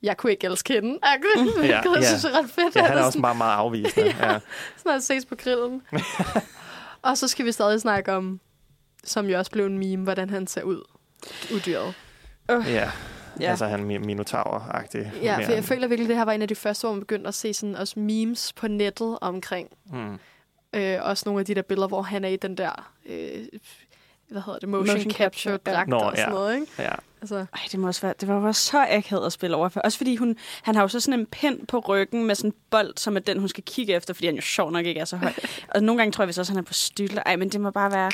[0.03, 0.99] jeg kunne ikke elske hende.
[1.03, 1.19] Jeg,
[1.57, 2.07] Ja, ja, jeg ja.
[2.07, 2.75] synes, det er ret fedt.
[2.75, 4.07] Ja, han er også sådan, meget, meget afvisende.
[4.19, 4.39] ja.
[4.77, 5.81] sådan at ses på grillen.
[7.01, 8.39] og så skal vi stadig snakke om,
[9.03, 10.83] som jo også blev en meme, hvordan han ser ud.
[11.55, 11.93] Udyret.
[12.49, 12.63] ja.
[12.67, 12.91] Ja.
[13.39, 13.49] Ja.
[13.49, 15.11] Altså han er minotaur-agtig.
[15.23, 16.91] Ja, for jeg end- føler virkelig, at det her var en af de første, hvor
[16.93, 19.69] man begyndte at se sådan også memes på nettet omkring.
[19.93, 20.19] Mm.
[20.73, 23.45] Øh, også nogle af de der billeder, hvor han er i den der, øh,
[24.29, 25.73] hvad hedder det, motion, Motion capture capture, ja.
[25.73, 26.33] dragt Nå, og sådan ja.
[26.39, 26.67] noget, ikke?
[26.79, 26.91] Ja.
[27.21, 29.79] Altså, Ej, det må også være, det var bare så akavet at spille over for.
[29.79, 32.55] Også fordi hun, han har jo så sådan en pind på ryggen med sådan en
[32.69, 35.05] bold, som er den, hun skal kigge efter, fordi han jo sjov nok ikke er
[35.05, 35.31] så høj.
[35.75, 37.23] og nogle gange tror jeg, hvis også han er på stylter.
[37.25, 38.11] Ej, men det må bare være,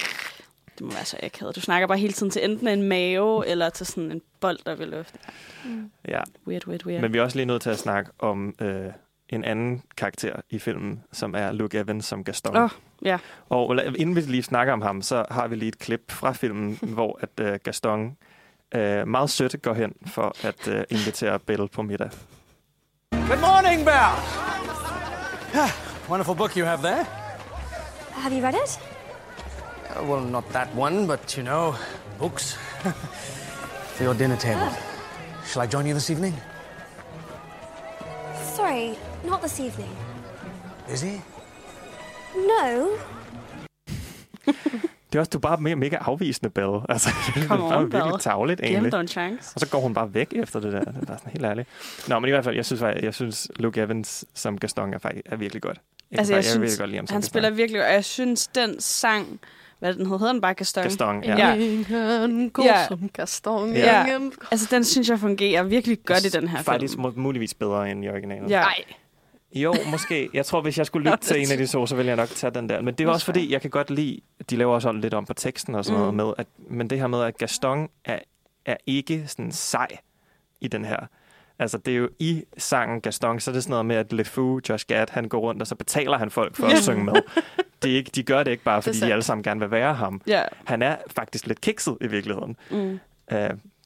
[0.77, 1.55] det må være så akavet.
[1.55, 4.75] Du snakker bare hele tiden til enten en mave, eller til sådan en bold, der
[4.75, 5.19] vil løfte.
[6.07, 6.21] ja.
[6.47, 7.01] Weird, weird, weird.
[7.01, 8.85] Men vi er også lige nødt til at snakke om øh,
[9.29, 12.57] en anden karakter i filmen, som er Luke Evans som Gaston.
[12.57, 12.69] Åh,
[13.01, 13.17] ja.
[13.49, 16.31] Og la- inden vi lige snakker om ham, så har vi lige et klip fra
[16.33, 18.17] filmen, hvor at uh, Gaston
[18.75, 22.09] uh, meget sødt går hen for at uh, invitere Belle på middag.
[23.11, 24.17] Good morning, Belle.
[25.55, 25.71] Ah,
[26.09, 27.05] Wonderful book you have there.
[28.11, 28.79] Have you read it?
[29.89, 31.73] Uh, well, not that one, but you know,
[32.19, 32.53] books.
[33.95, 34.69] For your dinner table.
[35.45, 36.33] Shall I join you this evening?
[38.55, 39.89] Sorry, not this evening.
[40.87, 41.21] Busy?
[42.35, 42.97] No.
[45.11, 46.79] Det er også, du er bare mega, mega afvisende, Belle.
[46.89, 48.91] Altså, det er Come bare on, virkelig tavligt, egentlig.
[48.91, 49.51] dog en chance.
[49.55, 50.79] Og så går hun bare væk efter det der.
[50.79, 51.67] Det er bare sådan helt ærligt.
[52.07, 54.97] Nå, men i hvert fald, jeg synes, faktisk- jeg synes Luke Evans som Gaston er,
[54.99, 55.77] faktisk, er virkelig godt.
[56.11, 57.29] Jeg, Altså, jeg, faktisk- synes, virkelig godt lide ham han Gaston.
[57.29, 57.87] spiller virkelig godt.
[57.87, 59.39] Og jeg synes, den sang,
[59.79, 60.83] hvad den hed, hedder den bare Gaston?
[60.83, 61.35] Gaston, ja.
[61.47, 61.53] ja.
[61.55, 62.87] Ingen god Ja.
[62.87, 63.73] som Gaston.
[63.73, 64.05] Ja.
[64.05, 64.33] Ingen...
[64.51, 67.01] Altså, den synes jeg fungerer virkelig godt i den her Faktisk film.
[67.01, 68.49] må, muligvis bedre end i originalen.
[68.49, 68.59] Ja.
[68.59, 68.83] Nej.
[69.63, 70.29] Jo, måske.
[70.33, 72.29] Jeg tror, hvis jeg skulle lytte til en af de to, så ville jeg nok
[72.29, 72.81] tage den der.
[72.81, 75.33] Men det er også fordi, jeg kan godt lide, de laver også lidt om på
[75.33, 75.99] teksten og sådan Mm.
[76.01, 78.19] noget med, at, men det her med, at Gaston er,
[78.65, 79.87] er ikke sådan sej
[80.61, 80.99] i den her.
[81.59, 84.25] Altså, det er jo i sangen Gaston, så er det sådan noget med, at Le
[84.25, 87.13] Fou, Josh Gad, han går rundt, og så betaler han folk for at synge med.
[87.83, 89.93] Det er ikke, de gør det ikke bare, fordi de alle sammen gerne vil være
[89.93, 90.21] ham.
[90.27, 90.43] Ja.
[90.65, 92.55] Han er faktisk lidt kikset i virkeligheden.
[92.71, 92.99] Mm.
[93.31, 93.37] Uh,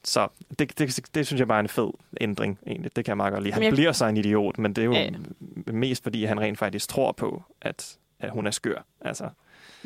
[0.04, 0.28] så
[0.58, 1.90] det, det, det synes jeg bare er en fed
[2.20, 2.96] ændring, egentlig.
[2.96, 3.54] Det kan jeg meget godt lide.
[3.54, 5.10] Han jeg- bliver så en idiot, men det er jo Ja.
[5.66, 8.84] mest fordi, han rent faktisk tror på, at, at hun er skør.
[9.00, 9.28] Altså,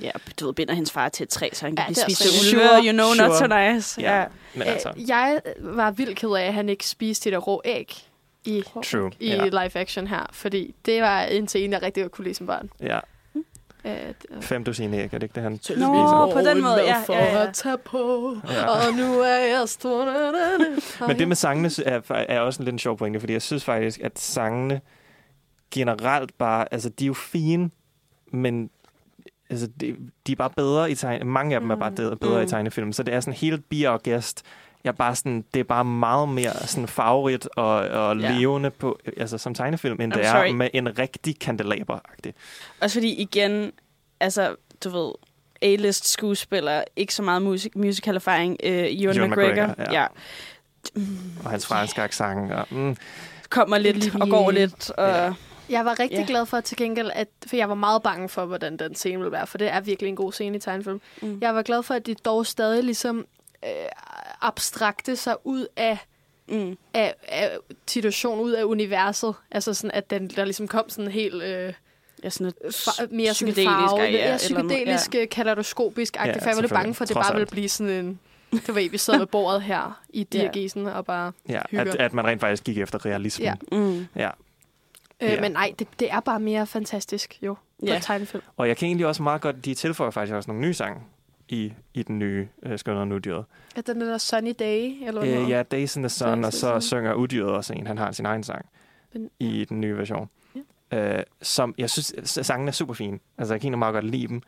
[0.03, 0.11] Ja,
[0.41, 2.25] du ved, binder hendes far til et træ, så han kan Ja, blive det spist
[2.25, 2.55] rigtigt.
[2.55, 2.87] ulve.
[2.87, 3.75] You know, not so Sure.
[3.75, 4.01] nice.
[4.03, 4.19] Ja.
[4.21, 4.27] Ja.
[4.55, 7.63] men altså, Øh, jeg var vildt ked af, at han ikke spiste det der rå
[7.65, 7.95] æg
[8.45, 9.11] i, true.
[9.21, 10.27] i Ja, live action her.
[10.33, 12.71] Fordi det var en scene, jeg rigtig godt kunne lide som barn.
[12.81, 13.01] ja.
[13.87, 17.03] Øh, Fem dusin æg, er det ikke det, han Nå, på den måde, ja.
[17.07, 17.47] For ja, ja.
[17.47, 18.67] at tage på, Ja.
[18.67, 21.07] og nu er jeg stor.
[21.07, 23.65] Men det med sangene er, er også en lidt en sjov pointe, fordi jeg synes
[23.65, 24.81] faktisk, at sangene
[25.71, 27.71] generelt bare, altså de er jo fine,
[28.33, 28.71] men
[29.51, 31.25] altså, de, de er bare bedre i tegne.
[31.25, 32.47] Mange af dem er bare bedre, bedre Mm.
[32.47, 34.43] i tegnefilm, så det er sådan helt bier og gæst.
[34.85, 38.31] Jeg er bare sådan, det er bare meget mere sådan farverigt og, og Ja.
[38.39, 40.51] levende på, altså som tegnefilm, end I'm det er sorry.
[40.51, 42.33] med en rigtig kandelaber -agtig.
[42.81, 43.73] Også fordi, igen,
[44.21, 45.13] altså, du ved,
[45.63, 48.57] A-list skuespiller, ikke så meget musik, musical erfaring.
[48.65, 49.93] Øh, Ewan, Ewan McGregor, McGregor, ja.
[49.93, 50.01] ja.
[50.01, 50.07] ja.
[51.45, 52.53] Og hans franske accent.
[52.53, 52.97] Og, mm,
[53.51, 54.91] Kommer lidt og går lidt.
[54.91, 55.33] Og, Ja.
[55.69, 56.25] Jeg var rigtig Ja.
[56.27, 59.33] glad for til gengæld, at, for jeg var meget bange for, hvordan den scene ville
[59.33, 61.01] være, for det er virkelig en god scene i tegnefilm.
[61.23, 61.39] Mm.
[61.41, 63.27] Jeg var glad for, at de dog stadig ligesom
[63.65, 63.71] øh,
[64.41, 65.99] abstrakte sig ud af,
[66.49, 66.77] Mm.
[66.95, 67.51] af, af
[67.87, 69.35] situationen, ud af universet.
[69.51, 71.43] Altså sådan, at den, der ligesom kom sådan helt...
[71.43, 71.73] Øh,
[72.25, 75.25] Ja, sådan et fa- mere sådan farve, ja, ja, psykedelisk, ja.
[75.27, 77.93] kaleidoskopisk agtigt, Ja, for jeg var lidt bange for, at det bare ville blive sådan
[78.07, 78.21] en...
[78.67, 80.39] Du ved, vi sidder ved bordet her i Ja.
[80.39, 81.93] Dirgesen og bare ja, hygger.
[81.93, 83.45] at, at man rent faktisk gik efter realismen.
[83.47, 83.55] Ja.
[83.79, 84.07] Mm.
[84.17, 84.31] ja.
[85.21, 85.41] Øh, Ja.
[85.41, 87.97] Men nej, det, det er bare mere fantastisk, jo, på Ja.
[87.97, 88.43] et tegnefilm.
[88.57, 91.01] Og jeg kan egentlig også meget godt, de tilføjer faktisk også nogle nye sange
[91.49, 93.45] i, i den nye øh, Skønner og Udyret.
[93.77, 96.53] Er den der Sunny Day, eller hvad Øh, ja, Days in the Sun, Days og
[96.53, 96.81] så Sun.
[96.83, 97.87] synger Udyret også en.
[97.87, 98.67] Han har sin egen sang
[99.13, 100.29] Men- i den nye version.
[100.93, 102.15] Øh, som jeg synes,
[102.47, 103.21] sangen er super fin.
[103.39, 104.43] Altså, jeg kan egentlig meget godt lide dem.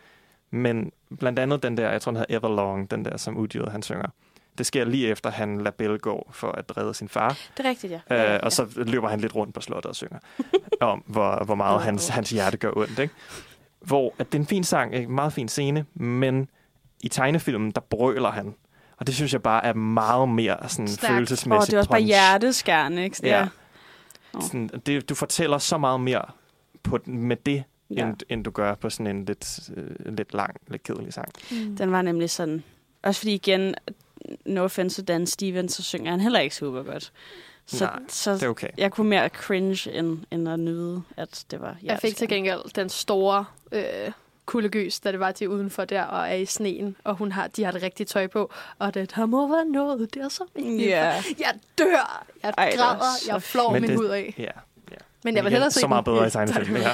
[0.51, 3.83] Men blandt andet den der, jeg tror, den hedder Everlong, den der, som Udyret han
[3.83, 4.09] synger.
[4.59, 7.29] Det sker lige efter, han lader Belle gå for at redde sin far.
[7.57, 8.35] Det er rigtigt, ja.
[8.35, 10.19] Øh, og så løber han lidt rundt på slottet og synger
[10.81, 12.99] om, hvor, hvor meget hans, hans hjerte gør ondt.
[12.99, 13.15] Ikke?
[13.81, 16.49] Hvor at det er en fin sang, en meget fin scene, men
[17.01, 18.55] i tegnefilmen, der brøler han.
[18.97, 21.13] Og det synes jeg bare er meget mere sådan, Stærkt.
[21.15, 22.07] følelsesmæssigt Åh, det er også bare punch.
[22.07, 23.17] hjerteskærende, ikke?
[23.23, 23.49] Ja.
[24.35, 24.43] Åh.
[24.43, 26.25] Sådan, det, du fortæller så meget mere
[26.83, 27.65] på, med det,
[27.97, 28.07] Ja.
[28.07, 31.29] end, end du gør på sådan en lidt, øh, lidt lang, lidt kedelig sang.
[31.51, 31.77] Mm.
[31.77, 32.63] Den var nemlig sådan...
[33.03, 33.75] Også fordi igen,
[34.47, 37.13] no offense Dan Stevens, så synger han heller ikke super godt.
[37.67, 38.69] Så, Nej, så Det er okay.
[38.79, 42.75] jeg kunne mere cringe, end, end at nyde, at det var Jeg fik til gengæld
[42.75, 43.83] den store øh,
[44.49, 47.47] kuldegys, da det var, de er udenfor der og er i sneen, og hun har,
[47.47, 50.45] de har det rigtige tøj på, og det der må være noget, det er så
[50.55, 50.89] vigtigt.
[50.91, 51.23] Ja.
[51.39, 54.35] Jeg dør, jeg Ej, græder, så jeg flår Men min det- hud af.
[54.39, 54.51] Ja.
[55.25, 56.77] Men jeg vil hellere se så meget bedre i tegnefilm.
[56.77, 56.91] Ja.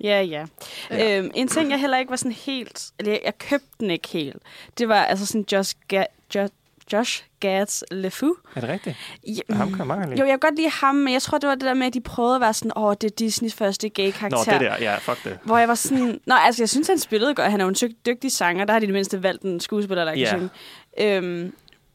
[0.00, 0.46] Ja, ja.
[0.90, 1.18] Ja.
[1.18, 2.90] Øhm, en ting, jeg heller ikke var sådan helt...
[2.98, 4.36] Eller jeg, jeg købte den ikke helt.
[4.78, 6.48] Det var altså sådan Josh, Ga- jo,
[6.92, 8.34] Josh Gads Le Fou.
[8.54, 8.96] Er det rigtigt?
[9.26, 10.20] Ja, Ham kan jeg meget lide.
[10.20, 11.94] jo, jeg kan godt lide ham, men jeg tror, det var det der med, at
[11.94, 14.38] de prøvede at være sådan, åh, det er Disneys første gay-karakter.
[14.52, 14.76] Nå, det der.
[14.80, 15.38] Ja, fuck det.
[15.44, 16.20] Hvor jeg var sådan...
[16.26, 17.50] Nå, altså, jeg synes, han spillede godt.
[17.50, 18.64] Han er jo en dygtig sanger.
[18.64, 20.28] Der har de i det mindste valgt en skuespiller, der kan Ja.
[20.28, 20.48] synge.
[21.00, 21.52] Øhm,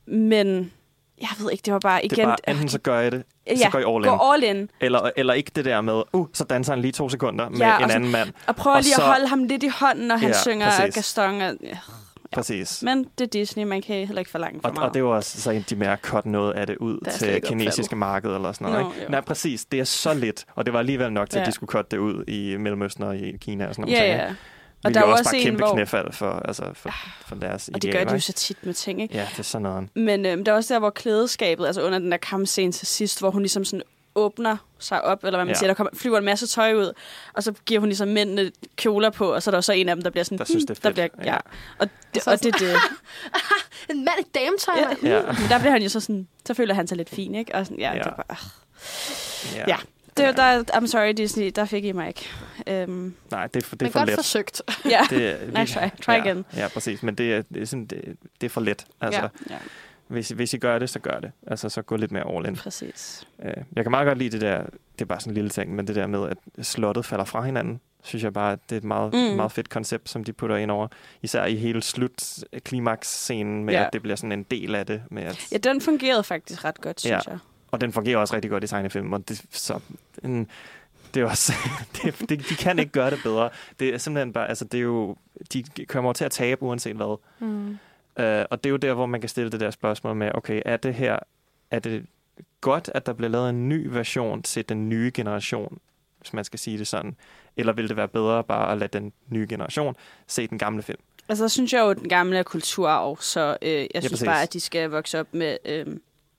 [0.07, 0.71] men
[1.21, 2.15] jeg ved ikke, det var bare igen...
[2.17, 4.09] Det er bare, enten så gør jeg det, så ja, går jeg all in.
[4.11, 4.69] gå all in.
[4.81, 7.77] Eller, eller ikke det der med, uh, så danser han lige to sekunder med Ja,
[7.83, 8.29] en så- anden mand.
[8.47, 10.69] Og prøv Og lige så- at holde ham lidt i hånden, når han Ja, synger
[10.69, 10.95] præcis.
[10.95, 11.41] Gaston.
[11.41, 11.77] Og, ja,
[12.33, 12.83] præcis.
[12.83, 14.87] Men det er Disney, man kan heller ikke forlange for Og, meget.
[14.89, 17.13] og det var også så en, de med at cutte noget af det ud slet
[17.33, 18.85] til kinesiske marked eller sådan noget.
[18.85, 19.03] Nå, ikke?
[19.03, 19.09] jo.
[19.09, 19.65] Nej, præcis.
[19.65, 21.45] Det er så lidt, og det var alligevel nok til, at Ja.
[21.47, 24.13] de skulle cutte det ud i Mellemøsten og i Kina og sådan Ja, noget.
[24.13, 24.25] ja.
[24.27, 24.35] Og
[24.89, 25.73] Og der er også også bare en, kæmpe hvor...
[25.73, 26.89] knæfald for, altså, for,
[27.27, 27.99] for deres Og det idealer.
[27.99, 29.15] gør de jo så tit med ting, ikke?
[29.15, 29.89] Ja, det er sådan noget.
[29.95, 33.19] Men øhm, der er også der, hvor klædeskabet, altså under den der kampscene til sidst,
[33.19, 33.83] hvor hun ligesom sådan
[34.15, 35.59] åbner sig op, eller hvad man Ja.
[35.59, 36.93] siger, der kommer, flyver en masse tøj ud,
[37.33, 39.95] og så giver hun ligesom mændene kjoler på, og så er der så en af
[39.95, 40.37] dem, der bliver sådan...
[40.37, 41.11] Der synes, det er der fedt.
[41.13, 41.33] bliver, ja.
[41.33, 41.37] Ja.
[41.79, 42.75] Og det, Så og det, det,
[43.89, 45.09] En mand i dametøj, ja.
[45.15, 45.21] Ja.
[45.41, 47.55] Men der bliver han jo så sådan, så føler han sig lidt fin, ikke?
[47.55, 47.97] Og sådan, ja, Ja.
[47.97, 48.03] ja.
[48.03, 48.37] det er bare,
[49.55, 49.63] Ja.
[49.67, 49.77] Ja.
[50.17, 52.29] det, der, I'm sorry Disney, der fik I mig ikke.
[52.67, 54.15] Øhm, Nej, det er for, det er Men for godt let.
[54.15, 54.61] forsøgt.
[54.85, 55.87] ja, Det, er- nice try.
[56.01, 56.45] Try ja, again.
[56.55, 57.03] Ja, præcis.
[57.03, 58.85] Men det er, det er, sådan, det, det er for let.
[59.01, 59.27] Altså, Ja.
[59.49, 59.57] ja.
[60.07, 61.31] Hvis, hvis I gør det, så gør det.
[61.47, 62.55] Altså, så gå lidt mere all in.
[62.55, 63.27] præcis.
[63.43, 65.75] Øh, Jeg kan meget godt lide det der, det er bare sådan en lille ting,
[65.75, 68.77] men det der med, at slottet falder fra hinanden, synes jeg bare, at det er
[68.79, 69.35] et meget, Mm.
[69.35, 70.87] meget fedt koncept, som de putter ind over.
[71.21, 72.23] Især i hele slut
[72.65, 73.85] klimaks-scenen med, Ja.
[73.87, 75.01] at det bliver sådan en del af det.
[75.11, 77.31] Med at, Ja, den fungerede faktisk ret godt, synes Ja.
[77.31, 77.39] jeg.
[77.71, 79.79] Og den fungerer også rigtig godt i tegnefilm, og det, så,
[80.23, 80.47] en,
[81.13, 81.53] det er også,
[82.03, 83.49] det, det, de kan ikke gøre det bedre.
[83.79, 85.15] Det er simpelthen bare, altså det er jo,
[85.53, 87.17] de kommer til at tabe uanset hvad.
[87.39, 87.77] Mm.
[88.19, 90.61] Uh, og det er jo der, hvor man kan stille det der spørgsmål med, okay,
[90.65, 91.19] er det her,
[91.71, 92.05] er det
[92.61, 95.79] godt, at der bliver lavet en ny version til den nye generation,
[96.19, 97.15] hvis man skal sige det sådan?
[97.57, 99.95] Eller vil det være bedre bare at lade den nye generation
[100.27, 100.99] se den gamle film?
[101.29, 104.25] Altså, der synes jeg jo, at den gamle er kulturarv, så øh, jeg synes præcis.
[104.25, 105.57] bare, at de skal vokse op med...
[105.65, 105.85] Øh,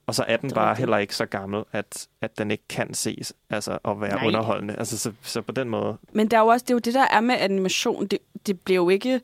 [0.07, 3.33] Og så er den bare heller ikke så gammel, at, at den ikke kan ses
[3.51, 4.27] altså, og være Nej.
[4.27, 4.77] underholdende.
[4.77, 6.95] Altså, så, så på den måde, men der er jo også det, er jo det
[6.95, 8.07] der er med animation.
[8.07, 9.20] Det, det bliver jo ikke...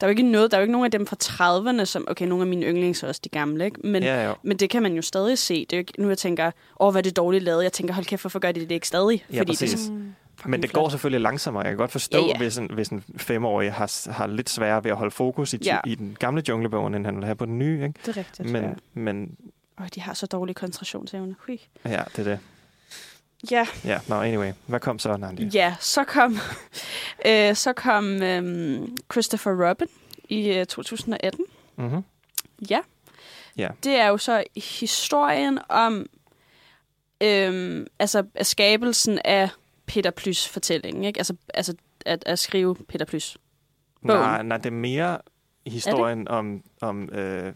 [0.00, 2.04] Der er jo ikke noget, der er jo ikke nogen af dem fra 30'erne, som...
[2.10, 3.80] Okay, nogle af mine yndlings er også de gamle, ikke?
[3.86, 4.34] Men, ja, jo.
[4.42, 5.54] men det kan man jo stadig se.
[5.54, 7.62] Det er jo ikke, nu jeg tænker, åh, hvad er det dårligt lavet?
[7.62, 9.24] Jeg tænker, hold kæft, hvorfor gør de det ikke stadig?
[9.32, 9.88] Ja, Fordi det præcis.
[9.88, 10.50] er Mm.
[10.50, 10.82] Men det flot.
[10.82, 11.62] går selvfølgelig langsommere.
[11.62, 12.38] Jeg kan godt forstå, Ja, ja.
[12.38, 15.78] Hvis, en, hvis en femårig har, har lidt sværere ved at holde fokus i, Ja.
[15.86, 17.74] i den gamle junglebogen, end han vil have på den nye.
[17.84, 17.94] Ikke?
[18.06, 18.50] det er rigtigt.
[18.50, 18.70] Men, ja.
[18.94, 19.36] men
[19.80, 21.34] Åh, de har så dårlig koncentrationsevne.
[21.46, 21.60] Hui.
[21.84, 22.38] ja, det er det.
[23.50, 24.52] Ja, Ja, no, anyway.
[24.66, 25.44] Hvad kom så, Nandi?
[25.44, 26.38] Ja, så kom,
[27.26, 29.88] øh, så kom øh, Christopher Robin
[30.28, 31.44] i øh, 2018.
[31.76, 32.04] Mm-hmm.
[32.70, 32.80] Ja.
[33.56, 33.68] Ja.
[33.84, 36.06] Det er jo så historien om
[37.20, 39.48] øh, altså skabelsen af
[39.86, 41.20] Peter Plys fortællingen, ikke?
[41.20, 41.74] Altså, altså
[42.06, 43.36] at, at skrive Peter Plys.
[44.06, 44.20] Bogen.
[44.20, 45.18] Nej, nej, det er mere
[45.66, 47.52] historien om, om, øh,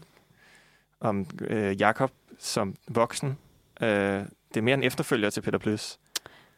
[0.99, 3.37] om øh, Jakob som voksen.
[3.81, 4.21] Øh,
[4.53, 5.99] det er mere en efterfølger til Peter Plys.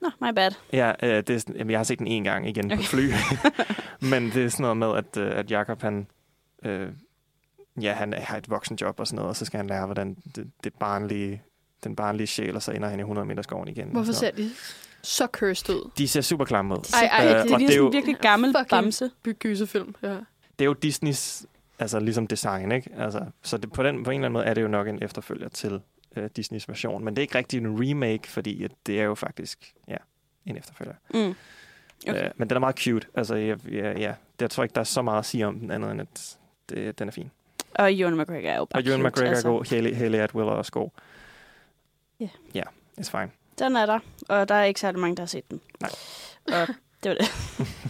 [0.02, 0.52] Nå, my bad.
[0.74, 2.78] Ja, øh, det er, sådan- jeg har set den en gang igen okay.
[2.78, 3.10] på fly.
[4.12, 6.08] Men det er sådan noget med, at, øh, at Jakob han,
[6.66, 6.88] øh,
[7.82, 10.52] ja, han har et voksenjob og sådan noget, og så skal han lære, hvordan det,
[10.64, 11.42] det barnlige,
[11.84, 13.88] den barnlige sjæl, og så ender han i 100 meter skoven igen.
[13.88, 14.52] Hvorfor ser de
[15.02, 15.92] så cursed ud?
[15.98, 16.94] De ser super klamme ud.
[16.94, 19.12] Ej, ej, Øh, det Det er det er jo- en virkelig gammel bamse.
[19.24, 20.10] Byggysefilm, ja.
[20.10, 20.18] det
[20.60, 21.46] er jo Disneys
[21.80, 22.90] altså ligesom design, ikke?
[22.98, 25.04] Altså, så det, på, den, på en eller anden måde er det jo nok en
[25.04, 25.82] efterfølger til
[26.16, 29.16] øh, Disneys version, men det er ikke rigtig en remake, fordi at det er jo
[29.16, 29.98] faktisk ja,
[30.46, 30.94] en efterfølger.
[31.14, 31.36] Mm.
[32.10, 32.26] Okay.
[32.26, 33.08] Øh, men den er meget cute.
[33.16, 35.72] Altså, jeg, ja, ja, jeg tror ikke, der er så meget at sige om den
[35.72, 36.38] andet, end at
[36.70, 37.32] det, den er fin.
[37.76, 39.48] Og Ewan McGregor er jo bare Og Ewan McGregor altså.
[39.48, 40.90] er god, Haley, Haley Atwell er også god.
[42.20, 42.30] Ja.
[42.54, 42.64] Ja,
[43.00, 43.32] it's fine.
[43.60, 44.00] Den er der,
[44.30, 45.62] og der er ikke særlig mange, der har set den.
[45.80, 45.90] Nej.
[46.48, 46.68] Og
[47.04, 47.28] det var det.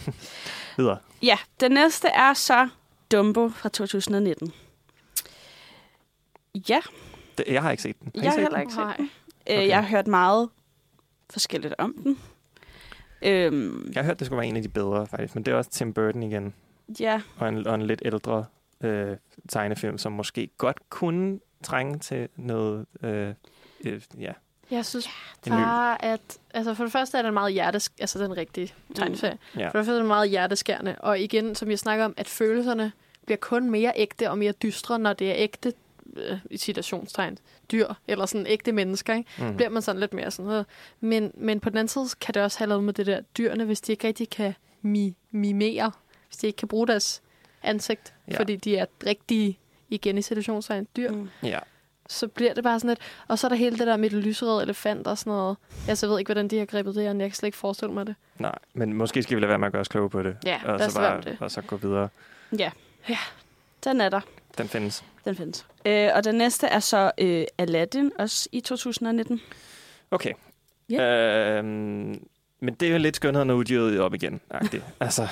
[0.78, 0.98] Videre.
[1.24, 2.70] Ja, den næste er så
[3.12, 4.54] Dumbo fra 2019.
[6.70, 6.80] Ja,
[7.48, 8.12] Det, jeg har ikke set den.
[8.16, 8.62] Har jeg har heller den?
[8.62, 8.96] ikke set Nej.
[8.98, 9.10] den.
[9.48, 9.62] Okay.
[9.62, 10.50] Øh, Jeg har hørt meget
[11.30, 12.20] forskelligt om den.
[13.22, 15.36] Øhm, Jeg har hørt, det skulle være en af de bedre, faktisk.
[15.36, 16.54] Men det er også Tim Burton igen.
[17.00, 18.46] ja, Og en, og en lidt ældre
[18.82, 19.18] øh,
[19.50, 22.86] tegnefilm, som måske godt kunne trænge til noget...
[23.04, 23.34] Øh,
[23.86, 24.32] øh, ja,
[24.72, 25.10] Jeg synes
[25.48, 26.22] bare, at...
[26.54, 27.92] Altså for det første er den meget hjertesk...
[28.00, 29.38] Altså den rigtige tegneserie.
[29.58, 29.68] Ja.
[29.70, 30.96] For det første er den meget hjerteskærende.
[31.00, 32.92] Og igen, som jeg snakker om, at følelserne
[33.26, 35.74] bliver kun mere ægte og mere dystre, når det er ægte
[36.16, 37.38] øh, i citationstegn,
[37.72, 39.30] dyr, eller sådan ægte mennesker, ikke?
[39.40, 39.56] Mm.
[39.56, 40.66] bliver man sådan lidt mere sådan noget.
[41.00, 43.66] Men, men på den anden side kan det også have noget med det der dyrene,
[43.66, 44.54] hvis de ikke rigtig kan
[44.86, 45.92] mi- mimere,
[46.28, 47.22] hvis de ikke kan bruge deres
[47.64, 48.40] ansigt, Ja.
[48.40, 49.60] fordi de er rigtige,
[49.90, 51.30] igen i situationstegn, dyr, Mm.
[51.44, 51.60] Ja.
[52.10, 53.00] så bliver det bare sådan lidt...
[53.28, 55.58] Og så er der hele det der med det lyserøde elefant og sådan noget.
[55.88, 57.22] Jeg så ved ikke, hvordan de har grebet det an.
[57.22, 58.16] Jeg kan slet ikke forestille mig det.
[58.40, 60.38] Nej, men måske skal vi lade være med at gøre os kloge på det.
[60.46, 61.38] Ja, og lad så, med det.
[61.40, 62.10] og så gå videre.
[62.60, 62.72] ja.
[63.10, 63.18] ja.
[63.84, 64.22] Den er der.
[64.58, 65.04] Den findes.
[65.26, 65.66] Den findes.
[65.86, 69.42] Øh, og den næste er så øh, Aladdin, også i 2019.
[70.12, 70.34] Okay.
[70.90, 71.58] Ja.
[71.58, 72.28] Øhm,
[72.60, 74.42] men det er jo lidt skønheden og uddyret op igen.
[74.54, 74.82] -agtigt.
[75.00, 75.28] altså,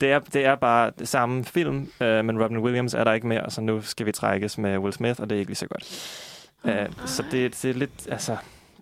[0.00, 3.26] det er, det er bare det samme film, øh, men Robin Williams er der ikke
[3.26, 5.66] mere, så nu skal vi trækkes med Will Smith, og det er ikke lige så
[5.66, 5.84] godt.
[6.64, 8.36] Øh, så det, det er lidt, altså,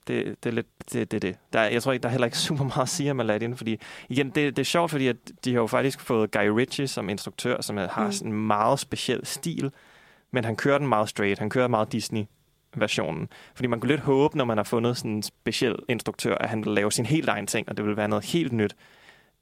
[0.08, 1.36] det, det er lidt det, det, det.
[1.52, 3.56] Der, er- jeg tror ikke, der er heller ikke super meget at sige om Aladdin,
[3.56, 6.86] fordi igen, det, det er sjovt, fordi at de har jo faktisk fået Guy Ritchie
[6.88, 8.12] som instruktør, som har Mm.
[8.12, 9.72] sådan en meget speciel stil,
[10.30, 11.38] men han kører den meget straight.
[11.38, 13.28] Han kører meget Disney-versionen.
[13.54, 16.64] Fordi man kunne lidt håbe, når man har fundet sådan en speciel instruktør, at han
[16.64, 18.74] vil lave sin helt egen ting, og det vil være noget helt nyt,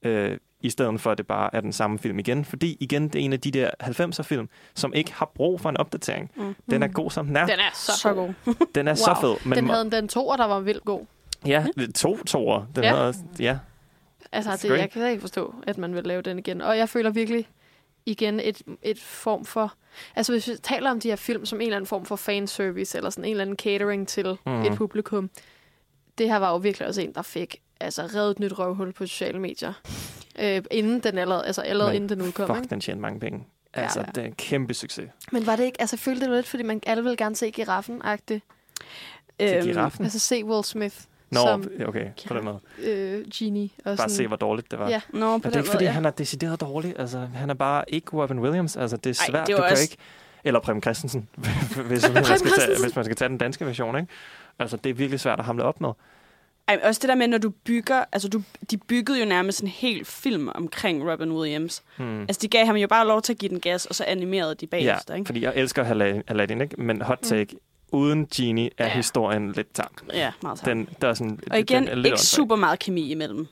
[0.03, 2.45] øh, i stedet for, at det bare er den samme film igen.
[2.45, 5.69] Fordi igen, det er en af de der 90'er film, som ikke har brug for
[5.69, 6.31] en opdatering.
[6.37, 6.55] Mm.
[6.71, 7.47] Den er god, som den er.
[7.47, 8.35] Den er så, Så god.
[8.75, 9.49] Den er så fed.
[9.49, 11.07] Men den havde den toer, der var vildt god.
[11.47, 12.67] Ja, to toer.
[12.75, 12.95] Den Ja.
[12.95, 13.59] Havde, ja.
[14.33, 14.81] Altså, det, great.
[14.81, 16.61] jeg kan ikke forstå, at man vil lave den igen.
[16.61, 17.49] Og jeg føler virkelig
[18.07, 19.73] igen et, et form for...
[20.17, 22.97] Altså, hvis vi taler om de her film som en eller anden form for fanservice,
[22.99, 24.63] eller sådan en eller anden catering til mm.
[24.63, 25.31] et publikum.
[26.19, 29.07] Det her var jo virkelig også en, der fik altså, reddet et nyt røvhul på
[29.07, 29.73] sociale medier.
[30.39, 32.47] Øh, inden den allerede, altså allerede Men inden den udkom.
[32.47, 32.71] Fuck, ikke?
[32.71, 33.47] den tjente mange penge.
[33.75, 34.07] Altså, Ja.
[34.15, 35.11] det er en kæmpe succes.
[35.33, 35.81] Men var det ikke...
[35.81, 38.41] Altså, følte det lidt, fordi man alle ville gerne se giraffen-agtigt.
[39.41, 40.05] Til giraffen?
[40.05, 40.97] Altså, se Will Smith
[41.31, 42.61] Nå, som okay, på den måde.
[42.83, 43.69] øh, genie.
[43.79, 44.89] Og Bare sådan, se, hvor dårligt det var.
[44.89, 45.01] Ja.
[45.13, 45.91] Nå, og på det er den ikke, fordi måde, ja.
[45.95, 46.95] han er decideret dårlig.
[46.99, 48.77] Altså, han er bare ikke Robin Williams.
[48.77, 49.47] Altså, det er Ej, svært.
[49.47, 49.97] det er du jo kan også- ikke...
[50.45, 51.43] Eller Prem Christensen, hvis,
[51.89, 52.85] man skal tage, Christensen.
[52.85, 53.97] hvis man skal tage den danske version.
[53.97, 54.09] Ikke?
[54.59, 55.91] Altså, det er virkelig svært at hamle op med.
[56.69, 58.05] Ej, også det der med, når du bygger...
[58.13, 61.83] Altså, du, de byggede jo nærmest en hel film omkring Robin Williams.
[61.97, 62.21] Hmm.
[62.21, 64.55] Altså, de gav ham jo bare lov til at give den gas, og så animerede
[64.55, 65.27] de bagefter, ja, ikke?
[65.27, 65.85] fordi jeg elsker
[66.29, 66.81] Aladdin, ikke?
[66.83, 67.59] men hot take, mm.
[67.99, 68.95] uden Genie er Ja.
[68.95, 69.87] historien lidt tam.
[70.13, 70.87] Ja, meget sammen.
[70.87, 72.37] Den, der er sådan, Og igen, den er lidt ikke åndssvag.
[72.37, 73.47] super meget kemi imellem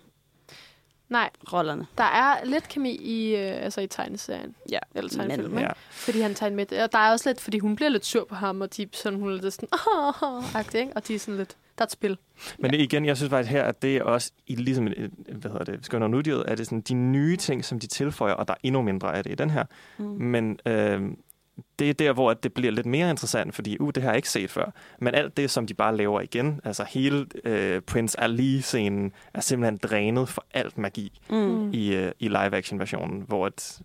[1.08, 1.86] Nej, rollerne.
[1.98, 4.54] der er lidt kemi i, øh, altså i tegneserien.
[4.70, 5.62] Ja, Eller tegnefilm, men- ikke?
[5.68, 5.72] Ja.
[5.90, 6.82] Fordi han tager med det.
[6.82, 9.18] Og der er også lidt, fordi hun bliver lidt sur på ham, og de, sådan,
[9.18, 9.68] hun er lidt sådan,
[10.22, 10.92] åh, agtig, ikke?
[10.96, 12.18] Og de er sådan lidt, er et spil.
[12.58, 15.50] Men det, igen, jeg synes faktisk her, at det er også, i, ligesom, et- hvad
[15.50, 18.54] hedder det, Skønner Nuddyret, er det sådan de nye ting, som de tilføjer, og der
[18.54, 19.64] er endnu mindre af det i den her.
[19.98, 20.04] Mm.
[20.04, 21.02] Men øh,
[21.78, 24.30] det er der, hvor det bliver lidt mere interessant, fordi uh, det har jeg ikke
[24.30, 24.70] set før.
[25.00, 29.76] Men alt det, som de bare laver igen, altså hele øh, Prince Ali-scenen, er simpelthen
[29.76, 31.72] drænet for alt magi Mm.
[31.72, 33.80] i, øh, i live-action-versionen, hvor et,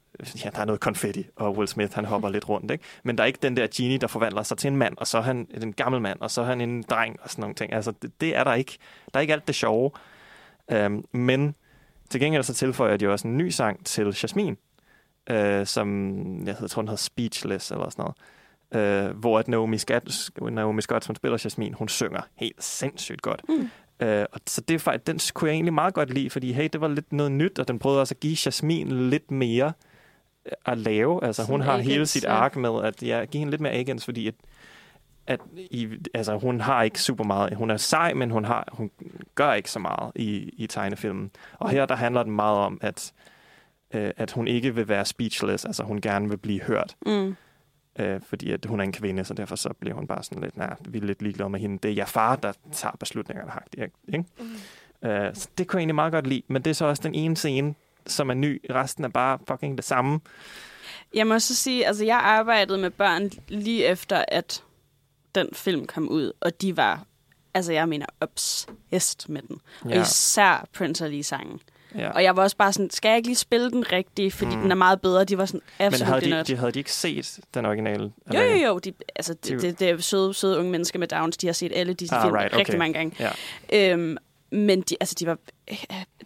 [0.45, 2.72] ja, der er noget konfetti, og Will Smith han hopper lidt rundt.
[2.72, 2.84] Ikke?
[3.03, 5.18] Men der er ikke den der genie, der forvandler sig til en mand, og så
[5.18, 7.73] er han en gammel mand, og så er han en dreng, og sådan nogle ting.
[7.73, 8.77] Altså, det, det er der ikke.
[9.14, 9.91] Der er ikke alt det sjove.
[10.85, 11.56] Um, men
[12.10, 14.56] til gengæld så tilføjer de også en ny sang til Jasmine,
[15.30, 18.15] øh, som jeg tror, den hedder Speechless eller sådan noget.
[18.73, 23.41] Øh, hvor at Naomi Scott, Naomi Scott, som spiller Jasmine, hun synger helt sindssygt godt.
[23.49, 23.69] Mm.
[23.99, 26.69] Øh, og så det er faktisk, den kunne jeg egentlig meget godt lide, fordi hey,
[26.73, 29.73] det var lidt noget nyt, og den prøvede også at give Jasmine lidt mere
[30.45, 31.23] øh, at lave.
[31.23, 32.34] Altså hun har hele agens, sit ja.
[32.34, 34.35] ark med at ja, give hende lidt mere agens, fordi at,
[35.27, 37.56] at i, altså, hun har ikke super meget.
[37.56, 38.91] Hun er sej, men hun, har, hun
[39.35, 41.31] gør ikke så meget i, i tegnefilmen.
[41.60, 43.14] Og her der handler den meget om, at,
[43.93, 46.95] øh, at hun ikke vil være speechless, altså hun gerne vil blive hørt.
[47.05, 47.35] Mm.
[47.99, 50.57] Øh, fordi at hun er en kvinde, så derfor så bliver hun bare sådan lidt,
[50.57, 51.77] nej, vi er lidt ligeglade med hende.
[51.84, 53.51] Det er jeg far, der tager beslutningerne.
[54.13, 54.26] Ikke?
[54.39, 55.09] Mm.
[55.09, 56.41] Øh, så det kunne jeg egentlig meget godt lide.
[56.47, 57.76] Men det er så også den ene scene,
[58.07, 58.61] som er ny.
[58.69, 60.19] Resten er bare fucking det samme.
[61.13, 64.63] Jeg må også sige, altså jeg arbejdede med børn lige efter, at
[65.35, 67.05] den film kom ud, og de var,
[67.53, 69.61] altså jeg mener, obsessed med den.
[69.89, 69.95] Ja.
[69.95, 71.59] Og især Prince Ali-sangen.
[71.97, 72.09] Ja.
[72.09, 74.55] Og jeg var også bare sådan, skal jeg ikke lige spille den rigtige, fordi Mm.
[74.57, 74.61] mm.
[74.61, 75.23] den er meget bedre.
[75.23, 78.03] De var sådan, Men absolut havde de, de, havde de ikke set den originale?
[78.03, 78.80] Jo, eller- jo, jo.
[78.80, 81.38] De, altså, De- det, det, det er søde, søde unge mennesker med Downs.
[81.38, 82.77] De har set alle disse Ah, film right, rigtig okay.
[82.77, 83.30] mange gange.
[83.73, 83.91] Ja.
[83.93, 84.18] Øhm,
[84.51, 85.38] men de, altså, de, var,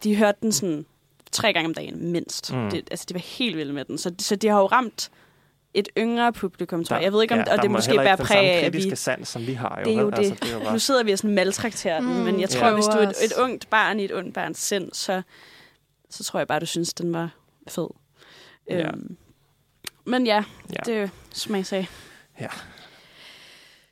[0.03, 0.85] de hørte den sådan
[1.31, 2.53] tre gange om dagen, mindst.
[2.53, 2.59] Mm.
[2.59, 2.69] Mm.
[2.71, 3.97] Det, altså, de var helt vilde med den.
[3.97, 5.11] Så, så de har jo ramt
[5.73, 7.03] et yngre publikum, tror jeg.
[7.03, 8.95] Jeg ved ikke, om ja, og der det må måske bærer præg af, at vi...
[8.95, 9.79] sans, som vi har.
[9.79, 10.17] Jo, Det er jo det.
[10.17, 10.79] Altså, det er jo Nu bare...
[10.79, 12.15] sidder vi og sådan maltrakterer den, Mm.
[12.15, 12.59] men jeg Ja.
[12.59, 15.21] tror, hvis du er et, Prøver et ungt barn i et ungt barns sind, så,
[16.15, 17.29] så tror jeg bare, du synes, den var
[17.67, 17.87] fed.
[18.69, 18.87] Ja.
[18.87, 19.17] Øhm,
[20.05, 20.79] men ja, Ja.
[20.85, 21.87] det er jo smagsag.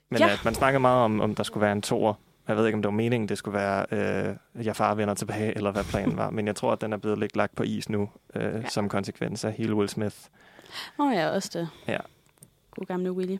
[0.09, 0.27] Men Ja.
[0.27, 0.33] ja.
[0.33, 2.13] at man snakkede meget om, om der skulle være en toer.
[2.47, 5.55] Jeg ved ikke, om det var meningen, det skulle være, øh, jeg far vender tilbage,
[5.57, 6.29] eller hvad planen var.
[6.29, 8.57] Men jeg tror, at den er blevet lidt lagt på is nu, øh, Ja.
[8.57, 8.69] ja.
[8.69, 10.15] som konsekvens af hele Will Smith.
[10.99, 11.69] Åh oh, ja, også det.
[11.87, 11.97] Ja.
[12.71, 13.37] God gamle Willy.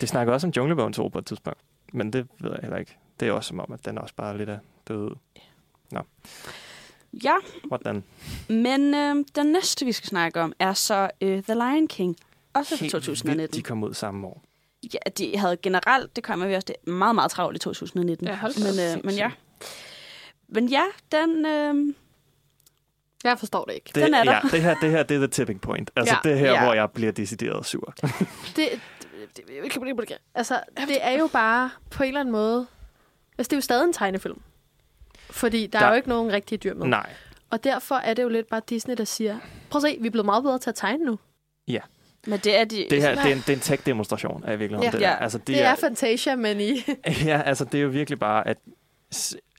[0.00, 1.58] Det snakker også om Junglebogen 2 på et tidspunkt.
[1.92, 2.98] Men det ved jeg heller ikke.
[3.20, 4.58] Det er også som om, at den også bare er lidt af
[4.88, 5.16] død ud.
[7.24, 7.34] Ja,
[7.64, 8.04] Hvordan?
[8.48, 12.16] men øh, den næste, vi skal snakke om, er så øh, The Lion King.
[12.54, 13.40] Også fra Helt 2019.
[13.40, 14.42] vildt, de kom ud samme år.
[14.94, 18.26] Ja, de havde generelt, det kommer vi også, det meget, meget travlt i 2019.
[18.26, 18.52] Ja, hold
[18.92, 19.30] men, øh, men ja.
[20.48, 20.82] Men ja,
[21.12, 21.46] den...
[21.46, 21.94] Øh,
[23.24, 23.90] Jeg forstår det ikke.
[23.94, 24.32] Det, Den er der.
[24.32, 25.90] Ja, det her, det her det er the tipping point.
[25.96, 26.30] Altså Ja.
[26.30, 26.64] det her, Ja.
[26.64, 27.94] hvor jeg bliver decideret sur.
[28.02, 28.10] Det,
[28.56, 28.70] det,
[29.36, 29.46] det,
[30.08, 32.66] det, altså, det er jo bare på en eller anden måde...
[33.38, 34.40] Altså, det er jo stadig en tegnefilm.
[35.34, 36.86] Fordi der, der er jo ikke nogen rigtige dyr med.
[36.86, 37.10] Nej.
[37.50, 39.38] Og derfor er det jo lidt bare Disney, der siger,
[39.70, 41.18] prøv at se, vi er blevet meget bedre til at tegne nu.
[42.26, 42.86] men det er de...
[42.90, 44.82] Det her det er en, det er en tech-demonstration af i virkeligheden.
[44.84, 44.90] Ja.
[44.90, 45.08] Det, der.
[45.08, 45.22] Ja.
[45.22, 46.84] Altså, det, Det er Fantasia, men i...
[47.24, 48.58] Ja, altså det er jo virkelig bare, at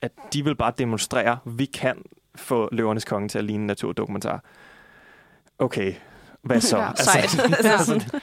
[0.02, 2.02] at de vil bare demonstrere, vi kan
[2.36, 4.44] få Løvernes Konge til at ligne en naturdokumentar.
[5.58, 5.94] Okay,
[6.46, 6.78] hvad så?
[6.82, 7.40] Ja, sejt.
[7.64, 8.20] altså,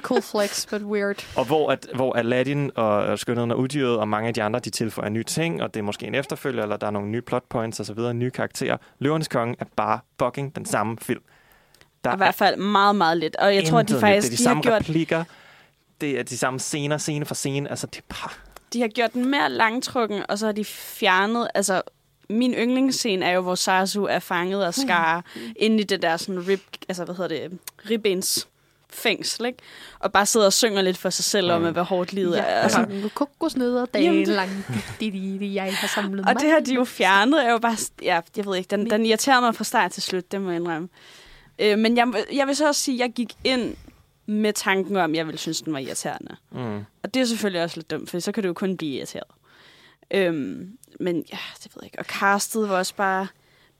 [0.00, 1.26] Cool flex, but weird.
[1.36, 4.70] og hvor, at, hvor Aladdin og, Skønheden og Udyret og mange af de andre, de
[4.70, 7.44] tilføjer nye ting, og det er måske en efterfølger, eller der er nogle nye plot
[7.48, 8.76] points osv., nye karakterer.
[8.98, 11.22] Løvernes Konge er bare fucking den samme film.
[12.04, 13.36] Der I hvert fald meget, meget lidt.
[13.36, 14.10] Og jeg tror, de faktisk nyt.
[14.10, 15.24] det er de, de samme har, gjort, replikker,
[16.00, 17.70] det er de samme scener, scene for scene.
[17.70, 18.30] Altså, det er bare...
[18.72, 21.48] de har gjort den mere langtrukken, og så har de fjernet...
[21.54, 21.82] Altså,
[22.30, 25.24] min yndlingsscene er jo, hvor Sasu er fanget og skar
[25.56, 27.58] ind i det der sådan rib, altså, hvad hedder det,
[27.90, 28.48] ribbens
[28.90, 29.58] fængsel, ikke?
[29.98, 31.66] Og bare sidder og synger lidt for sig selv om, Mm.
[31.66, 32.44] at hvor hårdt livet Ja, er.
[32.60, 34.50] altså, kokosnødder dagen det- lang.
[35.00, 36.42] Di, di, di, jeg har samlet og mig.
[36.42, 37.76] det har de jo fjernet, er jo bare...
[38.02, 40.60] Ja, jeg ved ikke, den, den irriterer mig fra start til slut, det må jeg
[40.60, 40.88] indrømme.
[41.58, 43.74] Øh, men jeg, jeg vil så også sige, at jeg gik ind
[44.26, 46.36] med tanken om, at jeg ville synes, den var irriterende.
[46.52, 46.76] Mm.
[47.02, 49.24] Og det er selvfølgelig også lidt dumt, for så kan du jo kun blive irriteret.
[50.10, 50.68] Øhm,
[51.00, 51.98] men ja, det ved jeg ikke.
[51.98, 53.26] Og castet var også bare...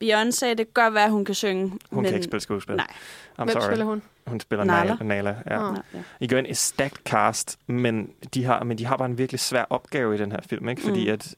[0.05, 1.63] Beyoncé, det kan godt være, hun kan synge.
[1.69, 2.05] Hun men...
[2.05, 2.77] kan ikke spille skuespil.
[2.77, 2.87] Nej.
[3.41, 3.63] I'm Hvem sorry.
[3.63, 4.03] spiller hun?
[4.27, 4.97] Hun spiller Nala.
[5.01, 5.37] Nala.
[5.51, 5.71] Ja.
[6.21, 9.41] I går ind i stacked cast, men de, har, men de har bare en virkelig
[9.41, 10.83] svær opgave i den her film, ikke?
[10.83, 11.13] Fordi Mm.
[11.13, 11.35] at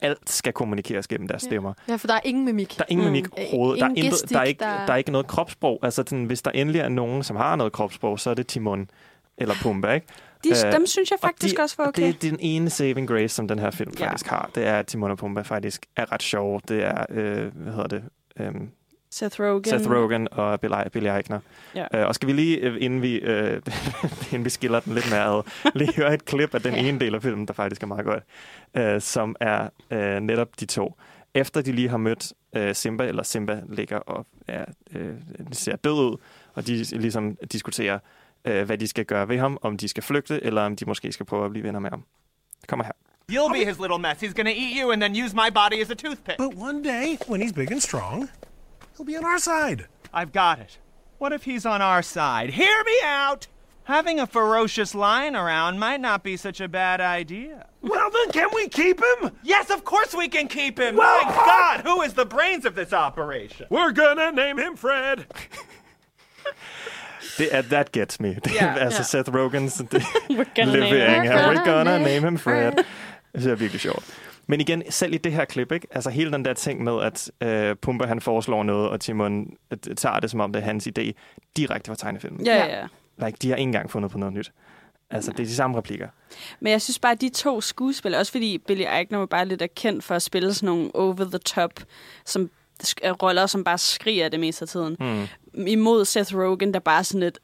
[0.00, 1.48] alt skal kommunikeres gennem deres Ja.
[1.48, 1.72] stemmer.
[1.88, 2.74] Ja, for der er ingen mimik.
[2.78, 3.12] Der er ingen Mm.
[3.12, 3.80] mimik overhovedet.
[3.80, 5.78] Der er, der, er ikke, der- der er ikke noget kropssprog.
[5.82, 8.90] Altså, den, hvis der endelig er nogen, som har noget kropssprog, så er det Timon
[9.38, 10.06] eller Pumba, ikke?
[10.44, 12.02] De, Øh, dem synes jeg og faktisk de, også var og okay.
[12.02, 14.04] Det er den ene saving grace, som den her film Ja.
[14.06, 14.50] faktisk har.
[14.54, 16.60] Det er, at Timon og Pumba faktisk er ret sjove.
[16.68, 18.02] Det er, øh, hvad hedder det?
[18.40, 18.68] Øhm,
[19.10, 19.64] Seth Rogen.
[19.64, 21.40] Seth Rogen og Bill, Billy Eichner.
[21.74, 21.86] Ja.
[21.94, 23.62] Øh, og skal vi lige, øh, inden vi, øh,
[24.32, 25.42] inden vi skiller den lidt mere ad,
[25.74, 26.80] lige høre et klip af den Ja.
[26.88, 28.22] ene del af filmen, der faktisk er meget godt,
[28.76, 30.94] øh, som er øh, netop de to.
[31.34, 34.64] Efter de lige har mødt øh, Simba, eller Simba ligger og er,
[34.96, 35.14] øh,
[35.52, 36.16] ser død ud,
[36.54, 37.98] og de ligesom diskuterer,
[38.44, 41.12] øh, hvad de skal gøre ved ham, om de skal flygte, eller om de måske
[41.12, 42.04] skal prøve at blive venner med ham.
[42.60, 42.92] Det kommer her.
[43.32, 44.20] You'll be his little mess.
[44.22, 46.36] He's gonna eat you and then use my body as a toothpick.
[46.38, 48.28] But one day, when he's big and strong,
[48.96, 49.86] he'll be on our side.
[50.12, 50.78] I've got it.
[51.18, 52.50] What if he's on our side?
[52.50, 53.46] Hear me out!
[53.84, 57.66] Having a ferocious lion around might not be such a bad idea.
[57.82, 59.30] Well, then, can we keep him?
[59.42, 60.96] Yes, of course we can keep him!
[60.96, 63.66] Well, My God, who is the brains of this operation?
[63.70, 65.26] We're gonna name him Fred.
[67.40, 68.28] Det er That Gets Me.
[68.34, 69.94] Det er altså Seth Rogens det,
[70.30, 71.52] We're gonna name levering him her.
[71.52, 72.72] We're gonna name him Fred.
[73.34, 74.04] Det er virkelig sjovt.
[74.46, 75.86] Men igen, selv i det her klip, ikke?
[75.90, 79.78] altså hele den der ting med, at øh, Pumba han foreslår noget, og Timon øh,
[79.96, 81.12] tager det som om det er hans idé,
[81.56, 82.46] direkte fra tegnefilmen.
[82.46, 82.86] Ja, ja, ja.
[83.26, 84.52] Like, de har ikke engang fundet på noget nyt.
[85.10, 86.08] Altså, det er de samme replikker.
[86.60, 89.62] Men jeg synes bare, at de to skuespillere, også fordi Billy Eichner var bare lidt
[89.62, 91.72] er kendt for at spille sådan nogle over-the-top
[92.24, 92.50] som
[93.22, 94.96] roller, som bare skriger det meste af tiden.
[95.00, 95.66] Mm.
[95.66, 97.38] Imod Seth Rogen, der bare sådan lidt,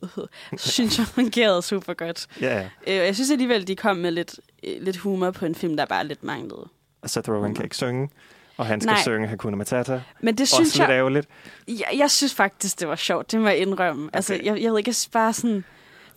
[0.58, 2.26] synes jeg fungerede super godt.
[2.40, 2.62] Ja, ja.
[2.86, 5.84] Øh, jeg synes alligevel, de kom med lidt, øh, lidt humor på en film, der
[5.84, 6.68] bare lidt manglede.
[7.02, 8.08] Og Seth Rogen kan ikke synge,
[8.56, 9.02] og han skal Nej.
[9.02, 10.02] synge Hakuna Matata.
[10.20, 11.28] Men det Også synes lidt jeg, ærgerligt.
[11.68, 13.32] jeg, jeg synes faktisk, det var sjovt.
[13.32, 14.04] Det må jeg indrømme.
[14.04, 14.16] Okay.
[14.16, 15.64] Altså, jeg, jeg ved ikke, bare sådan...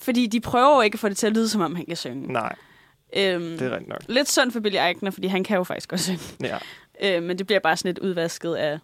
[0.02, 1.96] Fordi de prøver jo ikke at få det til at lyde, som om han kan
[1.96, 2.34] synge.
[2.34, 2.56] Nej,
[3.18, 4.00] Øhm, det er rigtigt nok.
[4.08, 6.20] Lidt synd for Billy Eichner, fordi han kan jo faktisk godt synge.
[6.42, 6.58] Ja.
[7.04, 8.80] Øh, men det bliver bare sådan lidt udvasket af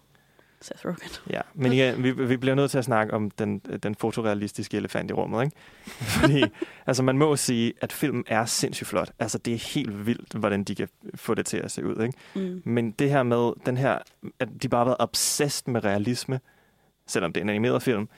[0.62, 0.98] Seth Rogen.
[1.30, 5.12] Ja, men igen, vi, vi bliver nødt til at snakke om den, den fotorealistiske elefant
[5.12, 5.56] i rummet, ikke?
[6.20, 6.44] Fordi,
[6.88, 9.12] altså man må sige, at filmen er sindssygt flot.
[9.20, 12.18] Altså det er helt vildt, hvordan de kan få det til at se ud, ikke?
[12.36, 12.62] Mm.
[12.66, 13.98] Men det her med, den her,
[14.40, 16.40] at de bare har været obsessed med realisme,
[17.08, 18.10] selvom det er en animeret film,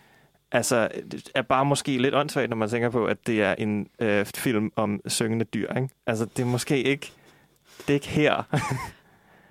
[0.51, 3.87] altså det er bare måske lidt åndssvagt, når man tænker på, at det er en
[3.99, 5.89] øh, film om syngende dyr, ikke?
[6.07, 7.11] Altså det er måske ikke,
[7.77, 8.43] det er ikke her.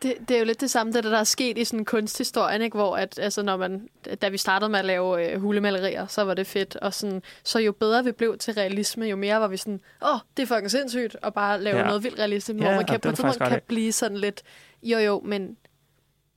[0.03, 2.77] Det, det er jo lidt det samme, det der er sket i sådan kunsthistorien, ikke?
[2.77, 3.89] hvor at, altså, når man,
[4.23, 6.77] da vi startede med at lave øh, hulemalerier, så var det fedt.
[6.77, 10.15] Og sådan, så jo bedre vi blev til realisme, jo mere var vi sådan, åh,
[10.15, 11.87] oh, det er fucking sindssygt at bare lave Ja.
[11.87, 13.61] noget vildt realistisk, Ja, hvor man kan på ret kan i.
[13.69, 14.43] blive sådan lidt,
[14.83, 15.57] jo jo, men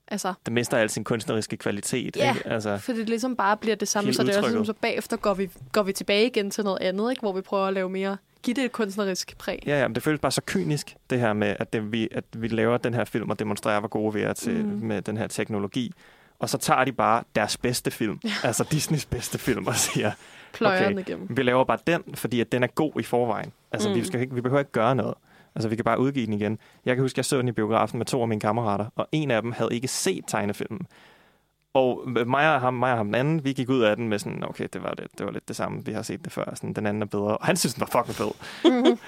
[0.08, 2.48] altså, Det mister al sin kunstneriske kvalitet, Ja, ikke?
[2.50, 5.18] Altså, for det ligesom bare bliver det samme, så det er også sådan, så bagefter
[5.18, 7.20] går vi, går vi tilbage igen til noget andet, ikke?
[7.20, 9.64] hvor vi prøver at lave mere, give det et kunstnerisk præg.
[9.66, 12.24] Ja, ja, men det føles bare så kynisk, det her med, at, det, vi, at
[12.38, 14.72] vi laver den her film og demonstrerer, hvor gode vi er til, mm.
[14.72, 15.94] med den her teknologi.
[16.40, 18.30] Og så tager de bare deres bedste film, ja.
[18.48, 20.12] altså Disneys bedste film, og siger,
[20.54, 21.28] Pløjer den okay, igennem.
[21.38, 23.52] vi laver bare den, fordi at den er god i forvejen.
[23.72, 23.90] Altså.
[23.90, 23.96] Mm.
[23.96, 25.14] vi, skal ikke, vi behøver ikke gøre noget.
[25.56, 26.60] Altså, vi kan bare udgive den igen.
[26.86, 29.32] Jeg kan huske, jeg så den i biografen med to af mine kammerater, og en
[29.32, 30.88] af dem havde ikke set tegnefilmen.
[31.74, 34.20] Og mig og ham, mig og ham den anden, vi gik ud af den med
[34.20, 36.46] sådan, okay, det var, det, det var lidt det samme, vi har set det før,
[36.56, 37.38] sådan, den anden er bedre.
[37.38, 38.32] Og han synes, den var fucking fed.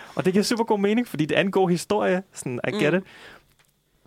[0.16, 2.94] Og det giver super god mening, fordi det er en god historie, sådan, I get
[2.94, 2.98] Mm.
[2.98, 3.04] it.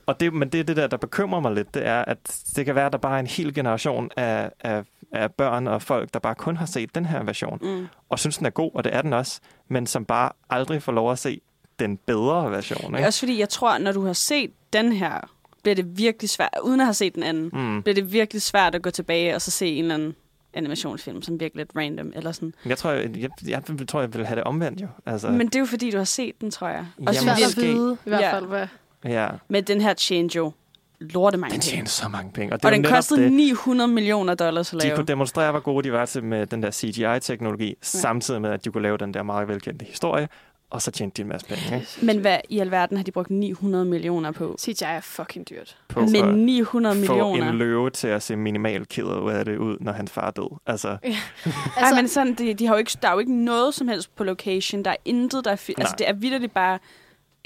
[0.07, 2.65] Og det, men det er det der, der bekymrer mig lidt, det er, at det
[2.67, 6.15] kan være, at der bare er en hel generation af, af, af børn og folk,
[6.15, 7.87] der bare kun har set den her version, Mm.
[8.09, 10.93] og synes, den er god, og det er den også, men som bare aldrig får
[10.93, 11.41] lov at se
[11.79, 12.79] den bedre version.
[12.87, 13.07] Det er Ikke?
[13.09, 15.21] også fordi, jeg tror, når du har set den her,
[15.65, 17.83] bliver det virkelig svært, uden at have set den anden, Mm.
[17.83, 20.15] bliver det virkelig svært at gå tilbage og så se en eller anden
[20.55, 22.55] animationsfilm, som virkelig lidt random, eller sådan.
[22.67, 24.87] Jeg tror, jeg, jeg, jeg, tror, jeg vil have det omvendt jo.
[25.07, 26.87] Altså, Men det er jo fordi, du har set den, tror jeg.
[26.99, 27.61] Jamen, Svært at måske.
[27.61, 28.67] vide, i hvert fald, hvad...
[29.05, 30.53] ja, Men den her tjente jo
[31.01, 31.71] lorte mange den penge.
[31.71, 32.53] tjener så mange penge.
[32.53, 33.33] Og, det Og den kostede det.
[33.33, 34.97] 900 millioner dollars at De lave.
[34.97, 37.75] kunne demonstrere, hvor gode de var til med den der CGI-teknologi, ja.
[37.83, 40.29] samtidig med, at de kunne lave den der meget velkendte historie,
[40.71, 41.75] og så tjente de en masse penge.
[41.77, 41.87] Ikke?
[42.03, 44.57] Men hvad i alverden har de brugt 900 millioner på?
[44.61, 45.77] CGI er fucking dyrt.
[45.89, 47.49] På Men at 900 få millioner.
[47.51, 50.57] en løve til at se minimal ked ud af det ud, når hans far død.
[50.67, 50.99] Altså, Altså,
[51.45, 53.89] Altså- Ej, men sådan, de, de har jo ikke, der er jo ikke noget som
[53.89, 54.83] helst på location.
[54.85, 55.57] Der er intet, der er...
[55.57, 56.79] Fi- altså, det er vidderligt bare...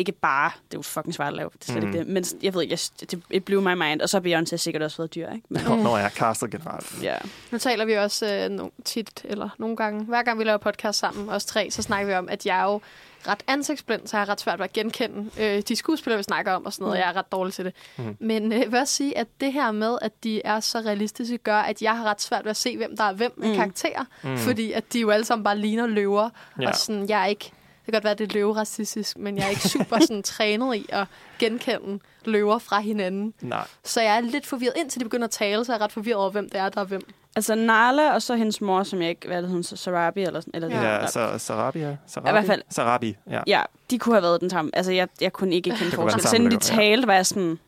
[0.00, 1.88] Ikke bare, det er jo fucking svært at lave, det er slet Mm.
[1.88, 2.06] ikke det.
[2.06, 4.00] Men jeg ved ikke, jeg, det, it blew my mind.
[4.00, 5.46] Og så har Beyoncé sikkert også været dyr, ikke?
[5.48, 7.02] Men, når, når jeg er castet generelt.
[7.02, 7.14] ja.
[7.50, 10.98] Nu taler vi også øh, no, tit, eller nogle gange, hver gang vi laver podcast
[10.98, 12.80] sammen, os tre, så snakker vi om, at jeg er jo
[13.28, 16.52] ret ansigtsblind, så jeg har ret svært ved at genkende øh, de skuespillere, vi snakker
[16.52, 16.96] om og sådan noget.
[16.98, 17.00] Mm.
[17.00, 17.74] Jeg er ret dårlig til det.
[17.98, 18.16] Mm.
[18.20, 21.38] Men øh, jeg vil også sige, at det her med, at de er så realistiske,
[21.38, 23.55] gør, at jeg har ret svært ved at se, hvem der er hvem af Mm.
[23.55, 24.05] karakterer.
[24.22, 24.36] Mm.
[24.36, 26.30] Fordi at de jo alle sammen bare ligner løver.
[26.60, 26.68] Ja.
[26.68, 27.44] Og sådan, jeg er ikke...
[27.44, 30.76] Det kan godt være, at det er løveracistisk, men jeg er ikke super sådan, trænet
[30.76, 31.06] i at
[31.38, 33.34] genkende løver fra hinanden.
[33.40, 33.66] Nej.
[33.84, 34.74] Så jeg er lidt forvirret.
[34.76, 36.80] Indtil de begynder at tale, så er jeg ret forvirret over, hvem det er, der
[36.80, 37.02] er hvem.
[37.39, 39.27] Altså Nala og så hendes mor, som jeg ikke...
[39.27, 39.62] Hvad er det, hun?
[39.62, 40.51] Sarabi eller sådan?
[40.62, 41.06] Eller Ja, ja.
[41.06, 41.97] så Sarabi, ja.
[42.06, 43.40] Sarabi, I hvert fald- Sarabi, ja.
[43.47, 44.70] ja, de kunne have været den samme.
[44.74, 46.23] Altså, jeg, jeg kunne ikke kende Det forskel.
[46.28, 47.59] Selvom de talte, var jeg sådan...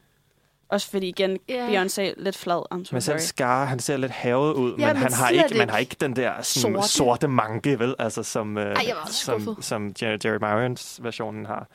[0.69, 1.85] Også fordi, igen, Ja.
[1.85, 2.63] Beyoncé lidt flad.
[2.75, 5.29] I'm so Men selv Scar, han ser lidt havet ud, Ja, men, men han har
[5.29, 6.89] ikke, man har ikke den der sådan, sorte.
[6.89, 7.29] sorte.
[7.29, 7.95] manke, vel?
[7.99, 9.65] Altså, som, øh, Ej, som, skuffet.
[9.65, 11.67] som Jer- Jerry Marions versionen har.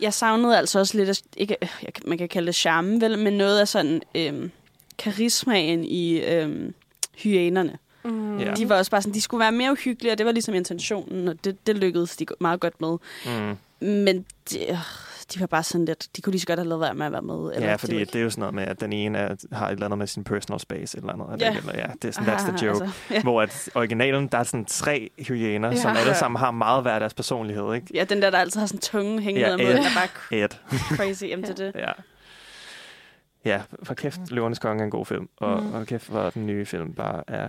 [0.00, 3.18] Jeg savnede altså også lidt, af- ikke, øh, jeg, man kan kalde det charme, vel,
[3.18, 4.50] men noget af sådan øhm,
[4.98, 6.74] karismaen i øhm,
[7.22, 7.78] hyænerne.
[8.04, 8.38] Mm.
[8.38, 8.54] Ja.
[8.54, 11.28] De var også bare sådan, de skulle være mere uhyggelige, og det var ligesom intentionen,
[11.28, 12.96] og det, det lykkedes de meget godt med.
[13.26, 13.56] Mm.
[13.88, 14.76] Men de, øh,
[15.34, 17.12] de var bare sådan lidt, de kunne lige så godt have lavet være med at
[17.12, 17.34] være med.
[17.34, 19.34] Eller, Ja, det fordi det, det er jo sådan noget med, at den ene er,
[19.52, 21.26] har et eller andet med sin personal space, et eller andet.
[21.40, 21.56] Det Ja.
[21.56, 22.84] Eller, ja, det er sådan, that's Aha, the joke.
[22.84, 23.22] altså, ja.
[23.22, 25.76] Hvor at originalen, der er sådan tre hyæner, Ja.
[25.76, 26.14] som alle Ja.
[26.18, 27.86] sammen har meget hver deres personlighed, ikke?
[27.94, 29.78] Ja, den der, der altid har sådan tunge hængende Ja, ja, mod, Ed.
[29.78, 30.46] er bare
[30.96, 31.24] crazy.
[31.24, 31.80] Jamen, det er det.
[31.80, 31.92] Ja.
[33.46, 35.28] Ja, for kæft, Løvernes Konge er en god film.
[35.36, 35.74] Og, Mm.
[35.74, 37.48] og kæft, hvor den nye film bare er...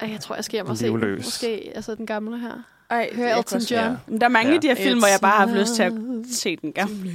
[0.00, 1.00] Jeg tror, jeg skal hjem og se den.
[1.00, 1.24] Livløs.
[1.24, 2.52] Måske altså den gamle her.
[2.90, 3.84] Ej, Hør jeg Elton John.
[3.90, 3.96] Ja.
[4.06, 4.84] Men der er mange af de her Ja.
[4.88, 5.92] film, hvor jeg bare har haft lyst til at
[6.32, 7.10] se den gamle.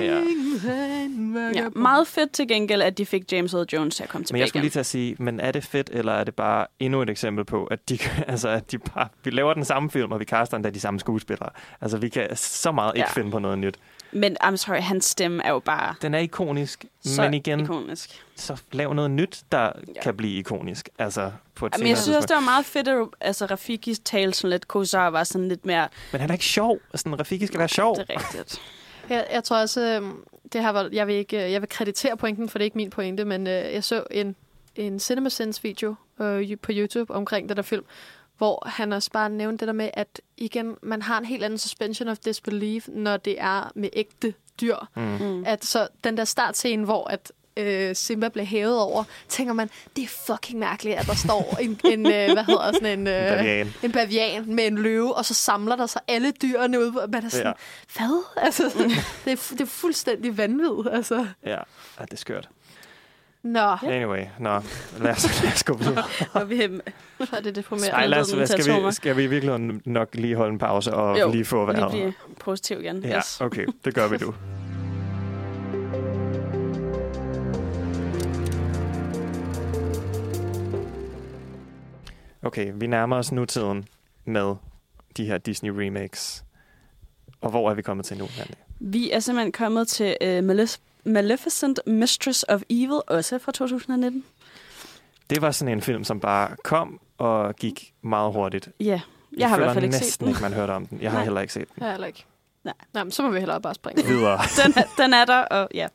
[0.00, 0.20] Ja.
[1.54, 4.26] Ja, meget fedt til gengæld, at de fik James Earl Jones til at komme Men
[4.26, 4.72] tilbage jeg skulle lige igen.
[4.72, 7.64] til at sige, men er det fedt, eller er det bare endnu et eksempel på,
[7.64, 7.98] at de,
[8.28, 11.00] altså, at de bare, vi laver den samme film, og vi kaster endda de samme
[11.00, 11.50] skuespillere.
[11.80, 13.20] Altså, vi kan så meget ikke Ja.
[13.20, 13.76] finde på noget nyt.
[14.12, 18.24] Men I'm sorry, hans stemme er jo bare Den er ikonisk, så men igen, ikonisk.
[18.36, 20.00] så lav noget nyt, der Ja.
[20.02, 20.88] kan blive ikonisk.
[20.98, 24.38] Altså, på et Men jeg synes også, det var meget fedt, at altså, Rafiki talte
[24.38, 25.88] sådan lidt, Kosar var sådan lidt mere...
[26.12, 26.78] Men han er ikke sjov.
[26.94, 27.96] Sådan, Rafiki skal være sjov.
[27.96, 28.62] Det er rigtigt.
[29.08, 30.08] Jeg, jeg tror også, øh,
[30.52, 32.76] det her var, jeg vil ikke, øh, jeg vil kreditere pointen, for det er ikke
[32.78, 34.36] min pointe, men øh, jeg så en,
[34.76, 37.84] en CinemaSins video øh, på YouTube omkring den der film,
[38.38, 41.58] hvor han også bare nævnte det der med, at igen, man har en helt anden
[41.58, 44.76] suspension of disbelief, når det er med ægte dyr.
[44.96, 45.02] Mm.
[45.02, 45.44] Mm.
[45.46, 50.04] At så den der startscene, hvor at øh, Simba blev hævet over, tænker man, det
[50.04, 53.06] er fucking mærkeligt, at der står en, en øh, hvad hedder sådan en...
[53.06, 53.74] Øh, bavian.
[53.82, 57.08] en bavian med en løve, og så samler der sig alle dyrene ud.
[57.08, 57.52] Man er sådan, Ja.
[58.00, 58.06] ja.
[58.06, 58.22] hvad?
[58.36, 58.62] Altså,
[59.24, 60.94] det, er, det er fuldstændig vanvittigt.
[60.96, 61.26] Altså.
[61.44, 62.48] Ja, ja, det er skørt.
[63.42, 64.50] Nå, Anyway, nå,
[65.00, 66.04] lad os, lad os gå videre.
[66.34, 67.90] Og vi, er det deprimerende.
[67.96, 71.20] Ej, lad os, til skal, vi, skal vi virkelig nok lige holde en pause og
[71.20, 71.90] Jo, lige få lige vejret?
[71.92, 73.04] blive positiv igen.
[73.04, 73.40] Ja, Yes.
[73.40, 74.34] okay, det gør vi nu.
[82.42, 83.84] Okay, vi nærmer os nutiden
[84.24, 84.54] med
[85.16, 86.44] de her Disney remakes.
[87.40, 88.52] Og hvor er vi kommet til nu, Mandy?
[88.80, 90.78] Vi er simpelthen kommet til uh, Malef-
[91.08, 94.24] Maleficent Mistress of Evil, også fra 2019.
[95.30, 98.68] Det var sådan en film, som bare kom og gik meget hurtigt.
[98.80, 99.00] Ja,
[99.36, 100.30] jeg har i hvert fald ikke set næsten den.
[100.34, 100.98] ikke, man hørte om den.
[101.02, 101.24] Jeg har Nej.
[101.24, 101.84] heller ikke set den.
[101.84, 102.24] Ja, heller ikke.
[102.64, 102.74] Nej.
[102.94, 104.04] Nej, men så må vi hellere bare springe.
[104.06, 104.38] Videre.
[104.64, 105.86] den, er, den er der, og ja.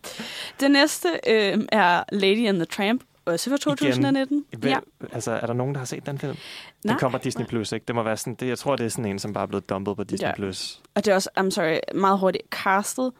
[0.59, 4.45] Det næste øh, er Lady and the Tramp, også fra 2019.
[4.57, 4.77] Hvem, Ja.
[5.13, 6.35] Altså, er der nogen, der har set den film?
[6.83, 6.91] Nej.
[6.93, 7.83] Den kommer Disney Plus, ikke?
[7.87, 9.69] Det må være sådan, det, jeg tror, det er sådan en, som bare er blevet
[9.69, 10.35] dumpet på Disney Ja.
[10.35, 10.81] Plus.
[10.95, 13.11] Og det er også, I'm sorry, meget hurtigt castet.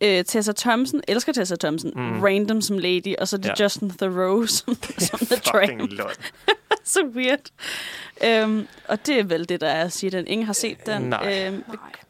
[0.00, 2.20] Øh, Tessa Thompson, elsker Tessa Thompson, Mm.
[2.22, 3.64] random som lady, og så det Ja.
[3.64, 5.92] Justin Theroux som, som The Tramp.
[5.92, 6.32] lort.
[6.84, 7.50] så weird.
[8.24, 10.26] Øhm, og det er vel det, der er at sige den.
[10.26, 11.02] Ingen har set den.
[11.02, 11.46] Nej.
[11.48, 11.64] Øhm,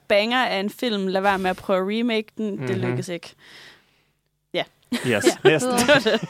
[0.09, 1.07] banger af en film.
[1.07, 2.51] Lad være med at prøve at remake den.
[2.51, 2.66] Mm-hmm.
[2.66, 2.86] Det Mhm.
[2.90, 3.35] lykkes ikke.
[5.06, 5.16] Ja.
[5.16, 5.51] Yes, Ja.
[5.51, 5.73] næsten.
[5.73, 6.28] Det det.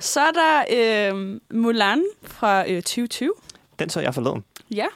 [0.00, 0.64] Så er der
[1.10, 3.32] øhm, Mulan fra øh, 2020.
[3.78, 4.44] Den så jeg forleden.
[4.74, 4.86] Ja.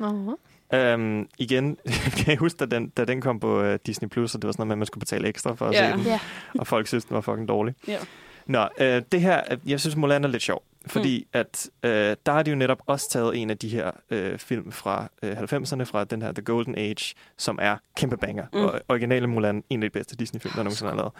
[0.00, 0.76] Uh-huh.
[0.76, 1.76] Øhm, igen,
[2.18, 4.52] kan jeg huske, da den, da den kom på uh, Disney+, Plus, og det var
[4.52, 5.90] sådan noget med, at man skulle betale ekstra for at Ja.
[5.90, 6.18] se den, Ja.
[6.58, 7.74] og folk synes, den var fucking dårlig.
[7.88, 7.98] Ja.
[8.46, 11.40] Nå, øh, det her, øh, jeg synes, Mulan er lidt sjov, fordi mm.
[11.40, 14.72] at øh, der har de jo netop også taget en af de her øh, film
[14.72, 18.46] fra øh, 90'erne, fra den her The Golden Age, som er kæmpe banger.
[18.52, 18.58] Mm.
[18.58, 18.64] Mm.
[18.64, 21.12] Og originale Mulan, en af de bedste Disney-film, der nogensinde er lavet.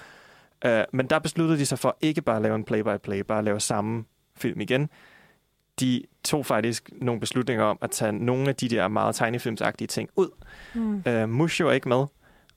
[0.66, 3.44] Øh, men der besluttede de sig for ikke bare at lave en play-by-play, bare at
[3.44, 4.04] lave samme
[4.36, 4.88] film igen.
[5.80, 10.08] De tog faktisk nogle beslutninger om at tage nogle af de der meget tegnefilmsagtige ting
[10.16, 10.28] ud.
[10.74, 11.02] Mm.
[11.06, 12.06] Øh, Mushu er ikke med,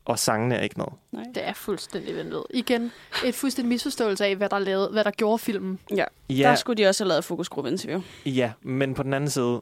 [0.06, 0.86] og sangene er ikke med.
[1.12, 1.24] Nej.
[1.36, 2.44] Det er fuldstændig ventet.
[2.50, 2.92] Igen,
[3.26, 5.80] et fuldstændig misforståelse af, hvad der, lavede, hvad der gjorde filmen.
[5.96, 6.06] Ja.
[6.30, 6.36] Ja.
[6.36, 8.02] Der skulle de også have lavet fokusgruppeinterview.
[8.26, 9.62] Ja, men på den anden side,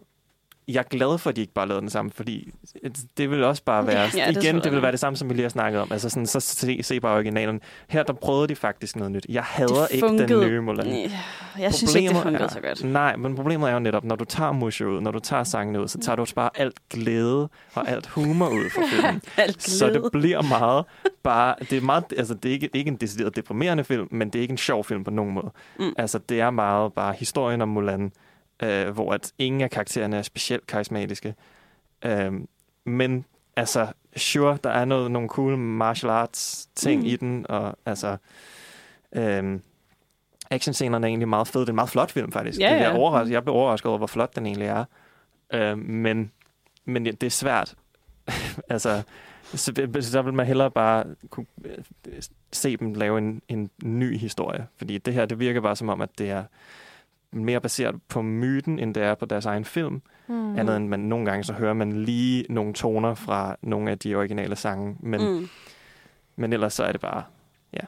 [0.68, 2.50] jeg er glad for, at de ikke bare lavede den samme, fordi
[3.18, 4.10] det vil også bare være...
[4.18, 5.92] Ja, det igen, det vil være det samme, som vi lige har snakket om.
[5.92, 7.62] Altså sådan, så se, se bare originalen.
[7.90, 9.26] Her, der prøvede de faktisk noget nyt.
[9.30, 11.10] Jeg hader ikke den nye Mulan.
[11.60, 12.94] Jeg synes ikke, det Problemet fungerede er- så godt.
[12.94, 15.82] Nej, men problemet er jo netop, når du tager Mushu ud, når du tager sangene
[15.82, 19.22] ud, så tager du også bare alt glæde og alt humor ud fra filmen.
[19.60, 20.86] Så det bliver meget
[21.24, 21.56] bare...
[21.70, 24.42] Det er, meget, altså, det er ikke, ikke en decideret deprimerende film, men det er
[24.42, 25.52] ikke en sjov film på nogen måde.
[25.80, 25.94] Mm.
[25.98, 28.12] Altså, det er meget bare historien om Mulan,
[28.64, 31.36] øh, hvor at ingen af karaktererne er specielt karismatiske.
[32.06, 32.34] Øh,
[32.86, 33.26] men
[33.56, 33.88] altså,
[34.18, 37.08] sure, der er noget, nogle cool martial arts ting Mm.
[37.08, 38.18] i den, og altså...
[39.16, 39.60] Øh,
[40.52, 41.62] actionscenerne er egentlig meget fede.
[41.62, 42.60] Det er en meget flot film, faktisk.
[42.60, 42.98] Ja, Det er ja.
[42.98, 43.34] overrasket.
[43.34, 44.86] Jeg blev overrasket over, hvor flot den egentlig er.
[45.54, 46.32] Øh, men,
[46.86, 47.76] men det er svært.
[48.70, 49.02] altså,
[49.44, 51.78] så, så vil man hellere bare kunne øh,
[52.52, 54.68] se dem lave en, en ny historie.
[54.78, 56.44] Fordi det her, det virker bare som om, at det er
[57.32, 60.02] mere baseret på myten, end det er på deres egen film.
[60.28, 60.58] Mm.
[60.60, 64.16] Andet end man nogle gange, så hører man lige nogle toner fra nogle af de
[64.16, 64.96] originale sange.
[65.00, 65.50] Men, Mm.
[66.36, 67.24] men ellers så er det bare,
[67.74, 67.80] ja.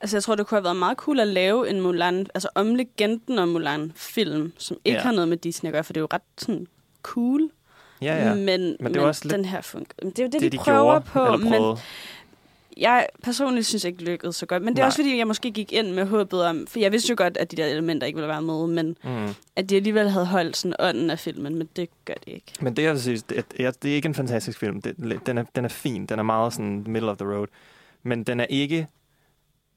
[0.00, 2.74] Altså, jeg tror, det kunne have været meget cool at lave en Mulan, altså om
[2.74, 5.02] legenden om Mulan-film, som ikke Ja.
[5.02, 6.66] har noget med Disney at gøre, for det er jo ret sådan
[7.02, 7.50] cool.
[8.02, 8.34] Ja, ja.
[8.34, 9.70] Men, men, Men det jo også lidt den her.
[10.02, 11.36] Men det er jo det, det, de, de prøver gjorde, på.
[11.36, 11.76] Men.
[12.76, 14.62] Jeg personligt synes ikke, det lykkedes så godt.
[14.62, 14.86] Men det er Nej.
[14.86, 16.66] også, fordi jeg måske gik ind med håbet om...
[16.66, 19.34] For jeg vidste jo godt, at de der elementer ikke ville være med, men Mm.
[19.56, 22.52] at de alligevel havde holdt sådan ånden af filmen, men det gør de ikke.
[22.60, 24.82] Men det, jeg synes, det, er- det er ikke en fantastisk film.
[24.82, 24.96] Det,
[25.26, 26.06] den, er, den er fin.
[26.06, 27.46] Den er meget sådan middle of the road.
[28.02, 28.86] Men den er ikke...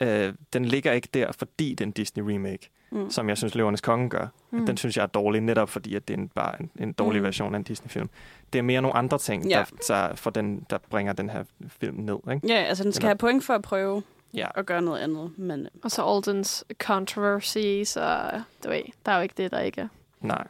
[0.02, 3.10] Øh, den ligger ikke der, fordi det er en Disney remake, Mm.
[3.10, 4.28] som jeg synes, Løvernes Konge gør.
[4.52, 4.66] Mm.
[4.66, 7.22] Den synes jeg er dårlig, netop fordi at det er en, bare en, en dårlig
[7.22, 7.26] Mm.
[7.26, 8.10] version af en Disney-film.
[8.54, 9.66] Det er mere nogle andre ting, Ja.
[9.88, 12.18] der, der, for den, der bringer den her film ned.
[12.34, 12.48] Ikke?
[12.48, 14.04] Ja, altså den skal Eller- have point for at prøve
[14.34, 14.48] Ja.
[14.56, 15.32] at gøre noget andet.
[15.38, 19.60] Men øh, Og så Aldens controversies, og du ved, der er jo ikke det, der
[19.60, 19.88] ikke er.
[20.22, 20.48] Nej,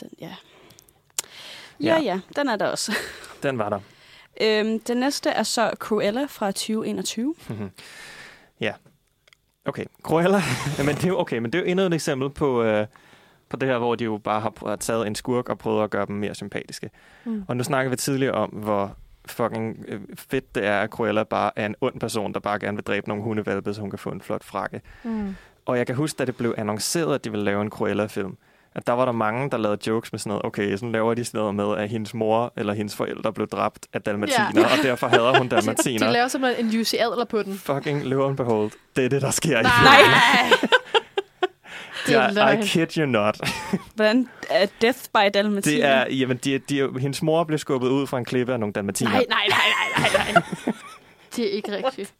[0.00, 0.34] den, ja.
[1.80, 2.00] Ja, Ja.
[2.02, 2.92] ja, den er der også.
[3.42, 3.80] den var der.
[4.40, 7.34] øhm, den næste er så Cruella fra 2021.
[8.60, 8.72] ja.
[9.66, 10.40] Okay, Cruella.
[10.86, 12.86] men det er jo, okay, men det er jo endnu et eksempel på, øh,
[13.48, 15.84] på det her, hvor de jo bare har, prøvet- har taget en skurk og prøvet
[15.84, 16.90] at gøre dem mere sympatiske.
[17.24, 17.44] Mm.
[17.48, 21.50] Og nu snakker vi tidligere om, hvor fucking øh, fedt det er, at Cruella bare
[21.56, 24.10] er en ond person, der bare gerne vil dræbe nogle hundevalpe, så hun kan få
[24.10, 24.80] en flot frakke.
[25.04, 25.36] Mm.
[25.66, 28.36] Og jeg kan huske, da det blev annonceret, at de ville lave en Cruella-film,
[28.76, 31.24] at der var der mange, der lavede jokes med sådan noget, okay, sådan laver de
[31.24, 34.62] sådan noget med, at hendes mor eller hendes forældre blev dræbt af dalmatiner, Ja.
[34.62, 36.10] og derfor hader hun De dalmatiner.
[36.10, 37.58] laver simpelthen en Jussi Adler på den.
[37.58, 39.72] Fucking lo and behold, det er det, der sker i Nej!
[40.02, 40.70] filmen.
[42.06, 43.40] Det er Jeg, I kid you not.
[43.94, 45.76] Hvordan er Death by Dalmatiner?
[45.76, 48.72] Det er, jamen, de, de, hendes mor blev skubbet ud fra en klippe af nogle
[48.72, 49.10] dalmatiner.
[49.10, 49.58] Nej, nej, nej,
[49.98, 50.42] nej, nej, nej.
[51.36, 52.14] det er ikke rigtigt.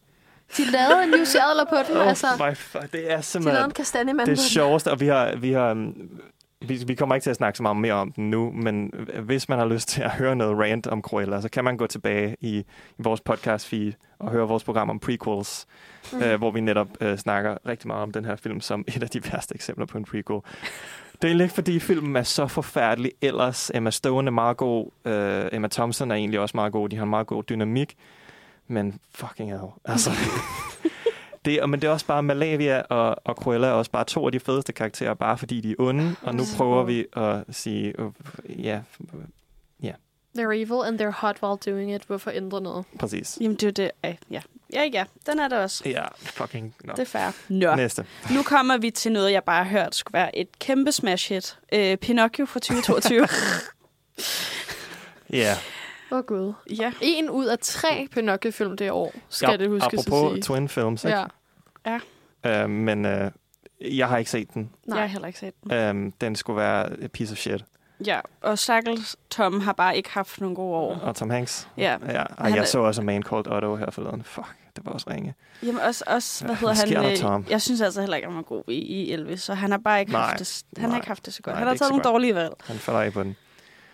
[0.57, 2.27] De lavede en Jussi Adler på den, Oh altså.
[2.49, 3.65] my fuck, det er De lavede simpelthen...
[3.65, 5.91] en kastanjemand det sjoveste, og vi har, vi har
[6.61, 8.91] vi, vi kommer ikke til at snakke så meget mere om den nu, men
[9.23, 11.87] hvis man har lyst til at høre noget rant om Cruella, så kan man gå
[11.87, 12.65] tilbage i, i
[12.99, 15.67] vores podcast feed og høre vores program om prequels,
[16.13, 16.21] Mm.
[16.23, 19.09] øh, hvor vi netop øh, snakker rigtig meget om den her film som et af
[19.09, 20.39] de værste eksempler på en prequel.
[21.21, 23.71] Det er ikke, fordi filmen er så forfærdelig ellers.
[23.73, 24.91] Emma Stone er meget god.
[25.05, 26.89] Øh, Emma Thompson er egentlig også meget god.
[26.89, 27.95] De har en meget god dynamik.
[28.67, 29.71] Men fucking hell.
[29.85, 30.09] Altså,
[31.47, 34.31] det, men det er også bare Malavia og, og Cruella er også bare to af
[34.31, 36.15] de fedeste karakterer, bare fordi de er onde.
[36.21, 37.93] Og nu prøver vi at sige,
[38.49, 38.81] ja,
[39.83, 39.91] ja,
[40.37, 42.03] They're evil and they're hot while doing it.
[42.03, 42.85] Hvorfor ændre noget?
[42.99, 43.37] præcis.
[43.41, 43.91] Jamen, det er det.
[44.03, 44.41] Ej, Ja,
[44.73, 45.03] ja, ja.
[45.25, 45.83] Den er der også.
[45.85, 46.75] Ja, fucking.
[46.83, 46.93] No.
[46.93, 47.31] Det er fair.
[47.49, 47.75] Nå.
[47.75, 48.05] Næste.
[48.31, 51.57] Nu kommer vi til noget, jeg bare har hørt skulle være et kæmpe smash hit.
[51.73, 53.27] Øh, Pinocchio fra 2022.
[55.29, 55.53] Ja.
[56.11, 56.53] Åh oh, gud.
[56.69, 56.93] ja.
[57.01, 60.41] En ud af tre Pinocchio-film det år, skal ja, det huskes at apropos sige.
[60.41, 61.17] Twin Films, ikke?
[61.17, 61.25] Ja.
[61.87, 62.63] Ja.
[62.63, 63.31] Øh, men øh,
[63.81, 64.69] jeg har ikke set den.
[64.87, 65.73] Jeg har heller ikke set den.
[65.73, 67.65] Øh, den skulle være a piece of shit.
[68.05, 70.95] Ja, og Stakkels Tom har bare ikke haft nogle gode år.
[70.95, 71.67] Og Tom Hanks.
[71.77, 71.97] Ja.
[72.07, 74.23] ja og Han er- jeg så også Man Called Otto her forleden.
[74.23, 75.33] Fuck, det var også ringe.
[75.63, 77.03] Jamen også, også hvad Ja, hedder han?
[77.05, 77.45] der, øh, Tom?
[77.49, 79.77] Jeg synes altså heller ikke, at han var god i, i Elvis, så han har
[79.77, 80.97] bare ikke Nej, haft det, han har nej.
[80.97, 81.53] ikke haft det så godt.
[81.53, 82.13] Nej, han er har ikke taget nogle godt.
[82.13, 82.53] dårlige valg.
[82.65, 83.35] Han falder af på den.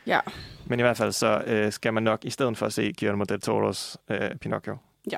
[0.08, 0.20] Ja.
[0.66, 3.24] Men i hvert fald så øh, skal man nok i stedet for at se Guillermo
[3.24, 4.78] del Toro's øh, Pinocchio.
[5.12, 5.18] Ja,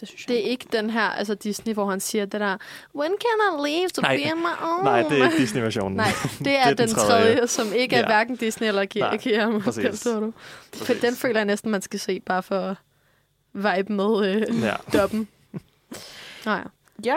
[0.00, 0.28] det synes jeg.
[0.28, 2.56] Det er ikke den her, altså Disney, hvor han siger det der,
[2.94, 4.16] When can I leave to Nej.
[4.16, 4.84] be on my own?
[4.84, 5.96] Nej, det er ikke Disney-versionen.
[5.96, 6.08] Nej,
[6.38, 8.06] det er, det er den, tredje, som ikke er Ja.
[8.06, 8.84] hverken Disney eller
[9.22, 10.00] Guillermo præcis.
[10.00, 10.32] Toro.
[10.74, 12.76] For den føler jeg næsten, man skal se, bare for at
[13.78, 14.74] vibe med øh, Ja.
[14.98, 15.28] dobben.
[16.46, 16.64] Nej.
[17.04, 17.16] Ja.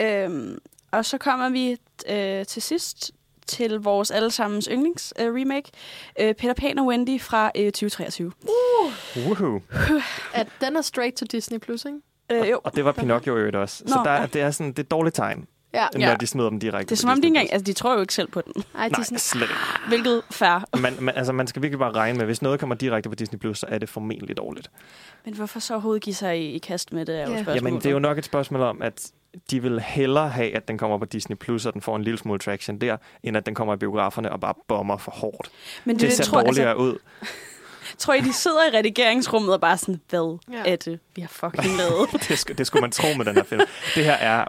[0.00, 0.58] Øhm,
[0.90, 1.76] og så kommer vi
[2.10, 3.10] øh, til sidst
[3.46, 5.70] til vores allesammens yndlings øh, remake,
[6.20, 8.32] øh, Peter Pan og Wendy fra øh, 2023.
[8.42, 8.92] Uh,
[9.26, 9.60] Woohoo.
[10.34, 11.98] at den er straight to Disney+, Plus, ikke?
[12.44, 12.60] Øh, jo.
[12.64, 13.82] Og det var Pinocchio i øvrigt også.
[13.86, 14.26] Så Nå, der, ja.
[14.26, 15.86] det er sådan det er et dårligt tegn, Ja.
[15.94, 16.16] når Ja.
[16.20, 18.14] de smider dem direkte Det er som om, de engang, altså de tror jo ikke
[18.14, 18.52] selv på den.
[18.74, 19.54] Ej, Nej, er sådan, slet ikke.
[19.88, 20.76] Hvilket fair.
[20.80, 23.38] Man, man, altså, man skal virkelig bare regne med, hvis noget kommer direkte på Disney+,
[23.38, 24.70] Plus, så er det formentlig dårligt.
[25.24, 27.54] Men hvorfor så overhovedet give sig i, i kast med det, er jo Ja.
[27.54, 29.10] Jamen, det er jo nok et spørgsmål om, at
[29.50, 32.18] de vil hellere have, at den kommer på Disney+, Plus, og den får en lille
[32.18, 35.50] smule traction der, end at den kommer i biograferne og bare bomber for hårdt.
[35.84, 36.98] Men Det, det, ser tror, dårligere altså, ud.
[37.98, 40.72] tror I, de sidder i redigeringsrummet og bare sådan, hvad Ja.
[40.72, 42.08] er det, vi har fucking lavet?
[42.28, 43.60] det, skulle, det skulle man tro med den her film.
[43.94, 44.44] Det her er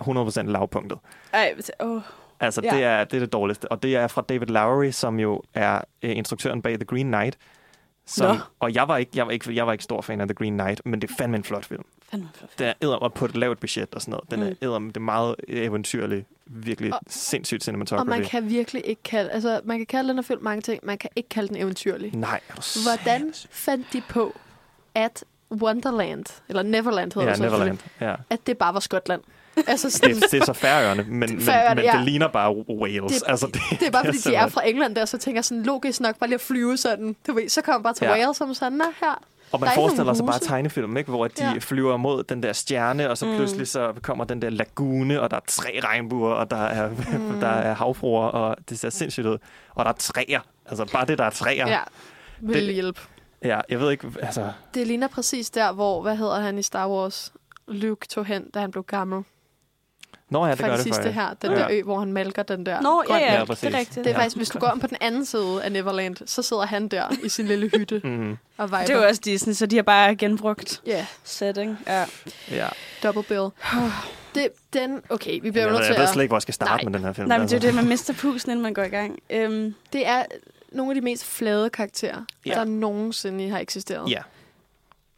[0.46, 1.00] 100% lavpunktet.
[1.34, 2.02] Ej, åh.
[2.40, 2.76] Altså, Ja.
[2.76, 3.72] det, er, det er det dårligste.
[3.72, 7.38] Og det er fra David Lowery, som jo er øh, instruktøren bag The Green Knight.
[8.08, 10.34] Som, og jeg var, ikke, jeg, var ikke, jeg var ikke stor fan af The
[10.34, 11.84] Green Knight, men det er fandme en flot film.
[12.12, 12.60] Fandme flot.
[12.60, 14.32] Den er eddermame på et lavt budget og sådan noget.
[14.32, 14.56] Den er Mm.
[14.62, 18.10] eddermame, det er meget eventyrlig, virkelig Og- sindssygt og cinematography.
[18.10, 20.98] man kan virkelig ikke kalde, altså man kan kalde den her film mange ting, man
[20.98, 22.16] kan ikke kalde den eventyrlig.
[22.16, 24.36] Nej, er Hvordan fandt de på,
[24.96, 27.78] at Wonderland, eller Neverland hedder Ja, det Neverland.
[28.02, 28.16] Ja.
[28.30, 29.22] at det bare var Skotland?
[29.68, 31.92] Altså sådan, Det, det er så færøerne, men, men, Færøerne, men ja.
[31.98, 33.12] det ligner bare Wales.
[33.14, 35.46] Det- altså, det, det er bare fordi, de er fra England der, så tænker jeg
[35.46, 38.12] sådan logisk nok bare lige at flyve sådan, du ved, så kommer bare til Ja.
[38.12, 39.24] Wales som sådan, "Nå, her.
[39.52, 41.10] Og man er forestiller sig bare tegnefilm, ikke?
[41.10, 41.52] hvor de Ja.
[41.52, 41.58] ja.
[41.60, 43.36] flyver mod den der stjerne, og så Mm.
[43.36, 47.40] pludselig så kommer den der lagune, og der er tre regnbuer, og der er, mm.
[47.40, 49.38] der er havfruer, og det ser sindssygt ud.
[49.76, 50.40] Og der er træer.
[50.66, 51.68] Altså bare det, der er træer.
[51.68, 51.80] Ja,
[52.42, 53.00] vil Det- hjælpe.
[53.44, 54.52] ja jeg ved ikke, altså...
[54.74, 57.34] Det ligner præcis der, hvor, hvad hedder han i Star Wars,
[57.68, 59.24] Luke tog hen, da han blev gammel.
[60.30, 61.16] Nå ja, det fra gør det det sidste faktisk.
[61.16, 61.58] her, den ja.
[61.58, 62.82] der ø, hvor han malker den der.
[62.82, 63.64] Nå, ja, grøn ja, Ja, det præcis.
[63.74, 63.96] er rigtigt.
[63.96, 64.18] Det er Ja.
[64.18, 67.04] faktisk, hvis du går om på den anden side af Neverland, så sidder han der
[67.24, 68.78] i sin lille hytte Mm, og viber.
[68.80, 71.78] Det er jo også Disney, så de har bare genbrugt Ja, setting.
[71.88, 72.06] Ja.
[72.52, 72.68] ja.
[73.04, 73.48] double bill.
[74.36, 76.10] Det, den, okay, vi bliver nødt ved- til jeg ved at...
[76.14, 76.92] slet ikke, hvor jeg skal starte Nej.
[76.92, 77.28] med den her film.
[77.28, 77.56] Nej, men altså.
[77.56, 79.20] det er jo det, man mister pusen, inden man går i gang.
[79.30, 80.24] Øhm, Det er
[80.72, 82.52] nogle af de mest flade karakterer, Ja.
[82.54, 84.10] der nogensinde har eksisteret.
[84.12, 84.22] Ja,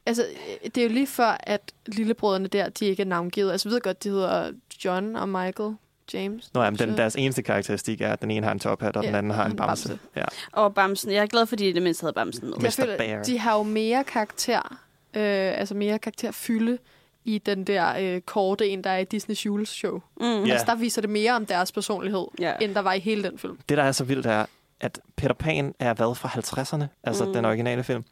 [0.07, 0.25] Altså,
[0.65, 3.51] det er jo lige før, at lillebrødrene der, de ikke er navngivet.
[3.51, 4.51] Altså, jeg ved godt, de hedder
[4.85, 5.75] John og Michael
[6.13, 6.53] James.
[6.53, 9.07] Nå, jamen, den, deres eneste karakteristik er, at den ene har en tophat, og Ja,
[9.07, 9.87] den anden har en bamse.
[9.89, 9.99] bamse.
[10.15, 10.23] Ja.
[10.51, 11.11] og Bamsen.
[11.11, 12.57] Jeg er glad, fordi det mindste havde Bamsen med.
[12.57, 12.63] Mr.
[12.63, 13.23] Jeg føler, Bear.
[13.23, 14.77] de har jo mere karakter,
[15.13, 16.77] øh, altså mere karakterfylde
[17.25, 20.01] i den der øh, korte en, der er i Disney's juleshow.
[20.19, 20.43] Mm.
[20.43, 20.51] Ja.
[20.51, 22.53] Altså, der viser det mere om deres personlighed, Ja.
[22.61, 23.57] end der var i hele den film.
[23.69, 24.45] Det, der er så vildt, er,
[24.79, 27.33] at Peter Pan er hvad fra 50'erne, altså Mm.
[27.33, 28.03] den originale film.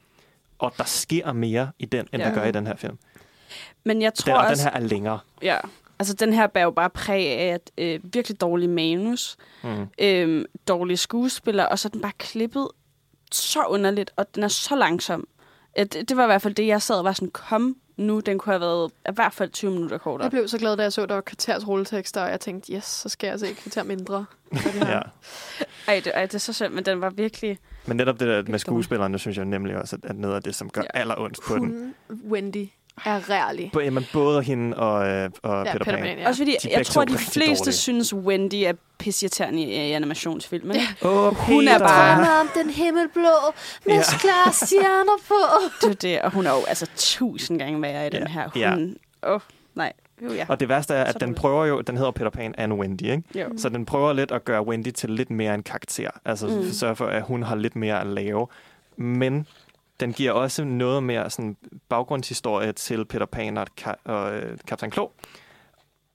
[0.59, 2.29] Og der sker mere i den, end Ja.
[2.29, 2.97] der gør i den her film.
[3.83, 4.63] Men jeg Den, tror og den også...
[4.63, 5.19] her er længere.
[5.41, 5.57] Ja.
[5.99, 9.87] Altså, den her bærer jo bare præg af et øh, virkelig dårlig manus, Mm.
[9.99, 12.67] øh, dårlige skuespillere, og så er den bare klippet
[13.31, 15.27] så underligt, og den er så langsom.
[15.77, 18.37] Det, det var i hvert fald det, jeg sad og var sådan, kom nu, den
[18.37, 20.23] kunne have været i hvert fald 20 minutter kortere.
[20.23, 22.73] Jeg blev så glad, da jeg så, at der var kvarters rulletekster, og jeg tænkte,
[22.73, 24.25] yes, så skal jeg se et kvarter mindre.
[24.75, 24.99] Ja.
[25.87, 27.59] Ej, det, ej, det er så synd, men den var virkelig...
[27.87, 30.69] Men netop det der med skuespillerne, synes jeg nemlig også, at noget af det, som
[30.69, 30.87] gør Ja.
[30.95, 30.99] ja.
[30.99, 31.61] allerondst på den.
[31.61, 31.93] Hun,
[32.31, 32.67] Wendy,
[33.05, 33.69] er rærlig.
[33.73, 36.03] På, jamen, både hende og, øh, og Ja, Peter, Peter Pan.
[36.03, 36.27] Pan, ja.
[36.27, 37.73] Også fordi, De jeg tror, to de fleste dårlige.
[37.73, 40.75] synes, Wendy er pisseirriterende i, i animationsfilmen.
[40.75, 41.07] Ja.
[41.09, 43.21] Åh, Hun er bare- om den himmelblå
[43.85, 44.01] med Ja.
[44.19, 45.35] klare stjerner på.
[45.81, 48.49] Det er det, og hun er jo altså tusind gange værre i den Ja, her.
[48.55, 48.73] ja.
[48.75, 49.39] Hun, åh,
[49.75, 49.93] nej.
[50.21, 50.45] Jo, ja.
[50.49, 51.37] Og det værste er, at den dårligt.
[51.39, 53.23] prøver jo, den hedder Peter Pan and Wendy, ikke?
[53.35, 53.49] Jo.
[53.57, 56.09] Så den prøver lidt at gøre Wendy til lidt mere en karakter.
[56.25, 56.71] Altså Mm.
[56.71, 58.47] sørge for, at hun har lidt mere at lave.
[58.97, 59.47] Men
[59.99, 61.57] den giver også noget mere sådan,
[61.89, 65.07] baggrundshistorie til Peter Pan og, Ka- og øh, Kaptajn Klo.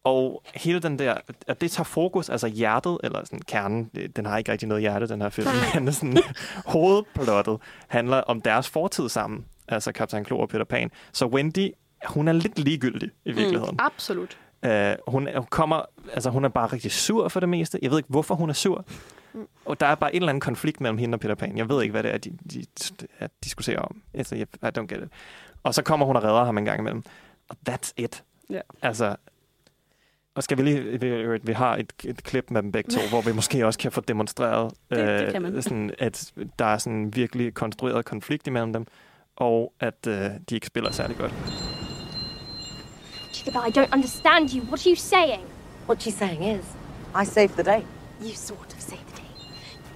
[0.05, 1.15] Og hele den der,
[1.47, 4.81] at det tager fokus, altså hjertet, eller sådan kernen, det- den har ikke rigtig noget
[4.83, 5.49] hjerte, den her film,
[5.85, 6.19] men sådan,
[6.67, 7.59] hovedplottet
[7.89, 10.91] handler om deres fortid sammen, altså Kaptajn Klo og Peter Pan.
[11.13, 11.69] Så Wendy,
[12.07, 13.71] hun er lidt ligegyldig i virkeligheden.
[13.73, 14.39] Mm, absolut.
[14.67, 14.71] Uh,
[15.13, 15.83] hun, hun kommer,
[16.13, 17.79] altså hun er bare rigtig sur for det meste.
[17.83, 18.85] Jeg ved ikke, hvorfor hun er sur.
[19.35, 19.47] Mm.
[19.65, 21.59] Og der er bare en eller anden konflikt mellem hende og Peter Pan.
[21.59, 22.61] Jeg ved ikke, hvad det er, de, de,
[23.01, 24.03] de at diskuterer om.
[24.15, 25.09] Altså, jeg, I don't get it.
[25.63, 27.03] Og så kommer hun og redder ham en gang imellem.
[27.49, 28.25] Og that's it.
[28.51, 28.61] Ja.
[28.83, 29.17] Altså,
[30.35, 33.21] og skal vi lige, vi, vi har et, et klip med dem begge to, hvor
[33.21, 35.63] vi måske også kan få demonstreret, Det- det øh, kan man.
[35.63, 38.87] sådan, at der er sådan en virkelig konstrueret konflikt imellem dem,
[39.37, 40.15] og at øh,
[40.51, 41.33] de ikke spiller særlig godt.
[43.41, 44.61] Chickabah, I don't understand you.
[44.63, 45.47] What are you saying?
[45.87, 46.63] What she's saying is,
[47.15, 47.87] I saved the day.
[48.21, 49.29] You sort of saved the day.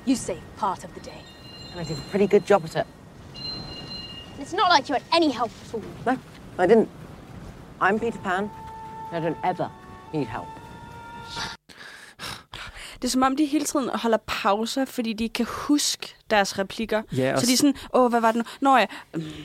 [0.07, 1.21] You saved part of the day.
[1.73, 2.87] And I did a pretty good job at it.
[4.39, 5.83] It's not like you had any help at all.
[6.07, 6.19] No,
[6.57, 6.89] I didn't.
[7.83, 8.51] I'm Peter Pan.
[9.13, 9.71] and I don't ever
[10.15, 10.49] need help.
[13.05, 17.03] Det er som om, de hele tiden holder pauser, fordi de kan huske deres replikker.
[17.17, 18.45] Ja, så de er sådan, åh, hvad var det nu?
[18.61, 18.87] Nå ja,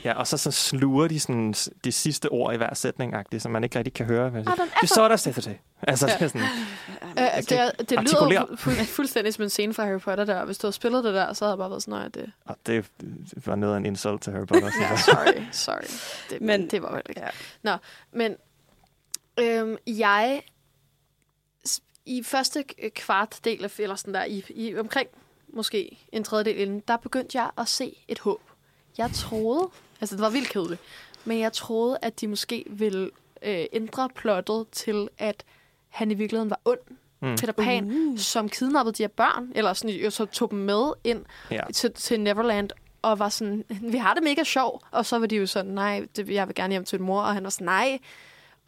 [0.03, 1.53] Ja, og så, så sluger de sådan
[1.83, 4.29] de sidste ord i hver sætning, så man ikke rigtig kan høre.
[4.29, 5.57] Hvad Ah, er det så der stedet til.
[5.87, 6.13] Altså, Ja.
[6.13, 9.85] det er sådan, Øh, det, er- det lyder fu- fu- fuldstændig som en scene fra
[9.85, 10.45] Harry Potter der.
[10.45, 12.31] Hvis du havde spillet det der, så havde jeg bare været sådan, nej, det...
[12.45, 14.69] og det det var noget af en insult til Harry Potter.
[14.81, 15.81] Ja, sorry, sorry.
[16.29, 17.21] Det, men Men- det var vel ikke.
[17.21, 17.27] Ja.
[17.63, 17.71] Nå,
[18.13, 18.35] men
[19.39, 20.41] øhm, jeg
[22.09, 25.09] i første k- kvart del af, eller sådan der, i, i omkring
[25.53, 28.41] måske en tredjedel inden, der begyndte jeg at se et håb.
[28.97, 29.69] Jeg troede,
[30.01, 30.81] altså det var vildt kedeligt,
[31.25, 33.09] men jeg troede, at de måske ville
[33.41, 35.43] øh, ændre plottet til, at
[35.89, 36.79] han i virkeligheden var ond.
[37.21, 37.35] Mm.
[37.37, 38.17] Peter Pan, uh.
[38.19, 41.61] som kidnappede de her børn, eller sådan, så tog dem med ind Ja.
[41.73, 42.69] til, til Neverland,
[43.01, 44.81] og var sådan, vi har det mega sjov.
[44.91, 47.21] Og så var de jo sådan, nej, det, jeg vil gerne hjem til min mor.
[47.21, 47.99] Og han var sådan, nej.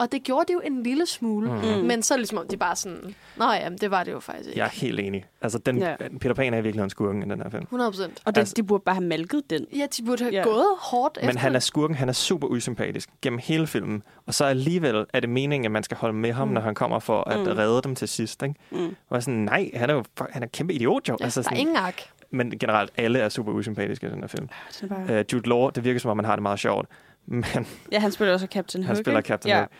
[0.02, 1.50] Og det gjorde de jo en lille smule.
[1.52, 1.56] Mm.
[1.58, 1.86] Mm.
[1.86, 4.12] Men så er det ligesom om, de bare sådan, nå ja, men det var det
[4.12, 4.58] jo faktisk ikke.
[4.58, 5.24] Jeg er helt enig.
[5.42, 5.96] Altså, den, Ja.
[6.20, 7.62] Peter Pan er i virkeligheden skurken i den her film.
[7.62, 8.20] 100 procent.
[8.24, 9.66] og det, Altså- de burde bare have malket den.
[9.76, 10.42] Ja, de burde have Ja.
[10.42, 11.26] gået hårdt efter.
[11.28, 14.02] Men han er skurken, han er super usympatisk gennem hele filmen.
[14.26, 16.54] Og så alligevel er det meningen, at man skal holde med ham, mm.
[16.54, 17.46] når han kommer for at Mm.
[17.46, 18.42] redde dem til sidst.
[18.42, 18.54] Ikke?
[18.70, 18.78] Mm.
[18.78, 21.16] Og jeg er sådan, nej, han er jo han er kæmpe idiot jo.
[21.20, 22.02] Ja, altså, der er sådan, ingen ark.
[22.34, 24.48] Men generelt, alle er super usympatiske i den her film.
[24.80, 25.20] Det er bare...
[25.20, 26.86] Uh, Jude Law, det virker som om, han har det meget sjovt.
[27.26, 27.44] Men
[27.92, 28.96] Ja, han spiller også Captain Hook.
[28.96, 29.20] han spiller?
[29.20, 29.58] Captain ja.
[29.60, 29.70] Hook.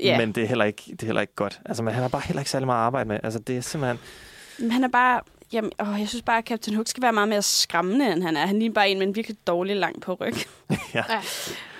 [0.00, 0.18] Ja.
[0.18, 1.60] Men det er, heller ikke, det er heller ikke godt.
[1.64, 3.20] Altså, men han har bare heller ikke særlig meget at arbejde med.
[3.22, 3.98] Altså, det er simpelthen...
[4.58, 5.20] Men han er bare...
[5.52, 8.36] Jamen, åh, jeg synes bare, at Captain Hook skal være meget mere skræmmende, end han
[8.36, 8.46] er.
[8.46, 10.34] Han ligner bare en med en virkelig dårlig lang på ryg.
[10.70, 10.76] ja.
[10.94, 11.02] Ja.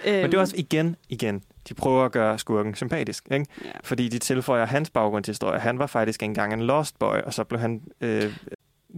[0.04, 3.46] øhm, Men det er også igen, igen, de prøver at gøre skurken sympatisk, ikke?
[3.64, 3.70] Ja.
[3.84, 5.60] Fordi de tilføjer hans baggrundshistorie.
[5.60, 8.36] Han var faktisk engang en lost boy, og så blev han, øh,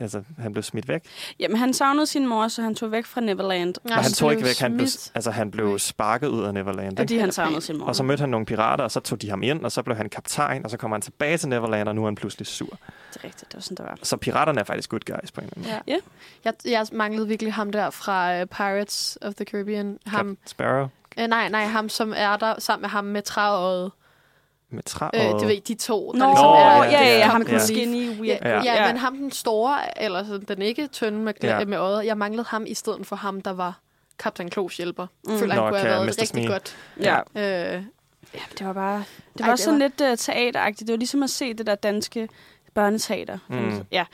[0.01, 1.03] altså, han blev smidt væk.
[1.41, 3.75] Jamen, han savnede sin mor, så han tog væk fra Neverland.
[3.85, 6.93] Nej, og han tog ikke væk, han blev, altså, han blev sparket ud af Neverland.
[6.93, 7.01] Ikke?
[7.01, 7.87] Fordi han savnede sin mor.
[7.87, 9.97] Og så mødte han nogle pirater, og så tog de ham ind, og så blev
[9.97, 12.66] han kaptajn, og så kom han tilbage til Neverland, og nu er han pludselig sur.
[12.66, 13.99] Det er rigtigt, det var sådan, det var.
[14.03, 15.83] Så piraterne er faktisk good guys på en eller anden måde.
[15.87, 15.95] Ja.
[15.95, 15.99] Ja.
[16.45, 19.99] Jeg, jeg manglede virkelig ham der fra uh, Pirates of the Caribbean.
[20.07, 20.89] Ham, Captain Sparrow
[21.19, 23.93] øh, nej, nej, ham som er der sammen med ham med træøjet.
[24.70, 25.40] Med træ Øh, og...
[25.40, 26.85] du ved, de to, der Nå, ligesom er...
[26.85, 28.39] ja, ja, ja, ham den skinny, weird.
[28.43, 28.74] Ja, Ja.
[28.85, 28.86] ja.
[28.93, 31.65] men ham den store, eller sådan, den ikke tynde med, Ja.
[31.65, 33.78] med øjet, jeg manglede ham i stedet for ham, der var
[34.19, 35.07] Kaptajn Klos hjælper.
[35.27, 35.39] Mm.
[35.39, 36.09] Føler, han Nå, kunne have været Mr.
[36.09, 36.47] rigtig Smee.
[36.47, 36.77] godt.
[37.01, 37.16] Ja.
[37.19, 37.82] Øh,
[38.35, 39.05] ja, det var bare...
[39.32, 40.86] Det Ej, var det sådan var- lidt uh, teateragtigt.
[40.89, 42.28] Det var ligesom at se det der danske
[42.74, 43.39] børneteater.
[43.49, 43.85] Mm.
[43.93, 44.05] Ja,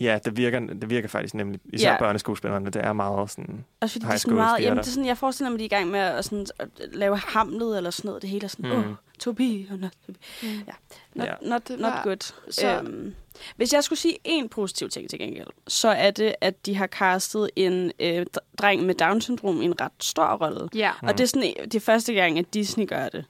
[0.00, 1.98] Ja, det virker, det virker faktisk nemlig, især Ja.
[1.98, 3.64] børneskuespillerne, det er meget sådan...
[3.80, 4.60] også fordi det er sådan meget...
[4.62, 6.46] Jamen, det er sådan, jeg forestiller mig, at de er i gang med at, sådan,
[6.58, 8.22] at lave hamlet eller sådan noget.
[8.22, 8.76] Det hele er sådan, Mm.
[8.78, 8.84] oh,
[9.18, 10.18] to be or not to be.
[10.42, 10.48] Mm.
[10.48, 10.72] Ja.
[11.14, 11.34] Not, Ja.
[11.42, 12.32] not, Det not var- good.
[12.50, 13.14] så- Øhm,
[13.56, 16.86] hvis jeg skulle sige en positiv ting til gengæld, så er det, at de har
[16.86, 20.68] castet en øh, dr- dreng med Down-syndrom i en ret stor rolle.
[20.74, 20.92] ja.
[21.02, 21.08] Mm.
[21.08, 23.24] Og det er sådan det er første gang, at Disney gør det.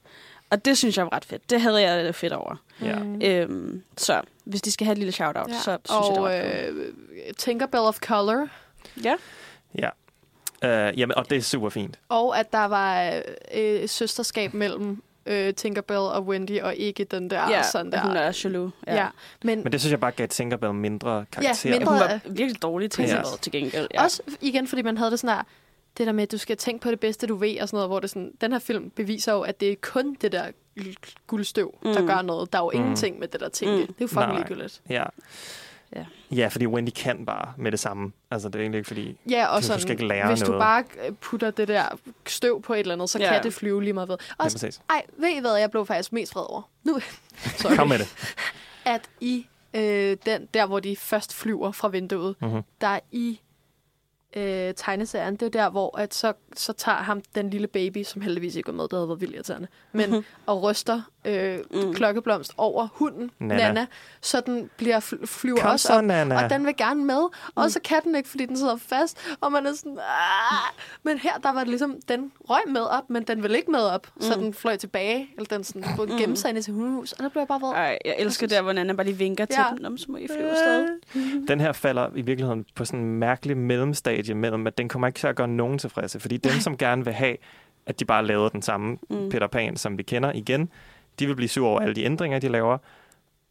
[0.50, 1.50] Og det synes jeg var ret fedt.
[1.50, 2.56] Det havde jeg det fedt over.
[2.82, 2.98] Ja.
[2.98, 3.22] Mm.
[3.22, 5.54] Øhm, så hvis de skal have et lille shout-out, Ja.
[5.54, 5.78] så synes jeg,
[6.10, 6.76] det og var cool.
[6.76, 6.92] øh,
[7.36, 8.48] Tinkerbell of Color.
[9.04, 9.14] Ja.
[9.78, 9.88] Ja.
[10.64, 11.98] Uh, jamen, og det er super fint.
[12.08, 13.22] Og at der var øh,
[13.82, 18.00] øh, søsterskab mellem øh, Tinkerbell og Wendy, og ikke den der ja, sådan der.
[18.00, 18.72] hun er jaloux.
[18.86, 18.94] ja.
[18.94, 19.06] ja.
[19.44, 21.70] Men, Men det synes jeg bare gav Tinkerbell mindre karakter.
[21.70, 23.16] mindre- Hun var virkelig dårlig til Ja.
[23.16, 23.22] ja.
[23.42, 23.88] til gengæld.
[23.94, 24.00] Ja.
[24.00, 24.04] Ja.
[24.04, 25.42] Også igen, fordi man havde det sådan her,
[25.98, 27.88] det der med, at du skal tænke på det bedste, du ved, og sådan noget,
[27.88, 30.44] hvor det sådan, den her film beviser jo, at det er kun det der
[31.26, 31.92] guldstøv, mm.
[31.94, 32.52] der gør noget.
[32.52, 32.80] Der er jo Mm.
[32.80, 33.74] ingenting med det der tænke.
[33.74, 33.80] Mm.
[33.86, 34.36] Det er jo fucking Nej.
[34.36, 34.80] ligegyldigt.
[34.90, 35.04] Ja.
[35.96, 36.04] Ja.
[36.30, 38.12] ja, fordi Wendy kan bare med det samme.
[38.30, 39.16] Altså, det er egentlig ikke fordi...
[39.30, 40.60] Ja, og Du sådan, skal ikke lære hvis du noget.
[40.60, 41.84] bare øh, putter det der
[42.26, 43.32] støv på et eller andet, så Ja.
[43.32, 44.16] kan det flyve lige meget ved.
[44.20, 44.80] Ja, Også, præcis.
[44.90, 46.62] ej, ved I hvad, jeg blev faktisk mest vred over?
[46.84, 46.98] Nu,
[47.56, 47.76] sorry.
[47.78, 48.36] Kom med det.
[48.84, 52.62] At i øh, den, der, hvor de først flyver fra vinduet, Mm-hmm.
[52.80, 53.40] der er i
[54.36, 58.22] øh, tegneserien, det er der, hvor at så, så tager ham den lille baby, som
[58.22, 60.24] heldigvis ikke var med, det havde været vildt irriterende, men Mhm.
[60.46, 61.86] og ryster øh, Mm.
[61.88, 61.94] mm.
[61.94, 63.56] klokkeblomst over hunden, Nana.
[63.68, 63.86] Nana,
[64.20, 66.44] så den bliver fly- flyver Kom også så, op, Nana.
[66.44, 67.52] og den vil gerne med, Mm.
[67.54, 70.72] og så kan den ikke, fordi den sidder fast, og man er sådan, Aah!
[71.02, 73.80] men her, der var det ligesom, den røg med op, men den vil ikke med
[73.80, 74.22] op, mm.
[74.22, 74.42] så Mm.
[74.42, 76.16] den fløj tilbage, eller den sådan, mm.
[76.18, 77.72] gemte sig ind i sit hundehus, og der blev jeg bare vred.
[77.72, 79.74] Ej, jeg elsker der, hvor Nana bare lige vinker til Ja.
[79.76, 79.90] dem.
[79.90, 80.88] Nå, så må I flyve afsted.
[81.48, 85.18] Den her falder i virkeligheden på sådan en mærkelig mellemstadie mellem, at den kommer ikke
[85.18, 86.20] til at gøre nogen tilfredse.
[86.20, 87.36] Fordi dem, som gerne vil have,
[87.86, 89.16] at de bare lavede den samme Mm.
[89.16, 89.30] mm.
[89.30, 90.70] Peter Pan, som vi kender igen,
[91.18, 92.78] de vil blive sure over alle de ændringer, de laver.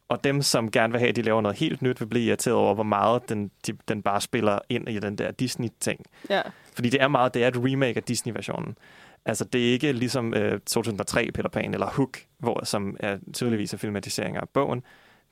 [0.08, 2.56] Og dem, som gerne vil have, at de laver noget helt nyt, vil blive irriteret
[2.56, 6.00] over, hvor meget den, de, den bare spiller ind i den der Disney-ting.
[6.30, 6.42] Ja.
[6.74, 8.78] Fordi det er meget, det er et remake af Disney-versionen.
[9.24, 13.72] Altså, det er ikke ligesom øh, 2003 Peter Pan eller Hook, hvor, som er tydeligvis
[13.72, 14.82] er filmatiseringer af bogen.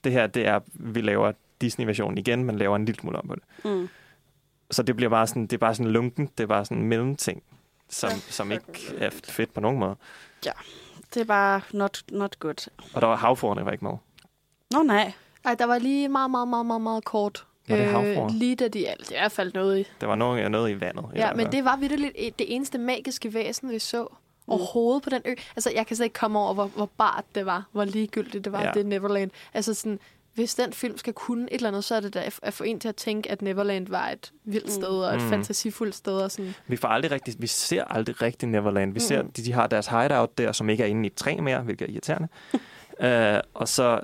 [0.05, 3.35] Det her, det er, vi laver Disney-versionen igen, men laver en lille smule om på
[3.35, 3.45] det.
[3.65, 3.89] Mm.
[4.71, 6.89] Så det bliver bare sådan, det er bare sådan lunken, det er bare sådan en
[6.89, 7.43] mellemting,
[7.89, 9.97] som, som ikke er fedt på nogen måde.
[10.47, 10.53] Ja,
[11.17, 12.69] det er bare not, not good.
[12.95, 13.93] Og der var havforerne var ikke med.
[14.73, 15.13] Nå nej.
[15.45, 17.47] Ej, der var lige meget, meget, meget, meget, meget kort.
[17.69, 18.29] Var det havfruer?
[18.33, 19.11] lige da de alt.
[19.11, 19.85] I hvert fald noget i.
[20.01, 21.05] Der var noget, noget i vandet.
[21.15, 24.07] Ja, men det var vitterligt det eneste magiske væsen, vi så
[24.49, 25.35] overhovedet på den ø.
[25.57, 27.65] Altså, jeg kan slet ikke komme over, hvor, hvor bart det var.
[27.73, 28.71] Hvor ligegyldigt det var, Ja.
[28.75, 29.31] det er Neverland.
[29.55, 29.99] Altså sådan,
[30.37, 32.81] hvis den film skal kunne et eller andet, så er det da at- få en
[32.81, 35.25] til at tænke, at Neverland var et vildt sted og et Mm.
[35.25, 35.31] mm.
[35.31, 36.13] fantasifuldt sted.
[36.19, 36.55] Og sådan.
[36.67, 38.93] Vi, får aldrig rigtig, vi ser aldrig rigtig Neverland.
[38.93, 39.31] Vi ser, Mm.
[39.33, 41.89] de, de har deres hideout der, som ikke er inde i et træ mere, hvilket
[41.89, 42.29] er irriterende.
[42.55, 44.01] uh, og så,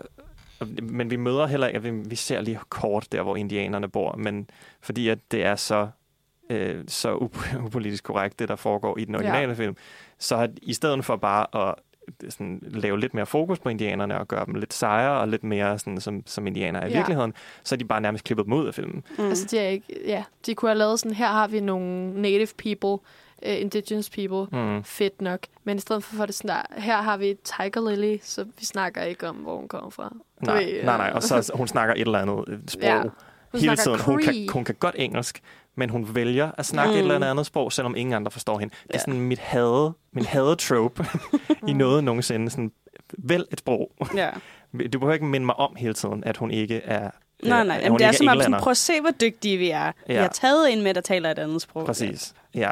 [0.83, 4.51] men vi møder heller ikke, vi, vi ser lige kort der, hvor indianerne bor, men
[4.81, 5.89] fordi at det er så,
[6.51, 9.55] øh, så up- upolitisk korrekt, det der foregår i den originale Ja.
[9.55, 9.77] film,
[10.19, 11.75] så har, i stedet for bare at
[12.29, 15.79] sådan, lave lidt mere fokus på indianerne og gøre dem lidt sejere og lidt mere
[15.79, 16.97] sådan, som, som indianere i Ja.
[16.97, 17.35] virkeligheden,
[17.65, 19.05] så er de bare nærmest klippet dem ud af filmen.
[19.19, 19.25] Mm.
[19.25, 22.49] Altså, de, er ikke, ja, de kunne have lavet sådan, her har vi nogle native
[22.59, 22.89] people,
[23.47, 24.85] uh, indigenous people, Mm.
[24.85, 25.41] fedt nok.
[25.65, 29.03] Men i stedet for, for det sådan her har vi Tiger Lily, så vi snakker
[29.03, 30.15] ikke om, hvor hun kommer fra.
[30.41, 31.09] Nej, ved, nej, nej.
[31.09, 33.03] øh, Og så hun snakker et eller andet øh, sprog Ja.
[33.53, 34.01] Hun hele tiden.
[34.01, 35.41] Hun kan, hun kan godt engelsk,
[35.75, 36.99] men hun vælger at snakke mm.
[36.99, 37.11] et Mm.
[37.11, 38.75] eller andet sprog, selvom ingen andre forstår hende.
[38.83, 38.99] Det er Ja.
[38.99, 41.07] sådan mit hade, min hade-trope
[41.69, 42.51] i noget nogensinde.
[42.51, 42.73] Sådan,
[43.19, 43.91] vælg et sprog.
[44.17, 44.31] Ja.
[44.93, 47.11] Du behøver ikke minde mig om hele tiden, at hun ikke er
[47.43, 47.81] øh, Nej, nej.
[47.85, 49.93] Jamen, det er som om, sådan, prøv at se, hvor dygtige vi er.
[50.07, 50.21] Vi Ja.
[50.21, 51.87] har taget en med, der taler et andet sprog.
[51.87, 52.71] Præcis, ja.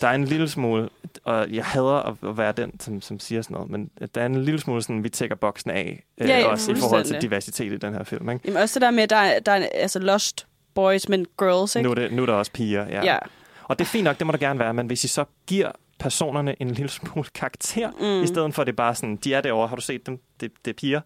[0.00, 0.88] Der er en lille smule,
[1.24, 1.92] og jeg hader
[2.30, 5.04] at være den, som, som siger sådan noget, men der er en lille smule sådan,
[5.04, 8.04] vi tækker boksen af, øh, Ja, ja, også i forhold til diversitet i den her
[8.04, 8.30] film.
[8.30, 8.40] Ikke?
[8.44, 10.46] Jamen, også det der med, der er, der er altså lost
[10.78, 11.84] boys, men girls, ikke?
[11.88, 13.04] Nu er, det, nu er der også piger, ja.
[13.04, 13.18] Ja.
[13.64, 15.72] Og det er fint nok, det må der gerne være, men hvis I så giver
[15.98, 18.22] personerne en lille smule karakter, Mm.
[18.24, 20.18] i stedet for at det er bare sådan, de er derovre, har du set dem?
[20.40, 21.00] Det, det er piger.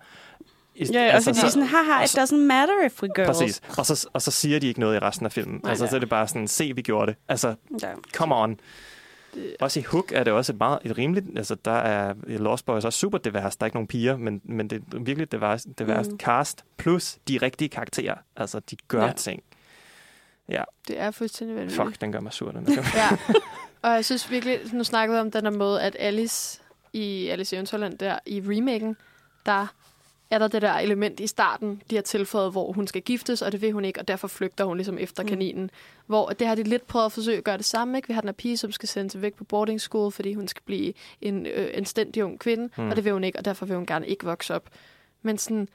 [0.75, 3.39] I, Ja, altså, og fordi sådan, haha, it doesn't matter if we girls.
[3.39, 3.61] Præcis.
[3.79, 5.61] Og så, og så siger de ikke noget i resten af filmen.
[5.63, 5.91] Nej, altså, nej.
[5.91, 7.17] så er det bare sådan, se, vi gjorde det.
[7.29, 7.89] Altså, Ja.
[8.15, 8.61] come on.
[9.61, 11.27] Også i Hook er det også et meget et rimeligt...
[11.37, 13.57] Altså, der er Lost Boys også super divers.
[13.57, 16.17] Der er ikke nogen piger, men, men det er virkelig divers, divers Mm.
[16.19, 16.65] cast.
[16.77, 18.15] Plus de rigtige karakterer.
[18.37, 19.07] Altså, de gør Ja.
[19.07, 19.13] ja.
[19.13, 19.43] ting.
[20.49, 21.83] Ja, Det er fuldstændig vanvittigt.
[21.87, 22.69] fuck, den gør mig sur, den.
[22.95, 23.09] Ja.
[23.83, 26.61] Og jeg synes virkelig, nu snakkede vi om den der måde, at Alice
[26.93, 28.97] i Alice i Eventyrland der i remaken,
[29.47, 29.67] der
[30.31, 33.53] er der det der element i starten, de har tilføjet, hvor hun skal giftes, og
[33.53, 35.29] det vil hun ikke, og derfor flygter hun ligesom efter Mm.
[35.29, 35.71] kaninen.
[36.07, 37.99] Hvor det har de lidt prøvet at forsøge at gøre det samme.
[37.99, 38.09] Ikke?
[38.09, 40.63] Vi har den her pige, som skal sendes væk på boarding school, fordi hun skal
[40.67, 42.89] blive en øh, anstændig ung kvinde, mm.
[42.91, 44.69] og det vil hun ikke, og derfor vil hun gerne ikke vokse op.
[45.23, 45.69] Men sådan,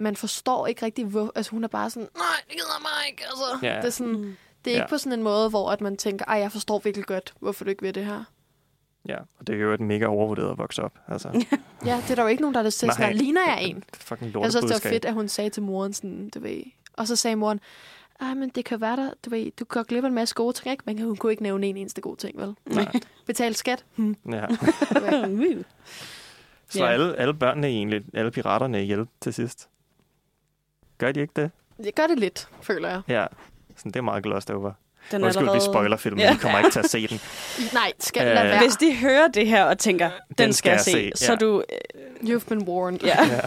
[0.00, 1.32] man forstår ikke rigtig, hvor...
[1.34, 3.22] Altså hun er bare sådan, nej, det gider mig ikke.
[3.24, 3.76] Altså, Ja.
[3.76, 4.36] det er sådan...
[4.64, 4.82] Det er Ja.
[4.82, 7.64] ikke på sådan en måde, hvor at man tænker, ej, jeg forstår virkelig godt, hvorfor
[7.64, 8.24] du ikke vil det her.
[9.08, 10.98] Ja, og det er jo et mega overvurderet at vokse op.
[11.08, 11.28] Altså,
[11.84, 12.86] Ja, det er der jo ikke nogen, der er det til.
[12.86, 12.96] Nej.
[12.96, 13.84] Sådan, ligner jeg en?
[13.94, 16.62] fucking Jeg synes det var fedt, at hun sagde til moren sådan, du ved.
[16.92, 17.60] Og så sagde moren,
[18.20, 20.52] ej, men det kan være der, du ved, du går glip af en masse gode
[20.52, 20.82] ting, ikke?
[20.86, 22.54] Men hun kunne ikke nævne en eneste god ting, vel?
[22.66, 22.92] Nej.
[23.26, 23.84] Betal skat?
[23.96, 24.16] Hmm.
[24.32, 24.46] Ja.
[25.28, 25.62] Uh.
[26.68, 26.86] Så Ja.
[26.90, 29.68] alle, alle børnene egentlig, alle piraterne ihjel til sidst.
[30.98, 31.50] Gør de ikke det?
[31.84, 33.00] Det gør det lidt, føler jeg.
[33.08, 33.26] Ja,
[33.76, 34.72] sådan, det er meget glossed over.
[35.10, 36.32] Den Den Undskyld, vi allerede- spoiler filmen, Ja.
[36.32, 37.20] vi kommer ikke til at se den.
[37.74, 38.58] Nej, skal Øh, lade være.
[38.58, 41.32] Hvis de hører det her og tænker, den, den skal jeg se, se, så ja.
[41.32, 41.62] er du...
[42.22, 43.00] You've been warned.
[43.04, 43.16] Ja.
[43.36, 43.40] Ja.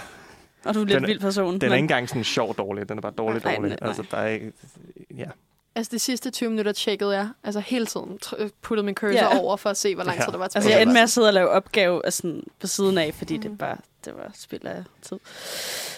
[0.70, 1.54] Og du er lidt Den er- vild person.
[1.54, 3.70] Den er men- ikke engang sådan sjov dårlig, den er bare dårlig Nej, dårlig.
[3.70, 3.88] nej, nej.
[3.90, 4.40] Altså, der er.
[5.18, 5.26] Ja.
[5.76, 9.40] Altså, de sidste 20 minutter tjekkede jeg, altså hele tiden tr- puttede min cursor Ja.
[9.40, 10.24] over for at se, hvor lang Ja.
[10.26, 10.76] tid der var Altså, tilbage.
[10.76, 13.42] jeg endte med at sidde og lave opgave af sådan, på siden af, fordi Mm.
[13.44, 15.20] det bare det var spild af tid.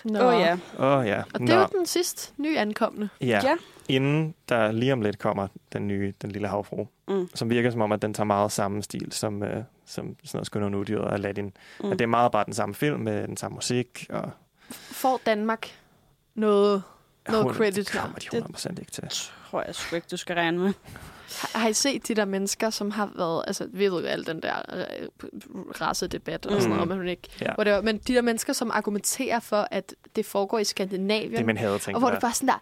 [0.03, 0.19] Nå.
[0.19, 0.53] Åh oh, ja.
[0.77, 1.23] Oh, ja.
[1.33, 3.09] Og det er jo den sidste nye ankomne.
[3.21, 3.39] Ja.
[3.43, 3.55] Ja.
[3.89, 7.29] Inden der lige om lidt kommer den nye, den lille havfru, Mm.
[7.35, 10.45] som virker som om, at den tager meget samme stil som, øh, som sådan noget
[10.45, 11.53] Skønner Nudyret og Aladdin.
[11.79, 11.91] Mm.
[11.91, 14.05] At det er meget bare den samme film med den samme musik.
[14.09, 14.31] Og
[14.71, 15.67] Får Danmark
[16.35, 16.83] noget,
[17.29, 19.03] noget Hun- credit det kommer de 100% ikke til.
[19.53, 20.73] Tror jeg sgu ikke, du skal regne med.
[21.41, 23.43] Har, har I set de der mennesker, som har været...
[23.47, 25.07] Altså, vi ved jo al den der øh,
[25.81, 26.73] racedebat og sådan Mm.
[26.73, 27.53] noget, men, hun ikke, Ja.
[27.57, 27.81] whatever.
[27.81, 31.31] men de der mennesker, som argumenterer for, at det foregår i Skandinavien.
[31.31, 32.61] Det er min hadeting, Og hvor det det bare sådan der...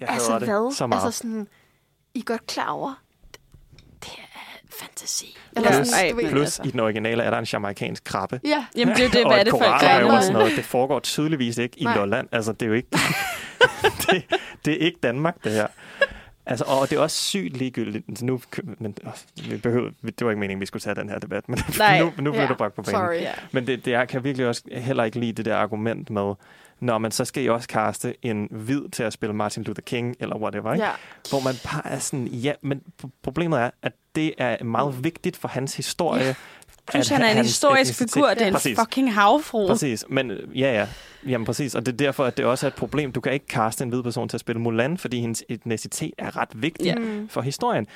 [0.00, 0.74] Jeg altså det hvad?
[0.74, 1.04] så meget.
[1.04, 1.48] Altså sådan...
[2.14, 2.94] I er godt klar over,
[3.32, 3.40] det,
[4.00, 5.36] det er fantasi.
[5.56, 5.66] Plus,
[6.10, 8.40] du ved- plus i den originale er der en jamaikansk krabbe.
[8.44, 8.64] Ja.
[8.76, 10.56] Jamen, det er det, og hvad er et det for og sådan noget.
[10.56, 11.96] Det foregår tydeligvis ikke i Nej.
[11.96, 12.28] Lolland.
[12.32, 12.88] Altså, det er jo ikke...
[14.10, 14.24] det,
[14.64, 15.66] det er ikke Danmark, det her.
[16.46, 18.22] Altså, og det er også sygt ligegyldigt.
[18.22, 18.40] Nu,
[18.78, 19.12] men, åh,
[19.50, 21.98] vi behøver, det var ikke meningen, vi skulle tage den her debat, men Nej.
[22.00, 23.00] nu, nu blev Ja, du bragt på banen.
[23.00, 23.14] sorry.
[23.14, 23.32] Ja.
[23.52, 26.34] Men det, det er, kan jeg virkelig også heller ikke lide det der argument med,
[26.80, 30.16] når man så skal I også kaste en hvid til at spille Martin Luther King,
[30.20, 30.84] eller whatever, ikke?
[30.84, 30.90] Ja.
[31.30, 32.82] Hvor man bare er sådan, ja, men
[33.22, 36.34] problemet er, at det er meget vigtigt for hans historie,
[36.90, 38.78] Plus at han er en historisk figur, det er en Præcis.
[38.78, 39.66] fucking havfru.
[39.66, 40.86] Præcis, men ja, ja.
[41.28, 43.12] Jamen præcis, og det er derfor, at det også er et problem.
[43.12, 46.36] Du kan ikke kaste en hvid person til at spille Mulan, fordi hendes etnicitet er
[46.36, 46.94] ret vigtig Ja.
[47.00, 47.28] yeah.
[47.30, 47.86] for historien.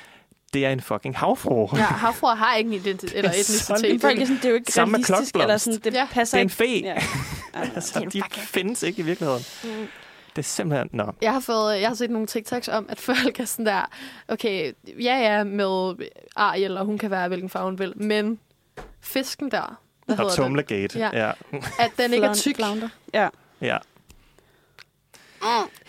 [0.53, 1.69] Det er en fucking havfru.
[1.77, 4.01] Ja, havfruer har ikke en identitet eller er etnicitet.
[4.01, 6.07] Folk er sådan, det er jo ikke Sammen med realistisk, eller sådan, det Ja.
[6.11, 6.85] passer Det er en ikke.
[6.85, 6.87] fe.
[6.87, 7.63] Ja.
[7.75, 9.43] altså, de findes ikke i virkeligheden.
[9.63, 9.87] Mm.
[10.35, 10.89] Det er simpelthen...
[10.93, 11.03] Nå.
[11.21, 13.89] Jeg har, fået, jeg har set nogle TikToks om, at folk er sådan der,
[14.27, 15.95] okay, ja ja, med
[16.35, 18.39] Ariel, og hun kan være hvilken farve hun vil, men
[19.01, 20.35] fisken der, hvad Og hedder?
[20.43, 20.99] Tumlegate.
[20.99, 21.09] Ja.
[21.25, 21.31] Ja.
[21.79, 22.55] At den ikke er tyk.
[22.55, 22.89] Flounder.
[23.13, 23.29] Ja.
[23.61, 23.77] ja.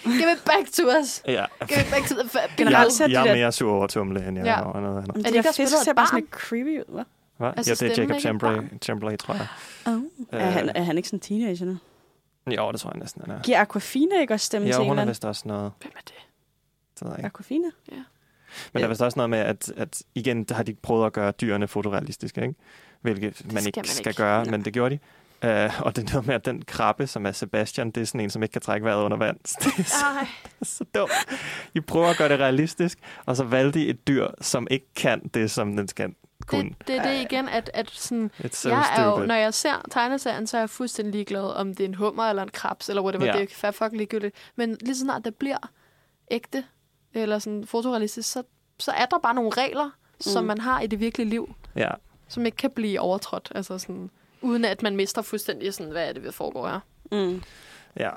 [0.05, 1.23] Give it back to us.
[1.27, 1.44] ja.
[1.69, 4.28] Give it back to the fa- Generelt set jeg de er mere sur over Tumle,
[4.28, 4.56] end jeg Ja.
[4.59, 5.15] er over noget andet.
[5.16, 7.05] Men Er de det ikke der fisk ser bare sådan lidt creepy ud, hva'?
[7.36, 7.48] Hvad?
[7.56, 8.78] Altså, ja, det er Jacob er barn.
[8.82, 9.47] Chambray, tror jeg.
[9.86, 10.02] Oh.
[10.32, 11.77] Er, han, er han ikke sådan en teenager nu?
[12.56, 13.43] Jo, det tror jeg næsten, han er.
[13.43, 15.73] Giver Aquafina ikke også stemme Ja, til en hun er vist også noget...
[15.81, 16.15] Hvem er det?
[16.94, 17.27] Det ved jeg ikke.
[17.27, 17.69] Aquafina?
[18.73, 21.12] Men der er vist også noget med, at, at igen, der har de prøvet at
[21.12, 22.55] gøre dyrene fotorealistiske, ikke?
[23.01, 24.23] Hvilket man skal ikke man skal ikke.
[24.23, 25.01] gøre, men det gjorde de.
[25.43, 28.20] Uh, og det er noget med, at den krabbe, som er Sebastian, det er sådan
[28.20, 29.37] en, som ikke kan trække vejret under vand.
[29.65, 30.27] Det er så,
[30.62, 31.12] så dumt.
[31.75, 35.29] I prøver at gøre det realistisk, og så valgte de et dyr, som ikke kan
[35.35, 36.11] det, som den skal
[36.47, 36.62] kunne.
[36.79, 39.27] Det, det er det igen, at, at sådan, so jeg er jo, stupid.
[39.27, 42.43] når jeg ser tegneserien, så er jeg fuldstændig ligeglad, om det er en hummer eller
[42.43, 43.33] en krabs, eller whatever, Ja.
[43.33, 44.37] det er fair fuck ligegyldigt.
[44.57, 45.70] Men lige så snart det bliver
[46.31, 46.65] ægte,
[47.23, 48.43] eller sådan fotorealistisk, så,
[48.78, 49.93] så er der bare nogle regler, mm.
[50.20, 51.90] som man har i det virkelige liv, Ja,
[52.28, 56.12] som ikke kan blive overtrådt, altså sådan, uden at man mister fuldstændig sådan, hvad er
[56.12, 56.81] det, vi foregår her.
[57.12, 57.43] Mm.
[57.97, 58.11] ja.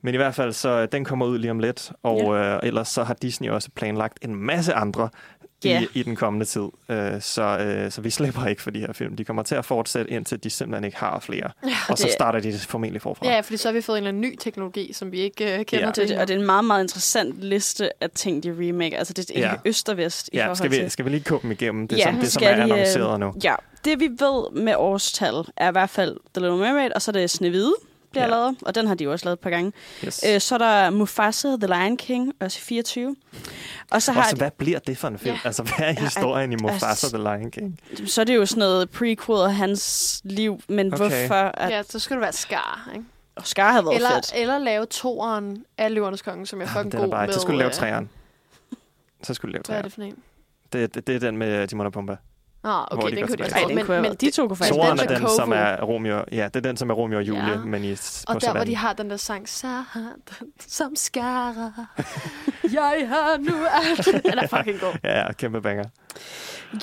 [0.00, 2.88] Men i hvert fald, så øh, den kommer ud lige om lidt, og øh, ellers
[2.88, 5.08] så har Disney også planlagt en masse andre
[5.64, 5.80] Ja.
[5.82, 6.62] i, i den kommende tid.
[6.88, 9.16] Øh, så, øh, så vi slipper ikke for de her film.
[9.16, 11.50] De kommer til at fortsætte, indtil de simpelthen ikke har flere.
[11.64, 13.26] Ja, og så det- starter de formentlig forfra.
[13.26, 15.64] Ja, fordi så har vi fået en eller anden ny teknologi, som vi ikke uh,
[15.64, 15.92] kender Ja.
[15.92, 16.08] til.
[16.08, 18.98] Det, og det er en meget, meget interessant liste af ting, de remake.
[18.98, 19.54] Altså, det er Ja.
[19.64, 20.84] øst og vest i Ja, forhold skal til...
[20.84, 23.20] vi, skal vi lige komme igennem det, Ja, som, det som er de, øh, annonceret
[23.20, 23.34] nu?
[23.44, 23.54] Ja,
[23.84, 27.12] det vi ved med årstal er i hvert fald The Little Mermaid, og så er
[27.12, 27.74] det Snevide,
[28.10, 28.34] bliver Ja.
[28.34, 28.40] ja.
[28.40, 29.72] lavet, og den har de jo også lavet et par gange.
[30.04, 30.24] Yes.
[30.28, 33.16] Øh, så er der Mufasa, The Lion King, også i 24.
[33.90, 35.34] Og så har Også, hvad bliver det for en film?
[35.34, 35.40] Ja.
[35.44, 37.80] Altså, hvad er historien i Mufasa altså- The Lion King?
[37.98, 40.96] de, så er det jo sådan noget prequel af hans liv, men Okay.
[41.28, 41.34] hvorfor?
[41.34, 43.04] At, Ja, så skal det være Scar, ikke?
[43.36, 44.32] og Scar havde været Eller, fedt.
[44.34, 47.34] eller lave toeren af Løvernes Konge, som er fucking Den er god bare, med...
[47.34, 48.10] så skulle du lave øh, træeren.
[49.22, 49.84] Så skulle du lave Hvad er træeren.
[49.84, 50.22] det for en?
[50.72, 52.16] Det, det, det er den med Timon og Pumba.
[52.64, 54.74] Ah, Hvor okay, de den kunne de den men, men været- de to kunne faktisk
[54.74, 56.24] men Toren den er den, som er Romeo.
[56.32, 57.56] Ja, det er den, som er Romeo og Julie, Ja.
[57.56, 58.66] men i, Og på der, hvor savannen.
[58.66, 59.84] de har den der sang, Satan
[60.66, 61.72] som skara,
[62.72, 64.06] jeg har nu alt.
[64.32, 64.92] Den er fucking god.
[65.04, 65.84] Ja, ja, kæmpe banger.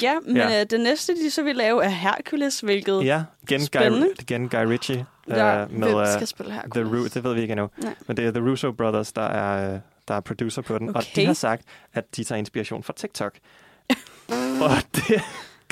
[0.02, 0.60] Ja, men Ja.
[0.62, 3.06] Øh, det næste, de så vil lave, er Hercules, hvilket...
[3.06, 4.10] Ja, igen Guy, Spændende.
[4.22, 5.06] igen Guy Ritchie.
[5.28, 6.62] Ja, øh, med, Hvem øh, skal spille her?
[6.76, 7.70] The Ru- det ved vi ikke endnu.
[7.78, 7.96] Nej.
[8.08, 10.90] Men det er The Russo Brothers, der er, øh, der er producer på den.
[10.90, 11.26] Og de Okay.
[11.26, 11.62] har sagt,
[11.94, 13.34] at de tager inspiration fra TikTok.
[14.62, 15.22] og det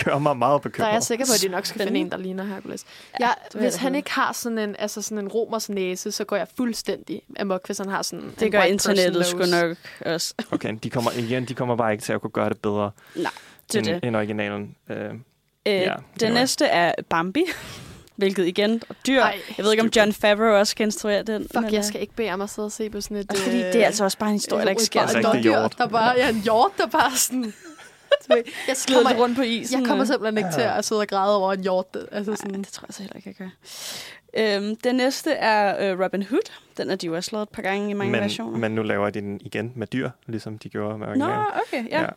[0.03, 0.93] gør mig meget Der er bekymret.
[0.93, 2.05] jeg sikker på, at de nok skal finde Spændende.
[2.05, 2.85] en, der ligner Hercules.
[3.19, 6.35] Ja, jeg hvis han ikke har sådan en, altså sådan en romers næse, så går
[6.35, 10.33] jeg fuldstændig amok, hvis han har sådan Det en gør internettet sgu nok også.
[10.51, 13.31] Okay, de kommer, igen, de kommer bare ikke til at kunne gøre det bedre Nej,
[13.71, 14.07] det er end, det.
[14.07, 14.75] end originalen.
[14.89, 14.97] Øh,
[15.67, 16.39] Øh, Ja, det anyway.
[16.39, 17.43] næste er Bambi,
[18.15, 19.21] hvilket igen er dyr.
[19.21, 21.41] Ej, jeg ved ikke, om John Favreau også kan instruere den.
[21.41, 23.37] Fuck, men, jeg øh, skal ikke bede om at sidde og se på sådan et...
[23.37, 25.01] Fordi øh, det er altså også bare en historie, der ikke sker.
[25.01, 25.75] Altså ikke det dyr, hjort.
[25.77, 27.53] Der bare, ja, en hjort, der bare sådan...
[28.35, 29.79] jeg, lidt kommer, rundt på isen.
[29.79, 30.07] jeg kommer øh.
[30.07, 31.97] simpelthen ikke til at sidde og græde over en hjort.
[32.11, 33.49] Altså sådan, det tror jeg så heller ikke, jeg gør.
[34.37, 36.51] Øhm, den næste er øh, Robin Hood.
[36.77, 38.57] Den er de jo også lavet et par gange i mange men, versioner.
[38.57, 41.45] men nu laver de den igen med dyr, ligesom de gjorde med Nå, originalen.
[41.67, 42.01] okay, ja.
[42.01, 42.07] ja.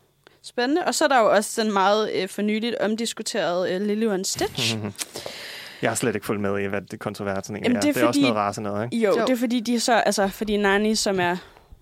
[0.43, 0.85] Spændende.
[0.85, 4.25] Og så er der jo også den meget øh, for nyligt omdiskuterede øh, Lilo and
[4.25, 4.77] Stitch.
[5.83, 7.81] Jeg har slet ikke fulgt med i, hvad det kontroversen egentlig Jamen, er.
[7.81, 9.05] det er Det er også noget race noget, ikke?
[9.07, 9.27] Jo, Jo.
[9.27, 11.37] det er fordi, de så, altså, fordi Nani, som er,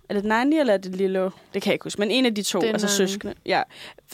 [0.08, 1.24] er det Nani eller er det Lilo?
[1.54, 2.96] Det kan jeg ikke huske, men en af de to, Det er altså Nani.
[3.08, 3.62] søskende, ja,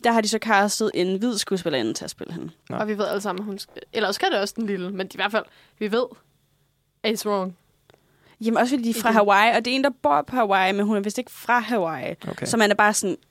[0.05, 2.51] der har de så castet en hvid skuespillerinde til at spille hende.
[2.69, 2.77] Nå.
[2.77, 3.59] og vi ved alle sammen, hun...
[3.62, 5.45] sk- Eller skal det også den lille, men i hvert fald,
[5.79, 6.05] vi ved,
[7.07, 7.57] it's wrong.
[8.45, 9.11] Jamen også fordi de er fra.
[9.11, 11.59] Hawaii, og det er en, der bor på Hawaii, men hun er vist ikke fra
[11.59, 12.15] Hawaii.
[12.29, 12.47] Okay.
[12.47, 13.30] Så man er bare sådan, "Bro,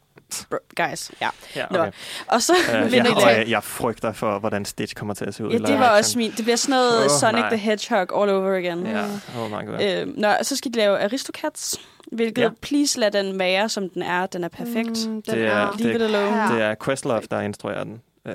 [0.76, 1.30] guys, ja.
[1.56, 1.80] Ja, Nå.
[1.80, 1.92] okay.
[2.28, 5.34] Og så Uh, vil jeg, og jeg, jeg frygter for, hvordan Stitch kommer til at
[5.36, 5.52] se ud.
[5.52, 6.32] Ja, det var også min.
[6.38, 7.50] Det bliver sådan noget Åh, Sonic nej.
[7.50, 8.86] the Hedgehog all over again.
[8.88, 9.04] Ja,
[9.38, 9.84] oh my god.
[9.84, 11.78] Øh, nå, så skal de lave Aristocats,
[12.12, 12.44] hvilket Ja.
[12.48, 12.50] ja.
[12.62, 14.26] please lad den være, som den er.
[14.26, 15.08] Den er perfekt.
[15.08, 16.54] Mm, den Det er- er, det- Leave it alone.
[16.56, 18.02] Det er Questlove, der instruerer den.
[18.26, 18.34] Uh,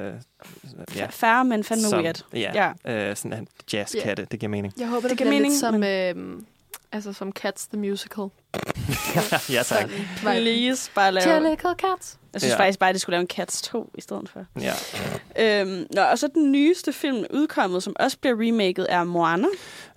[0.96, 1.06] ja.
[1.10, 2.24] Færre, men fandme Som- weird.
[2.32, 3.10] Ja, ja.
[3.10, 4.74] Uh, sådan en jazzkatte, det giver mening.
[4.78, 6.46] Jeg håber, det, Det det giver mening, lidt som, øhm,
[6.94, 8.24] altså som Cats the Musical.
[9.56, 9.88] ja, tak.
[10.16, 11.28] Please, bare lave...
[11.34, 12.18] Jellicle Cats.
[12.32, 12.56] Jeg synes Ja.
[12.56, 12.60] ja.
[12.64, 14.40] faktisk bare, at det skulle lave en Cats 2 i stedet for.
[14.60, 14.72] Ja.
[15.60, 19.46] Øhm, nå, og så den nyeste film udkommet, som også bliver remaket, er Moana.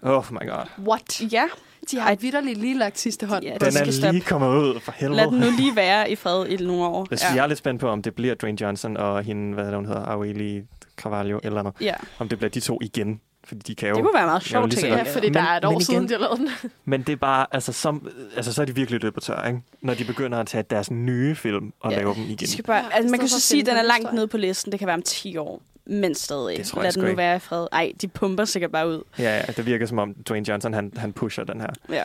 [0.02, 0.88] Oh my god.
[0.88, 1.22] What?
[1.34, 1.44] Ja,
[1.92, 3.44] De har vidderligt lige lagt sidste hånd.
[3.44, 4.20] Ja, Den er lige stoppe.
[4.22, 5.18] kommet ud for helvede.
[5.18, 7.08] lad den nu lige være i fred i nogle år.
[7.12, 9.76] Jeg, jeg er lidt spændt på, om det bliver Dwayne Johnson og hende, hvad er
[9.76, 10.62] hun hedder, Aweli
[10.98, 11.76] Carvalho eller noget.
[11.82, 11.94] Ja.
[12.20, 13.22] Om det bliver de to igen.
[13.48, 13.96] Fordi de kan jo...
[13.96, 15.08] Det kunne være meget sjovt, tænker jeg.
[15.08, 16.50] Fordi der er et år siden, de har lavet den.
[16.86, 19.60] Men det er bare, altså, som, altså så er de virkelig løbet på tør, ikke?
[19.82, 21.98] Når de begynder at tage deres nye film og Ja.
[21.98, 22.38] lave dem igen.
[22.38, 24.72] De skal bare, altså, man kan så sige, at den er langt nede på listen.
[24.72, 25.62] Det kan være om 10 år.
[25.86, 26.58] Men stadig.
[26.58, 27.18] Det tror jeg Lad sgu den nu ikke.
[27.18, 27.68] være i fred.
[27.72, 29.04] Ej, de pumper sikkert bare ud.
[29.20, 32.04] Ja, ja, det virker som om Dwayne Johnson, han, han pusher den her Ja.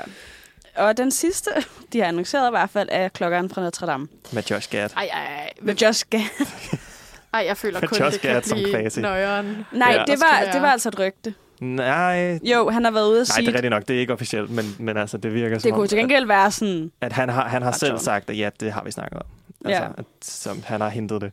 [0.77, 1.51] Og den sidste,
[1.93, 4.09] de har annonceret i hvert fald, er klokkeren fra Notre Dame.
[4.33, 4.89] med Josh Gad.
[4.97, 5.51] Ej, ej, ej.
[5.61, 6.21] Med Josh Gad.
[7.35, 9.67] Ej, jeg føler kun, Josh det kan blive nøjeren.
[9.73, 10.05] Nej, Ja.
[10.13, 11.35] det, var, det var altså et rygte.
[11.61, 13.47] Nej, Jo, han har været ude at nej, sige...
[13.47, 13.89] det er rigtigt nok.
[13.89, 16.27] Det er ikke officielt, men, men altså, det virker som det kunne om, til gengæld
[16.27, 16.93] være sådan...
[17.01, 19.27] at, han har, han har selv sagt, at ja, det har vi snakket om.
[19.65, 19.89] Altså, Ja.
[19.99, 21.33] at, som han har hentet det.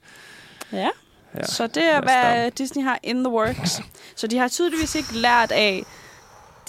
[0.73, 0.89] Ja.
[1.37, 1.43] Ja.
[1.43, 3.81] Så det er, hvad da- Disney har in the works.
[4.15, 5.83] Så de har tydeligvis ikke lært af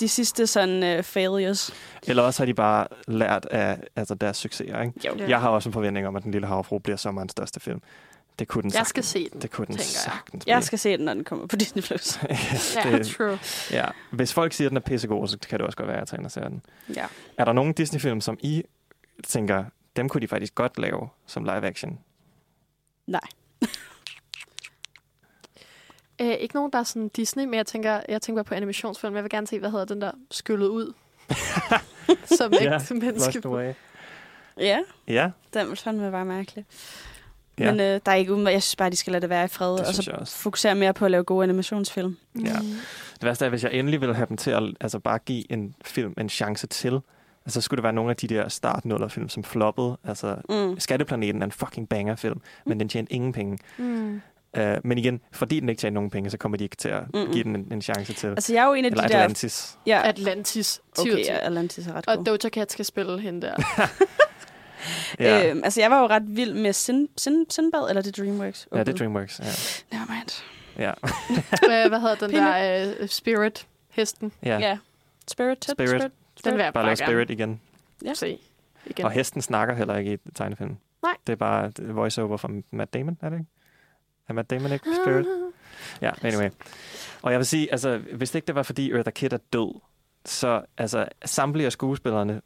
[0.00, 1.72] de sidste sådan uh, failures.
[2.06, 4.80] Eller også har de bare lært af altså, deres succeser.
[4.82, 4.92] Ikke?
[5.06, 5.28] Jo.
[5.28, 7.80] Jeg har også en forventning om, at Den Lille Havfru bliver sommerens største film.
[8.40, 10.12] Det kunne den Jeg skal sagtens- se den, Det kunne den tænker jeg.
[10.14, 11.82] sagtens Jeg skal se den, når den kommer på Disney+.
[11.82, 12.18] Plus.
[12.76, 13.38] Ja, true.
[13.70, 16.00] Ja, hvis folk siger, at den er pissegod, så kan det også godt være, at
[16.00, 16.62] jeg tager ind og ser den.
[16.96, 17.06] ja.
[17.38, 18.62] Er der nogen Disney-film, som I
[19.26, 19.64] tænker,
[19.96, 21.98] dem kunne de faktisk godt lave som live action?
[23.06, 23.20] Nej.
[26.20, 29.14] Øh, ikke nogen, der er sådan Disney, men jeg tænker, jeg tænker bare på animationsfilm.
[29.14, 30.92] Jeg vil gerne se, hvad hedder den der skyllet ud.
[32.38, 33.74] Som Ja, ikke menneske.
[34.58, 36.64] Ja, Ja, den ville fandme være mærkelig.
[37.60, 37.70] Ja.
[37.70, 39.48] Men øh, der er ikke uden, jeg synes bare, de skal lade det være i
[39.48, 42.16] fred, Det og så fokusere mere på at lave gode animationsfilm.
[42.44, 42.52] ja.
[43.14, 45.74] Det værste er, hvis jeg endelig ville have dem til at altså bare give en
[45.84, 47.00] film en chance til,
[47.46, 49.96] altså skulle det være nogle af de der start film som floppede.
[50.04, 50.80] Altså, Mm.
[50.80, 53.58] Skatteplaneten er en fucking banger-film, men den tjente ingen penge.
[53.78, 54.20] Mm.
[54.58, 57.02] Uh, men igen, fordi den ikke tjener nogen penge, så kommer de ikke til at
[57.14, 57.32] Mm-mm.
[57.32, 58.26] give den en, en chance til.
[58.26, 59.18] Altså, jeg er jo en af Eller de der...
[59.18, 59.76] Atlantis.
[59.86, 60.80] Ja, Atlantis.
[60.98, 61.30] okay, 10 ud af 10.
[61.30, 62.24] ja, Atlantis er ret Og god.
[62.24, 63.54] Doja Cat skal spille hende der.
[65.18, 65.50] Ja.
[65.50, 68.68] Øhm, altså, jeg var jo ret vild med Sin, Sin, Sinbad, eller det Dreamworks?
[68.74, 69.40] ja, det er Dreamworks.
[69.90, 69.96] Ja.
[69.98, 70.42] Nevermind.
[70.78, 70.92] Ja.
[71.84, 73.66] Øh, hvad hedder den der uh, Spirit?
[73.90, 74.32] Hesten.
[74.42, 74.58] ja.
[74.58, 74.78] Ja.
[75.28, 75.74] Spirited?
[75.74, 75.88] Spirit.
[75.88, 76.12] Spirit.
[76.44, 77.60] Den vil jeg Bare bare lave Spirit igen.
[78.04, 78.14] Ja.
[78.14, 78.38] se.
[78.86, 79.04] Igen.
[79.04, 80.78] Og hesten snakker heller ikke i tegnefilmen.
[81.02, 81.16] Nej.
[81.26, 83.50] Det er bare voiceover fra Matt Damon, er det ikke?
[84.28, 85.26] Er Matt Damon ikke Spirit?
[86.02, 86.50] Ja, anyway.
[87.22, 89.80] Og jeg vil sige, altså, hvis det ikke det var, fordi Eartha Kitt er død,
[90.24, 92.40] så altså, samtlige af skuespillerne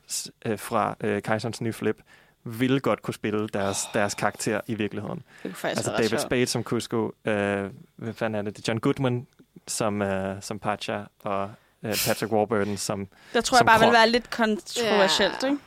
[0.47, 2.03] øh, fra øh, Kejserens Nye Flip
[2.45, 5.17] ville godt kunne spille deres, deres karakter i virkeligheden.
[5.19, 6.23] Det kunne faktisk Altså være David sjovt.
[6.23, 8.57] Spade som Cusco, øh, hvad fanden er det?
[8.57, 9.27] Det er John Goodman
[9.69, 11.51] som, øh, som Pacha, og
[11.83, 13.09] øh, Patrick Warburton som...
[13.33, 13.93] Der tror jeg som bare, vil Krog.
[13.93, 15.47] være lidt kontroversielt, Ja.
[15.49, 15.59] ikke?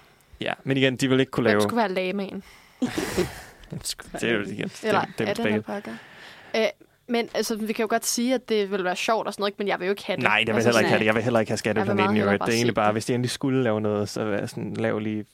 [0.41, 1.61] Ja, men igen, de vil ikke kunne Hvem lave...
[1.61, 2.43] skulle være lamaen?
[4.13, 4.71] Det er jo igen.
[4.83, 5.91] Eller det, det er det Parker?
[6.55, 6.65] Øh,
[7.07, 9.49] men altså, vi kan jo godt sige, at det vil være sjovt og sådan noget,
[9.51, 9.57] ikke?
[9.59, 10.23] men jeg vil jo ikke have det.
[10.23, 11.05] Nej, jeg vil altså, heller ikke have det.
[11.05, 12.39] Jeg vil heller ikke have Jeg vil skatteplaneten i øvrigt.
[12.39, 12.93] bare Det er egentlig bare, det.
[12.93, 15.25] hvis de endelig skulle lave noget, så vil jeg sådan, lave lige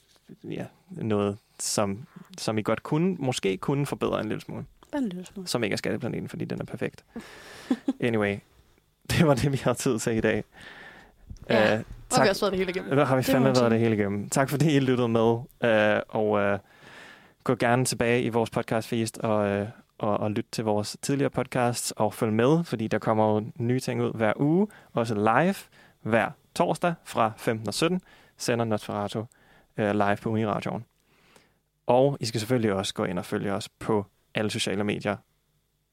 [0.43, 0.65] ja,
[0.95, 2.05] noget, som,
[2.37, 4.65] som I godt kunne, måske kunne forbedre en lille smule.
[4.91, 5.47] Bare en lille smule.
[5.47, 7.03] Som ikke er skatteplaneten, fordi den er perfekt.
[7.99, 8.37] Anyway,
[9.09, 10.43] det var det, vi har tid til i dag.
[11.49, 12.95] Ja, Og vi har også været det hele igennem.
[12.95, 14.29] Der har vi Det fandme været det hele igennem.
[14.29, 16.59] Tak fordi I lyttede med, øh, og øh,
[17.43, 19.67] gå gerne tilbage i vores podcast feed og, øh,
[19.97, 23.79] og, og lyt til vores tidligere podcasts og følg med, fordi der kommer jo nye
[23.79, 25.55] ting ud hver uge, også live
[26.01, 28.01] hver torsdag fra 15 og 17,
[28.37, 29.23] sender Nosferatu
[29.77, 30.85] øh, live på Uniradioen.
[31.87, 34.05] Og I skal selvfølgelig også gå ind og følge os på
[34.35, 35.17] alle sociale medier,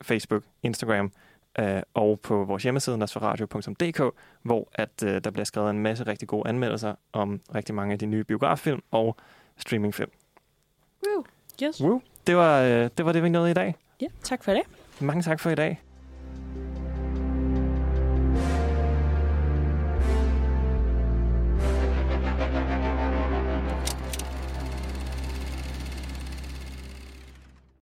[0.02, 1.12] Facebook, Instagram,
[1.58, 4.02] øh, og på vores hjemmeside, nosferadio.dk,
[4.42, 7.98] hvor at, øh, der bliver skrevet en masse rigtig gode anmeldelser om rigtig mange af
[7.98, 9.16] de nye biograffilm og
[9.56, 10.10] streamingfilm.
[11.06, 11.24] Woo.
[11.62, 11.82] Yes.
[11.82, 12.00] Woo.
[12.26, 13.74] Det var, øh, det var det, vi nåede i dag.
[14.00, 14.62] Ja, tak for det.
[15.00, 15.80] Mange tak for i dag.